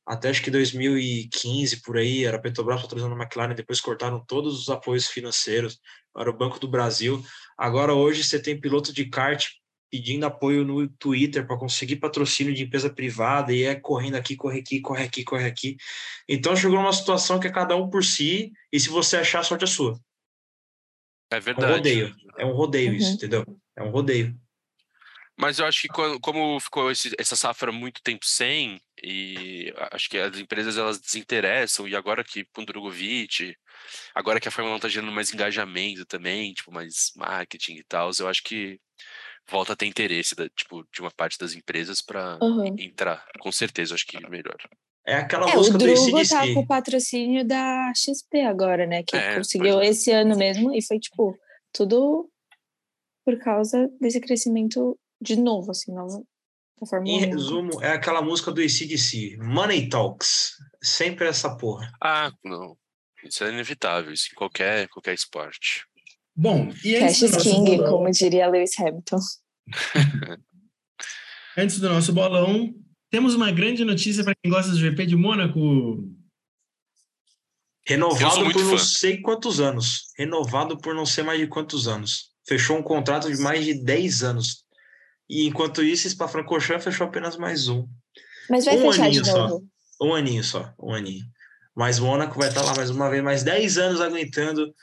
até 0.07 0.28
acho 0.28 0.42
que 0.42 0.50
2015 0.50 1.80
por 1.80 1.96
aí, 1.96 2.24
era 2.24 2.38
Petrobras 2.38 2.83
patrocinando 2.83 3.14
a 3.14 3.24
McLaren, 3.24 3.54
depois 3.54 3.80
cortaram 3.80 4.22
todos 4.24 4.61
os 4.61 4.68
apoios 4.68 5.07
financeiros, 5.07 5.78
era 6.16 6.30
o 6.30 6.37
Banco 6.37 6.59
do 6.59 6.68
Brasil. 6.68 7.24
Agora 7.57 7.94
hoje 7.94 8.22
você 8.22 8.38
tem 8.38 8.61
piloto 8.61 8.92
de 8.92 9.07
kart 9.07 9.46
pedindo 9.94 10.26
apoio 10.26 10.64
no 10.64 10.88
Twitter 10.88 11.46
para 11.46 11.57
conseguir 11.57 11.96
patrocínio 11.96 12.52
de 12.52 12.64
empresa 12.64 12.90
privada 12.92 13.52
e 13.52 13.62
é 13.62 13.76
correndo 13.76 14.16
aqui, 14.16 14.35
corre 14.35 14.59
aqui, 14.59 14.80
corre 14.80 15.04
aqui, 15.04 15.22
corre 15.22 15.46
aqui. 15.46 15.76
Então 16.28 16.57
chegou 16.57 16.78
numa 16.78 16.92
situação 16.92 17.38
que 17.38 17.46
é 17.46 17.52
cada 17.52 17.76
um 17.76 17.88
por 17.88 18.02
si 18.02 18.50
e 18.72 18.80
se 18.80 18.88
você 18.88 19.18
achar, 19.18 19.38
a 19.38 19.44
sorte 19.44 19.62
é 19.62 19.68
sua. 19.68 19.96
É 21.30 21.37
É 21.37 21.38
um 21.38 21.42
verdade. 21.42 21.74
rodeio. 21.76 22.16
É 22.37 22.44
um 22.44 22.52
rodeio 22.52 22.90
Uhum. 22.90 22.96
isso, 22.96 23.14
entendeu? 23.14 23.44
É 23.76 23.85
um 23.85 23.90
rodeio. 23.90 24.37
Mas 25.37 25.61
eu 25.61 25.66
acho 25.66 25.83
que 25.83 25.88
como 25.88 26.59
ficou 26.59 26.90
esse- 26.90 27.14
essa 27.18 27.37
safra 27.37 27.70
muito 27.70 28.00
tempo 28.02 28.24
sem, 28.24 28.80
e 29.02 29.72
acho 29.92 30.09
que 30.09 30.18
as 30.18 30.37
empresas 30.38 30.76
elas 30.76 31.00
desinteressam, 31.00 31.87
e 31.87 31.94
agora 31.94 32.24
que 32.24 32.44
com 32.52 32.62
o 32.62 32.66
Drogovic, 32.66 33.54
agora 34.14 34.40
que 34.40 34.46
a 34.48 34.50
Fórmula 34.50 34.76
1 34.76 34.80
tá 34.80 34.88
gerando 34.88 35.11
mais 35.12 35.33
engajamento 35.33 36.04
também, 36.07 36.52
tipo, 36.52 36.72
mais 36.72 37.12
marketing 37.16 37.74
e 37.76 37.85
tal, 37.85 38.11
eu 38.18 38.28
acho 38.28 38.42
que 38.44 38.80
volta 39.48 39.72
a 39.72 39.76
ter 39.76 39.87
interesse 39.87 40.35
da, 40.35 40.48
tipo, 40.48 40.85
de 40.92 41.00
uma 41.00 41.11
parte 41.11 41.38
das 41.38 41.54
empresas 41.54 42.00
para 42.02 42.38
Uhum. 42.42 42.74
entrar. 42.78 43.24
Com 43.40 43.52
certeza, 43.52 43.94
acho 43.94 44.07
que 44.07 44.18
melhor. 44.28 44.57
É 45.07 45.16
aquela 45.16 45.50
É, 45.50 45.54
música 45.57 45.76
do 45.76 45.85
Drugo 45.85 46.26
tá 46.28 46.40
com 46.54 46.61
o 46.61 46.66
patrocínio 46.66 47.46
da 47.46 47.92
XP 47.94 48.40
agora, 48.40 48.87
né? 48.87 49.02
Que 49.02 49.16
É, 49.16 49.37
conseguiu 49.37 49.80
é. 49.80 49.88
esse 49.88 50.11
ano 50.11 50.37
mesmo 50.37 50.74
e 50.74 50.83
foi, 50.83 50.98
tipo, 50.98 51.37
tudo 51.72 52.30
por 53.24 53.38
causa 53.38 53.88
desse 54.00 54.20
crescimento 54.20 54.98
de 55.20 55.37
novo, 55.37 55.70
assim, 55.70 55.92
novo, 55.92 56.26
Em 57.07 57.18
resumo, 57.20 57.83
é 57.83 57.92
aquela 57.92 58.20
música 58.20 58.50
do 58.52 58.61
ACDC, 58.61 59.37
Money 59.38 59.88
Talks. 59.88 60.52
Sempre 60.83 61.26
essa 61.28 61.57
porra. 61.57 61.90
Ah, 62.02 62.30
não. 62.44 62.76
Isso 63.22 63.42
é 63.44 63.48
inevitável, 63.50 64.12
isso 64.12 64.28
em 64.30 64.35
qualquer, 64.35 64.88
qualquer 64.88 65.14
esporte. 65.14 65.87
Bom, 66.36 66.72
e 66.84 66.96
antes 66.96 67.20
Cash 67.20 67.42
King, 67.42 67.76
bolão, 67.76 67.90
como 67.92 68.10
diria 68.10 68.48
Lewis 68.48 68.72
Hamilton. 68.78 69.18
antes 71.56 71.78
do 71.78 71.88
nosso 71.88 72.12
bolão, 72.12 72.74
temos 73.10 73.34
uma 73.34 73.52
grande 73.52 73.84
notícia 73.84 74.24
para 74.24 74.34
quem 74.42 74.50
gosta 74.50 74.72
do 74.72 74.78
GP 74.78 75.06
de 75.06 75.16
Mônaco. 75.16 76.10
Renovado 77.86 78.50
por 78.50 78.64
não 78.64 78.78
sei 78.78 79.20
quantos 79.20 79.60
anos. 79.60 80.06
Renovado 80.18 80.76
por 80.78 80.94
não 80.94 81.06
sei 81.06 81.22
mais 81.22 81.38
de 81.38 81.46
quantos 81.46 81.86
anos. 81.86 82.30
Fechou 82.46 82.76
um 82.76 82.82
contrato 82.82 83.30
de 83.30 83.40
mais 83.40 83.64
de 83.64 83.74
10 83.74 84.22
anos. 84.24 84.64
E 85.28 85.46
enquanto 85.46 85.82
isso, 85.82 86.08
Spa-Francorchamps 86.08 86.84
fechou 86.84 87.06
apenas 87.06 87.36
mais 87.36 87.68
um. 87.68 87.86
Mas 88.50 88.64
vai 88.64 88.76
um 88.76 88.90
fechar 88.90 89.10
de 89.10 89.20
novo. 89.20 89.68
Só. 89.98 90.06
Um 90.06 90.14
aninho 90.14 90.42
só, 90.42 90.74
um 90.78 90.92
aninho. 90.92 91.24
Mas 91.74 91.98
Mônaco 91.98 92.38
vai 92.38 92.48
estar 92.48 92.62
lá 92.62 92.74
mais 92.74 92.90
uma 92.90 93.08
vez, 93.08 93.22
mais 93.22 93.42
10 93.42 93.78
anos 93.78 94.00
aguentando 94.00 94.74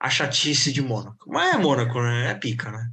a 0.00 0.10
chatice 0.10 0.72
de 0.72 0.82
Mônaco. 0.82 1.30
Mas 1.30 1.54
é 1.54 1.58
Mônaco, 1.58 2.00
né? 2.02 2.30
É 2.30 2.34
pica, 2.34 2.70
né? 2.70 2.90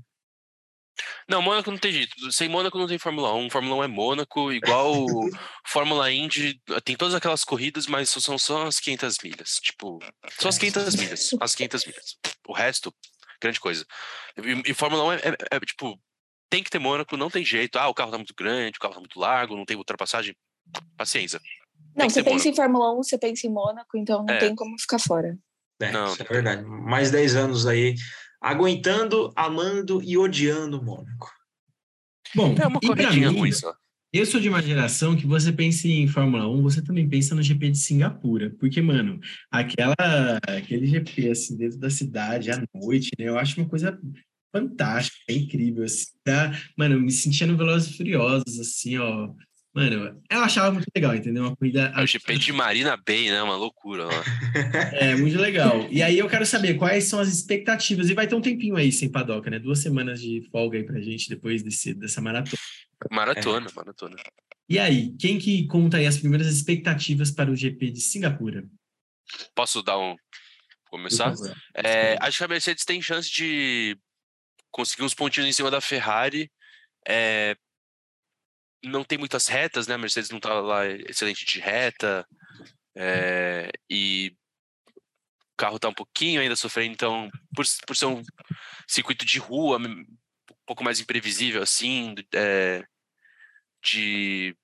Não, 1.28 1.42
Mônaco 1.42 1.72
não 1.72 1.78
tem 1.78 1.92
jeito. 1.92 2.32
Sem 2.32 2.50
Mônaco 2.50 2.78
não 2.78 2.88
tem 2.88 2.98
Fórmula 2.98 3.34
1. 3.34 3.50
Fórmula 3.50 3.76
1 3.78 3.84
é 3.84 3.88
Mônaco, 3.88 4.52
igual 4.52 4.94
Fórmula 5.66 6.12
Indy. 6.12 6.62
Tem 6.84 6.96
todas 6.96 7.16
aquelas 7.16 7.44
corridas, 7.44 7.88
mas 7.88 8.10
são 8.10 8.38
só 8.38 8.68
as 8.68 8.80
500 8.80 9.18
milhas. 9.24 9.60
Tipo, 9.62 10.00
só 10.40 10.50
as 10.50 10.58
500 10.58 10.96
milhas. 10.96 11.30
As 11.40 11.56
500 11.56 11.86
milhas. 11.86 12.18
O 12.48 12.54
resto, 12.54 12.94
grande 13.42 13.60
coisa. 13.60 13.86
E, 14.38 14.72
e 14.72 14.74
Fórmula 14.74 15.06
1 15.06 15.12
é, 15.14 15.16
é, 15.16 15.36
é, 15.52 15.60
tipo, 15.62 16.00
tem 16.50 16.64
que 16.64 16.70
ter 16.70 16.80
Mônaco, 16.80 17.16
não 17.18 17.30
tem 17.30 17.46
jeito. 17.46 17.78
Ah, 17.78 17.88
o 17.88 17.94
carro 17.94 18.12
tá 18.12 18.18
muito 18.18 18.36
grande, 18.36 18.78
o 18.78 18.82
carro 18.82 18.96
tá 18.96 19.00
muito 19.00 19.20
largo, 19.20 19.56
não 19.56 19.66
tem 19.66 19.78
ultrapassagem. 19.78 20.36
Paciência. 20.96 21.42
Não, 21.96 22.10
você 22.10 22.24
pensa 22.24 22.30
Mônaco. 22.30 22.50
em 22.50 22.56
Fórmula 22.56 22.94
1, 22.94 23.04
você 23.04 23.18
pensa 23.18 23.48
em 23.48 23.50
Mônaco, 23.50 23.98
então 23.98 24.24
não 24.24 24.34
é. 24.34 24.38
tem 24.38 24.56
como 24.56 24.78
ficar 24.80 25.00
fora. 25.00 25.38
É, 25.82 25.92
não, 25.92 26.14
isso 26.14 26.22
é 26.22 26.26
verdade. 26.26 26.64
Mais 26.64 27.12
10 27.12 27.36
anos 27.36 27.68
aí 27.68 27.96
aguentando, 28.42 29.32
amando 29.36 30.02
e 30.02 30.18
odiando 30.18 30.80
o 30.80 30.84
Mônaco. 30.84 31.32
Bom, 32.34 32.56
é 32.60 32.68
uma 32.68 32.80
corridinha 32.80 33.30
ruim 33.30 33.52
só. 33.52 33.74
Eu 34.14 34.26
sou 34.26 34.42
de 34.42 34.50
uma 34.50 34.62
geração 34.62 35.16
que 35.16 35.26
você 35.26 35.54
pensa 35.54 35.88
em 35.88 36.06
Fórmula 36.06 36.46
1, 36.46 36.62
você 36.62 36.82
também 36.82 37.08
pensa 37.08 37.34
no 37.34 37.42
GP 37.42 37.72
de 37.72 37.78
Singapura. 37.78 38.54
Porque, 38.60 38.82
mano, 38.82 39.22
aquela, 39.50 39.96
aquele 40.46 40.86
GP, 40.86 41.30
assim, 41.30 41.56
dentro 41.56 41.78
da 41.78 41.90
cidade, 41.90 42.52
à 42.52 42.62
noite, 42.76 43.10
né? 43.18 43.30
Eu 43.30 43.40
acho 43.40 43.62
uma 43.62 43.70
coisa 43.70 43.98
fantástica, 44.54 45.18
é 45.30 45.34
incrível, 45.34 45.86
assim, 45.86 46.08
tá? 46.26 46.52
Mano, 46.78 46.96
eu 46.96 47.02
me 47.02 47.12
sentia 47.12 47.48
no 47.48 47.56
Velozes 47.56 47.94
e 47.94 47.98
Furiosos, 47.98 48.60
assim, 48.60 48.98
ó, 48.98 49.34
Mano, 49.74 50.22
eu 50.30 50.40
achava 50.42 50.70
muito 50.70 50.88
legal, 50.94 51.16
entendeu? 51.16 51.44
Uma 51.44 51.56
corrida. 51.56 51.94
É 51.96 52.04
o 52.04 52.06
GP 52.06 52.38
de 52.38 52.52
Marina 52.52 52.98
Bay, 52.98 53.30
né? 53.32 53.42
Uma 53.42 53.56
loucura 53.56 54.04
lá. 54.04 54.12
é, 54.92 55.16
muito 55.16 55.40
legal. 55.40 55.88
E 55.90 56.04
aí 56.04 56.20
eu 56.20 56.28
quero 56.28 56.46
saber 56.46 56.74
quais 56.74 57.06
são 57.06 57.20
as 57.20 57.30
expectativas. 57.30 58.10
E 58.10 58.14
vai 58.14 58.28
ter 58.28 58.36
um 58.36 58.42
tempinho 58.42 58.76
aí 58.76 58.92
sem 58.92 59.10
padoca, 59.10 59.50
né? 59.50 59.60
Duas 59.60 59.80
semanas 59.80 60.20
de 60.20 60.42
folga 60.52 60.78
aí 60.78 60.84
pra 60.84 61.00
gente 61.00 61.30
depois 61.30 61.64
desse, 61.64 61.94
dessa 61.94 62.20
maratona. 62.20 62.58
Maratona, 63.10 63.68
é. 63.70 63.74
maratona. 63.74 64.16
E 64.68 64.78
aí, 64.78 65.16
quem 65.18 65.40
que 65.40 65.66
conta 65.68 65.98
aí 65.98 66.06
as 66.06 66.18
primeiras 66.18 66.48
expectativas 66.48 67.32
para 67.32 67.50
o 67.50 67.56
GP 67.56 67.92
de 67.92 68.02
Singapura? 68.02 68.66
Posso 69.56 69.82
dar 69.82 69.98
um. 69.98 70.18
Começar? 70.90 71.34
É, 71.74 72.18
acho 72.20 72.40
que 72.40 72.44
a 72.44 72.48
Mercedes 72.50 72.84
tem 72.84 73.02
chance 73.02 73.32
de 73.32 73.98
conseguir 74.70 75.04
uns 75.04 75.14
pontinhos 75.14 75.48
em 75.48 75.54
cima 75.54 75.72
da 75.72 75.80
Ferrari. 75.80 76.52
É, 77.08 77.56
não 78.84 79.04
tem 79.04 79.18
muitas 79.18 79.48
retas, 79.48 79.88
né? 79.88 79.96
A 79.96 79.98
Mercedes 79.98 80.30
não 80.30 80.40
tá 80.40 80.54
lá 80.54 80.88
excelente 80.88 81.46
de 81.46 81.60
reta. 81.60 82.26
É, 82.96 83.72
e 83.90 84.36
o 85.54 85.58
carro 85.58 85.80
tá 85.80 85.90
um 85.90 85.94
pouquinho 85.94 86.42
ainda 86.42 86.56
sofrendo, 86.56 86.94
então, 86.94 87.30
por, 87.56 87.66
por 87.88 87.96
ser 87.96 88.06
um 88.06 88.22
circuito 88.88 89.26
de 89.26 89.40
rua, 89.40 89.78
um 89.78 90.06
pouco 90.66 90.84
mais 90.84 91.00
imprevisível, 91.00 91.62
assim, 91.62 92.16
é, 92.34 92.84
de, 93.84 94.56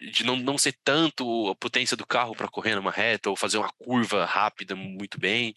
de 0.00 0.24
não, 0.24 0.36
não 0.36 0.56
ser 0.56 0.78
tanto 0.84 1.48
a 1.48 1.56
potência 1.56 1.96
do 1.96 2.06
carro 2.06 2.34
para 2.34 2.48
correr 2.48 2.76
numa 2.76 2.90
reta 2.90 3.30
ou 3.30 3.36
fazer 3.36 3.58
uma 3.58 3.72
curva 3.78 4.24
rápida 4.24 4.76
muito 4.76 5.18
bem. 5.18 5.54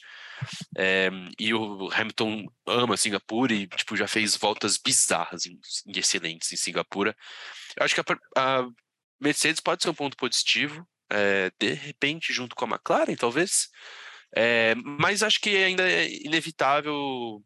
É, 0.77 1.09
e 1.39 1.53
o 1.53 1.89
Hamilton 1.91 2.45
ama 2.65 2.97
Singapura 2.97 3.53
e 3.53 3.67
tipo, 3.67 3.95
já 3.95 4.07
fez 4.07 4.35
voltas 4.35 4.77
bizarras 4.77 5.43
excelentes 5.87 6.51
em 6.51 6.57
Singapura. 6.57 7.15
Eu 7.77 7.85
acho 7.85 7.93
que 7.93 8.01
a, 8.01 8.03
a 8.35 8.67
Mercedes 9.19 9.59
pode 9.59 9.83
ser 9.83 9.89
um 9.89 9.93
ponto 9.93 10.17
positivo, 10.17 10.87
é, 11.11 11.51
de 11.59 11.73
repente, 11.73 12.33
junto 12.33 12.55
com 12.55 12.65
a 12.65 12.69
McLaren, 12.69 13.15
talvez. 13.15 13.69
É, 14.35 14.73
mas 14.75 15.21
acho 15.21 15.39
que 15.39 15.55
ainda 15.55 15.87
é 15.87 16.09
inevitável 16.25 17.43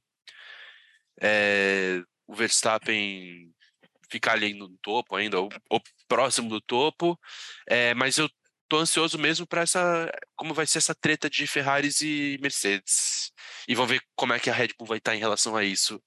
é, 1.21 2.01
o 2.27 2.35
Verstappen 2.35 3.53
ficar 4.09 4.33
ali 4.33 4.53
no 4.53 4.69
topo 4.81 5.15
ainda, 5.15 5.39
ou, 5.39 5.49
ou 5.69 5.81
próximo 6.07 6.49
do 6.49 6.61
topo. 6.61 7.19
É, 7.67 7.93
mas 7.93 8.17
eu 8.17 8.29
tô 8.67 8.77
ansioso 8.77 9.17
mesmo 9.17 9.45
para 9.47 9.61
essa 9.61 10.11
como 10.35 10.53
vai 10.53 10.65
ser 10.65 10.79
essa 10.79 10.95
treta 10.95 11.29
de 11.29 11.47
Ferraris 11.47 12.01
e 12.01 12.37
Mercedes. 12.41 13.31
E 13.67 13.75
vamos 13.75 13.91
ver 13.91 14.01
como 14.15 14.33
é 14.33 14.39
que 14.39 14.49
a 14.49 14.53
Red 14.53 14.69
Bull 14.77 14.87
vai 14.87 14.97
estar 14.97 15.15
em 15.15 15.19
relação 15.19 15.55
a 15.55 15.63
isso, 15.63 16.01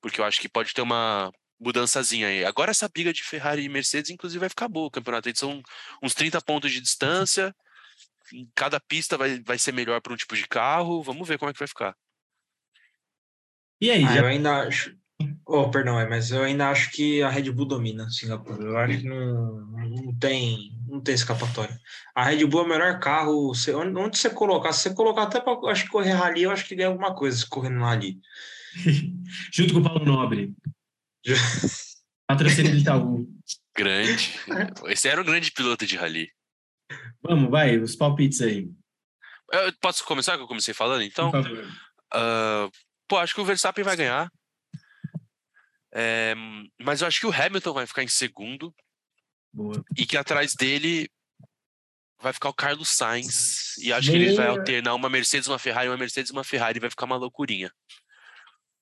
porque 0.00 0.20
eu 0.20 0.24
acho 0.24 0.40
que 0.40 0.48
pode 0.48 0.72
ter 0.74 0.82
uma 0.82 1.32
mudançazinha 1.60 2.28
aí. 2.28 2.44
Agora 2.44 2.70
essa 2.70 2.88
briga 2.88 3.12
de 3.12 3.22
Ferrari 3.22 3.64
e 3.64 3.68
Mercedes, 3.68 4.10
inclusive, 4.10 4.40
vai 4.40 4.48
ficar 4.48 4.68
boa 4.68 4.88
o 4.88 4.90
campeonato. 4.90 5.28
Aí 5.28 5.36
são 5.36 5.62
uns 6.02 6.14
30 6.14 6.40
pontos 6.42 6.70
de 6.72 6.80
distância. 6.80 7.54
Cada 8.54 8.80
pista 8.80 9.16
vai, 9.16 9.40
vai 9.42 9.58
ser 9.58 9.72
melhor 9.72 10.00
para 10.00 10.12
um 10.12 10.16
tipo 10.16 10.36
de 10.36 10.46
carro. 10.46 11.02
Vamos 11.02 11.26
ver 11.26 11.38
como 11.38 11.50
é 11.50 11.52
que 11.52 11.58
vai 11.58 11.68
ficar. 11.68 11.96
E 13.80 13.90
aí? 13.90 14.04
Ah, 14.04 14.14
já... 14.14 14.20
Eu 14.20 14.26
ainda 14.26 14.66
acho. 14.66 14.96
Oh, 15.46 15.70
perdão, 15.70 16.00
é, 16.00 16.08
mas 16.08 16.30
eu 16.30 16.42
ainda 16.42 16.70
acho 16.70 16.90
que 16.90 17.22
a 17.22 17.28
Red 17.28 17.50
Bull 17.50 17.66
domina 17.66 18.08
Singapura. 18.08 18.62
Eu 18.62 18.78
acho 18.78 18.98
que 18.98 19.08
não, 19.08 19.66
não 19.66 20.18
tem 20.18 20.74
não 20.94 21.00
tem 21.00 21.14
escapatória. 21.14 21.78
A 22.14 22.24
Red 22.24 22.46
Bull 22.46 22.62
é 22.62 22.64
o 22.64 22.68
melhor 22.68 23.00
carro. 23.00 23.48
Você, 23.48 23.74
onde 23.74 24.18
você 24.18 24.30
colocar, 24.30 24.72
se 24.72 24.82
você 24.82 24.94
colocar 24.94 25.24
até 25.24 25.40
para 25.40 25.58
acho 25.70 25.84
que 25.84 25.90
correr 25.90 26.12
rally, 26.12 26.42
eu 26.42 26.50
acho 26.50 26.64
que 26.66 26.74
ganha 26.74 26.88
alguma 26.88 27.14
coisa 27.14 27.44
correndo 27.48 27.80
rally. 27.80 28.20
Junto 29.52 29.74
com 29.74 29.80
o 29.80 29.82
Paulo 29.82 30.04
Nobre. 30.04 30.54
Patrocínio 32.26 32.72
de 32.72 32.78
Itaú. 32.78 33.28
Grande. 33.76 34.32
Esse 34.86 35.08
era 35.08 35.20
um 35.20 35.24
grande 35.24 35.50
piloto 35.50 35.84
de 35.84 35.96
rally. 35.96 36.30
Vamos, 37.22 37.50
vai, 37.50 37.76
os 37.76 37.96
palpites 37.96 38.40
aí. 38.40 38.70
Eu 39.52 39.72
posso 39.80 40.04
começar, 40.04 40.36
que 40.36 40.42
eu 40.42 40.48
comecei 40.48 40.72
falando, 40.72 41.02
então? 41.02 41.30
Uh, 41.30 42.70
pô, 43.08 43.18
acho 43.18 43.34
que 43.34 43.40
o 43.40 43.44
Verstappen 43.44 43.84
vai 43.84 43.96
ganhar. 43.96 44.30
É, 45.94 46.34
mas 46.82 47.00
eu 47.00 47.06
acho 47.06 47.20
que 47.20 47.26
o 47.26 47.32
Hamilton 47.32 47.72
vai 47.72 47.86
ficar 47.86 48.02
em 48.02 48.08
segundo. 48.08 48.74
Boa. 49.52 49.84
E 49.96 50.04
que 50.04 50.16
atrás 50.16 50.54
dele 50.54 51.08
vai 52.20 52.32
ficar 52.32 52.48
o 52.48 52.54
Carlos 52.54 52.88
Sainz. 52.88 53.76
E 53.78 53.92
acho 53.92 54.08
Boa. 54.08 54.18
que 54.18 54.24
ele 54.24 54.34
vai 54.34 54.48
alternar 54.48 54.94
uma 54.94 55.08
Mercedes, 55.08 55.46
uma 55.46 55.58
Ferrari, 55.58 55.88
uma 55.88 55.96
Mercedes, 55.96 56.32
uma 56.32 56.42
Ferrari. 56.42 56.80
Vai 56.80 56.90
ficar 56.90 57.06
uma 57.06 57.16
loucurinha. 57.16 57.70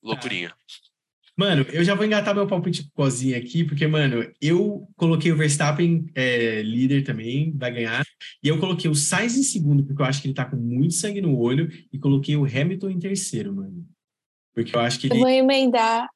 Loucurinha. 0.03 0.49
É. 0.49 0.93
Mano, 1.37 1.63
eu 1.73 1.83
já 1.83 1.95
vou 1.95 2.05
engatar 2.05 2.35
meu 2.35 2.47
palpite 2.47 2.91
cozinha 2.93 3.39
aqui, 3.39 3.65
porque, 3.65 3.87
mano, 3.87 4.31
eu 4.41 4.87
coloquei 4.97 5.33
o 5.33 5.37
Verstappen 5.37 6.07
é, 6.15 6.61
líder 6.61 7.05
também, 7.05 7.57
vai 7.57 7.73
ganhar. 7.73 8.05
E 8.43 8.49
eu 8.49 8.61
coloquei 8.61 8.91
o 8.91 8.95
Sainz 8.95 9.35
em 9.37 9.43
segundo, 9.43 9.83
porque 9.85 10.01
eu 10.01 10.07
acho 10.07 10.21
que 10.21 10.29
ele 10.29 10.35
tá 10.35 10.45
com 10.45 10.57
muito 10.57 10.95
sangue 10.95 11.23
no 11.23 11.39
olho. 11.39 11.71
E 11.93 11.99
coloquei 11.99 12.37
o 12.37 12.45
Hamilton 12.45 12.91
em 12.91 12.99
terceiro, 12.99 13.53
mano. 13.55 13.87
Porque 14.55 14.77
eu 14.77 14.81
acho 14.81 14.99
que 14.99 15.07
ele. 15.07 15.15
Eu 15.15 15.21
vou 15.21 15.29
emendar. 15.29 16.07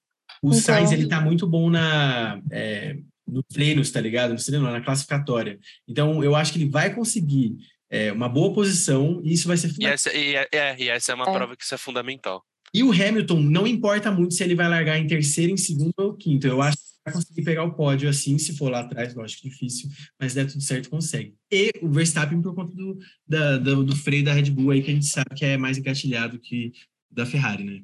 O 0.42 0.48
então... 0.48 0.60
Sainz, 0.60 0.92
ele 0.92 1.08
tá 1.08 1.20
muito 1.20 1.46
bom 1.46 1.70
na. 1.70 2.40
É, 2.50 2.96
nos 3.26 3.44
treinos, 3.52 3.90
tá 3.90 4.00
ligado? 4.00 4.34
No 4.34 4.44
treino, 4.44 4.70
na 4.70 4.80
classificatória. 4.80 5.58
Então, 5.88 6.22
eu 6.22 6.36
acho 6.36 6.52
que 6.52 6.58
ele 6.58 6.70
vai 6.70 6.94
conseguir 6.94 7.56
é, 7.90 8.12
uma 8.12 8.28
boa 8.28 8.52
posição 8.52 9.20
e 9.24 9.32
isso 9.32 9.48
vai 9.48 9.56
ser. 9.56 9.72
E 9.78 9.86
essa, 9.86 10.12
e, 10.12 10.34
é, 10.34 10.76
e 10.78 10.88
essa 10.88 11.12
é 11.12 11.14
uma 11.14 11.28
é. 11.28 11.32
prova 11.32 11.56
que 11.56 11.64
isso 11.64 11.74
é 11.74 11.78
fundamental. 11.78 12.44
E 12.72 12.82
o 12.82 12.92
Hamilton, 12.92 13.40
não 13.40 13.66
importa 13.66 14.10
muito 14.10 14.34
se 14.34 14.42
ele 14.42 14.54
vai 14.54 14.68
largar 14.68 14.98
em 14.98 15.06
terceiro, 15.06 15.52
em 15.52 15.56
segundo 15.56 15.94
ou 15.96 16.14
quinto. 16.14 16.46
Eu 16.46 16.60
acho 16.60 16.76
que 16.76 16.82
vai 17.04 17.14
conseguir 17.14 17.42
pegar 17.42 17.64
o 17.64 17.74
pódio 17.74 18.08
assim, 18.08 18.36
se 18.38 18.56
for 18.56 18.70
lá 18.70 18.80
atrás, 18.80 19.14
lógico, 19.14 19.48
difícil, 19.48 19.88
mas 20.20 20.34
der 20.34 20.46
tudo 20.46 20.60
certo, 20.60 20.90
consegue. 20.90 21.34
E 21.50 21.72
o 21.80 21.88
Verstappen 21.88 22.42
por 22.42 22.54
conta 22.54 22.74
do, 22.74 22.98
da, 23.26 23.56
do, 23.58 23.84
do 23.84 23.96
freio 23.96 24.24
da 24.24 24.32
Red 24.32 24.50
Bull 24.50 24.72
aí, 24.72 24.82
que 24.82 24.90
a 24.90 24.94
gente 24.94 25.06
sabe 25.06 25.34
que 25.34 25.44
é 25.44 25.56
mais 25.56 25.78
engatilhado 25.78 26.38
que 26.38 26.72
da 27.10 27.24
Ferrari, 27.24 27.64
né? 27.64 27.82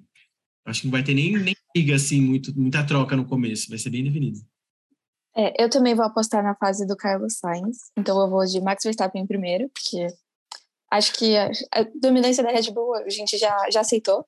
Acho 0.65 0.83
que 0.83 0.87
não 0.87 0.93
vai 0.93 1.03
ter 1.03 1.15
nem, 1.15 1.33
nem 1.37 1.55
liga, 1.77 1.95
assim, 1.95 2.21
muito, 2.21 2.57
muita 2.59 2.87
troca 2.87 3.17
no 3.17 3.27
começo, 3.27 3.69
vai 3.69 3.79
ser 3.79 3.91
bem 3.91 4.05
definido. 4.05 4.39
É, 5.35 5.65
eu 5.65 5.71
também 5.71 5.95
vou 5.95 6.05
apostar 6.05 6.43
na 6.43 6.55
fase 6.55 6.87
do 6.87 6.97
Carlos 6.97 7.39
Sainz, 7.39 7.79
então 7.97 8.21
eu 8.21 8.29
vou 8.29 8.45
de 8.45 8.61
Max 8.61 8.85
Verstappen 8.85 9.27
primeiro, 9.27 9.71
porque 9.71 10.07
acho 10.91 11.15
que 11.15 11.37
a, 11.37 11.51
a 11.73 11.85
dominância 12.01 12.45
da 12.45 12.51
Red 12.51 12.71
Bull 12.71 12.95
a 12.95 13.09
gente 13.09 13.39
já, 13.39 13.57
já 13.71 13.81
aceitou, 13.81 14.27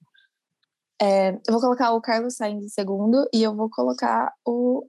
é, 1.01 1.31
eu 1.31 1.53
vou 1.53 1.61
colocar 1.61 1.93
o 1.93 2.01
Carlos 2.01 2.37
Sainz 2.37 2.65
em 2.65 2.69
segundo 2.69 3.29
e 3.35 3.43
eu 3.43 3.55
vou 3.55 3.69
colocar 3.69 4.33
o, 4.47 4.89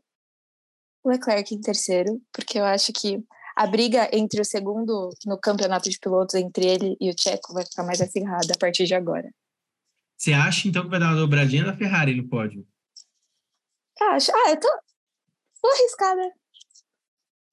Leclerc 1.06 1.54
em 1.54 1.62
terceiro, 1.62 2.20
porque 2.34 2.60
eu 2.60 2.66
acho 2.66 2.92
que 2.92 3.24
a 3.56 3.68
briga 3.68 4.10
entre 4.12 4.42
o 4.42 4.46
segundo 4.46 5.10
no 5.26 5.40
campeonato 5.40 5.90
de 5.90 6.00
pilotos, 6.00 6.36
entre 6.36 6.66
ele 6.66 6.98
e 7.00 7.10
o 7.10 7.16
Checo, 7.18 7.54
vai 7.54 7.64
ficar 7.64 7.84
mais 7.84 8.02
acirrada 8.02 8.54
a 8.54 8.58
partir 8.58 8.86
de 8.86 8.96
agora. 8.96 9.30
Você 10.26 10.34
acha, 10.34 10.68
então, 10.68 10.82
que 10.82 10.90
vai 10.90 11.00
dar 11.00 11.10
uma 11.10 11.22
dobradinha 11.22 11.64
da 11.64 11.78
Ferrari 11.78 12.16
no 12.16 12.28
pódio? 12.28 12.68
Acho. 14.02 14.32
Ah, 14.32 14.50
eu 14.50 14.60
tô, 14.60 14.68
tô 15.62 15.68
arriscada. 15.68 16.32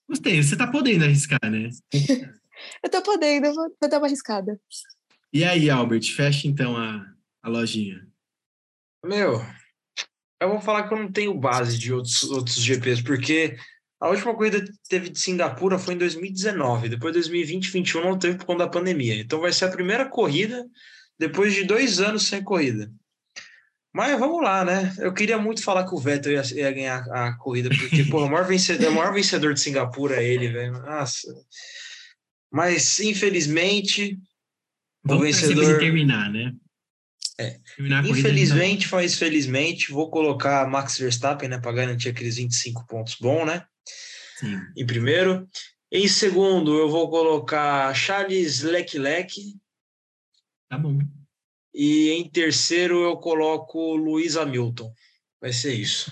Gostei, 0.09 0.43
você 0.43 0.57
tá 0.57 0.67
podendo 0.67 1.05
arriscar, 1.05 1.51
né? 1.51 1.69
eu 2.83 2.91
tô 2.91 3.03
podendo, 3.03 3.53
vou, 3.53 3.77
vou 3.79 3.91
dar 3.91 3.99
uma 3.99 4.07
arriscada. 4.07 4.59
E 5.31 5.45
aí, 5.45 5.69
Albert, 5.69 6.15
fecha 6.17 6.49
então 6.49 6.75
a, 6.75 7.05
a 7.43 7.49
lojinha. 7.51 8.09
Meu, 9.05 9.45
eu 10.41 10.49
vou 10.49 10.61
falar 10.63 10.89
que 10.89 10.95
eu 10.95 10.99
não 10.99 11.13
tenho 11.13 11.39
base 11.39 11.77
de 11.77 11.93
outros, 11.93 12.23
outros 12.31 12.57
GPs, 12.57 13.03
porque 13.03 13.55
a 14.01 14.09
última 14.09 14.35
corrida 14.35 14.65
que 14.65 14.73
teve 14.89 15.11
de 15.11 15.21
Singapura 15.21 15.79
foi 15.79 15.93
em 15.93 15.99
2019. 15.99 16.89
Depois 16.89 17.13
de 17.13 17.19
2020 17.19 17.71
2021 17.71 18.01
não 18.03 18.19
teve 18.19 18.39
por 18.39 18.47
conta 18.47 18.65
da 18.65 18.71
pandemia. 18.71 19.21
Então 19.21 19.43
vai 19.43 19.53
ser 19.53 19.67
a 19.67 19.71
primeira 19.71 20.09
corrida 20.09 20.67
depois 21.23 21.55
de 21.55 21.63
dois 21.63 22.01
anos 22.01 22.27
sem 22.27 22.43
corrida. 22.43 22.91
Mas 23.95 24.19
vamos 24.19 24.43
lá, 24.43 24.65
né? 24.65 24.93
Eu 24.99 25.13
queria 25.13 25.39
muito 25.39 25.63
falar 25.63 25.87
que 25.87 25.95
o 25.95 25.99
Vettel 25.99 26.33
ia, 26.33 26.43
ia 26.55 26.73
ganhar 26.73 27.05
a 27.11 27.37
corrida, 27.37 27.69
porque, 27.69 28.05
pô, 28.11 28.25
o 28.25 28.29
maior 28.29 28.47
vencedor, 28.47 28.91
o 28.91 28.95
maior 28.95 29.13
vencedor 29.13 29.55
de 29.55 29.61
Singapura 29.61 30.17
é 30.17 30.25
ele, 30.25 30.49
velho. 30.49 30.73
Nossa. 30.73 31.29
Mas, 32.51 32.99
infelizmente, 33.01 34.19
vamos 35.05 35.23
o 35.23 35.27
vencedor. 35.27 35.79
terminar, 35.79 36.31
né? 36.33 36.53
É. 37.39 37.59
Terminar 37.77 38.05
infelizmente, 38.07 38.89
mas 38.91 39.17
felizmente, 39.17 39.93
vou 39.93 40.11
colocar 40.11 40.69
Max 40.69 40.99
Verstappen, 40.99 41.49
né, 41.49 41.59
para 41.59 41.73
garantir 41.73 42.09
aqueles 42.09 42.37
25 42.37 42.87
pontos 42.87 43.17
bom, 43.21 43.45
né? 43.45 43.65
Sim. 44.39 44.59
Em 44.77 44.87
primeiro. 44.87 45.47
Em 45.91 46.09
segundo, 46.09 46.79
eu 46.79 46.89
vou 46.89 47.11
colocar 47.11 47.95
Charles 47.95 48.63
Leclerc. 48.63 49.39
Tá 50.73 50.79
bom. 50.79 50.99
E 51.75 52.09
em 52.13 52.27
terceiro 52.27 53.03
eu 53.03 53.19
coloco 53.19 53.95
Luiz 53.95 54.39
Hamilton. 54.39 54.91
Vai 55.39 55.53
ser 55.53 55.75
isso. 55.75 56.11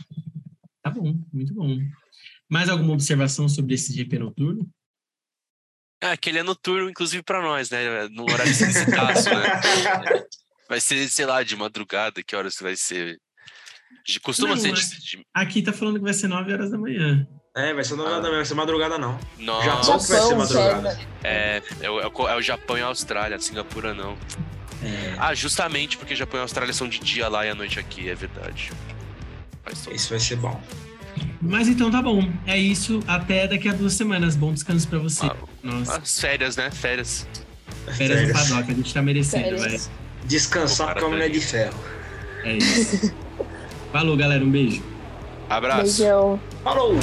Tá 0.83 0.91
bom, 0.91 1.19
muito 1.33 1.55
bom. 1.55 1.79
Mais 2.47 2.69
alguma 2.69 2.93
observação 2.93 3.49
sobre 3.49 3.73
esse 3.73 3.91
GP 3.91 4.19
noturno? 4.19 4.71
É, 6.03 6.15
que 6.15 6.29
ele 6.29 6.41
é 6.41 6.43
noturno, 6.43 6.91
inclusive 6.91 7.23
para 7.23 7.41
nós, 7.41 7.71
né? 7.71 8.07
No 8.09 8.25
horário 8.25 8.53
esquisitaço, 8.53 9.31
né? 9.31 10.27
Vai 10.69 10.79
ser, 10.79 11.09
sei 11.09 11.25
lá, 11.25 11.43
de 11.43 11.57
madrugada, 11.57 12.23
que 12.23 12.37
horas 12.37 12.57
vai 12.61 12.77
ser? 12.77 13.19
Costuma 14.23 14.51
não, 14.51 14.57
ser 14.57 14.73
de, 14.73 15.01
de... 15.01 15.27
Aqui 15.35 15.63
tá 15.63 15.73
falando 15.73 15.97
que 15.97 16.05
vai 16.05 16.15
ser 16.15 16.29
9 16.29 16.53
horas 16.53 16.71
da 16.71 16.79
manhã. 16.79 17.27
É, 17.57 17.75
vai 17.75 17.83
ser 17.83 17.97
9 17.97 18.09
horas 18.09 18.25
ah. 18.25 18.31
vai 18.31 18.45
ser 18.45 18.55
madrugada 18.55 18.97
não. 18.97 19.19
Nossa. 19.39 19.65
Japão 19.65 19.99
que 19.99 20.07
vai 20.07 20.21
ser 20.21 20.35
madrugada. 20.37 21.01
É, 21.25 21.63
é 21.81 21.91
o, 21.91 22.29
é 22.29 22.37
o 22.37 22.43
Japão 22.43 22.79
e 22.79 22.81
a 22.81 22.87
Austrália, 22.87 23.39
Singapura 23.41 23.93
não. 23.93 24.17
É. 24.83 25.17
Ah, 25.19 25.35
justamente 25.35 25.99
porque 25.99 26.15
Japão 26.15 26.39
e 26.39 26.43
Austrália 26.43 26.73
são 26.73 26.89
de 26.89 27.01
dia 27.01 27.29
lá 27.29 27.45
e 27.45 27.51
a 27.51 27.55
noite 27.55 27.79
aqui, 27.79 28.09
é 28.09 28.15
verdade. 28.15 28.71
Isso 29.93 30.11
vai 30.11 30.21
ser 30.21 30.37
bom. 30.37 30.61
Mas 31.43 31.69
então 31.69 31.91
tá 31.91 32.01
bom. 32.01 32.31
É 32.47 32.57
isso. 32.57 33.01
Até 33.07 33.49
daqui 33.49 33.69
a 33.69 33.73
duas 33.73 33.95
semanas. 33.95 34.37
Bom 34.37 34.53
descanso 34.53 34.87
pra 34.89 34.99
você. 34.99 35.27
Ah, 35.27 35.37
Nossa. 35.63 35.99
As 35.99 36.21
férias, 36.21 36.57
né? 36.57 36.71
Férias. 36.71 37.27
Férias, 37.97 38.29
no 38.29 38.35
paddock. 38.35 38.71
A 38.71 38.75
gente 38.75 38.95
tá 38.95 39.03
merecendo, 39.03 39.59
vai. 39.59 39.81
Descansar 40.25 40.99
com 40.99 41.07
a 41.07 41.09
mulher 41.09 41.31
de 41.31 41.41
ferro. 41.41 41.79
É 42.45 42.57
isso. 42.57 43.13
Falou, 43.93 44.17
galera. 44.17 44.45
Um 44.45 44.51
beijo. 44.51 44.83
Abraço. 45.51 45.83
Beijão. 45.83 46.41
Falou! 46.63 46.95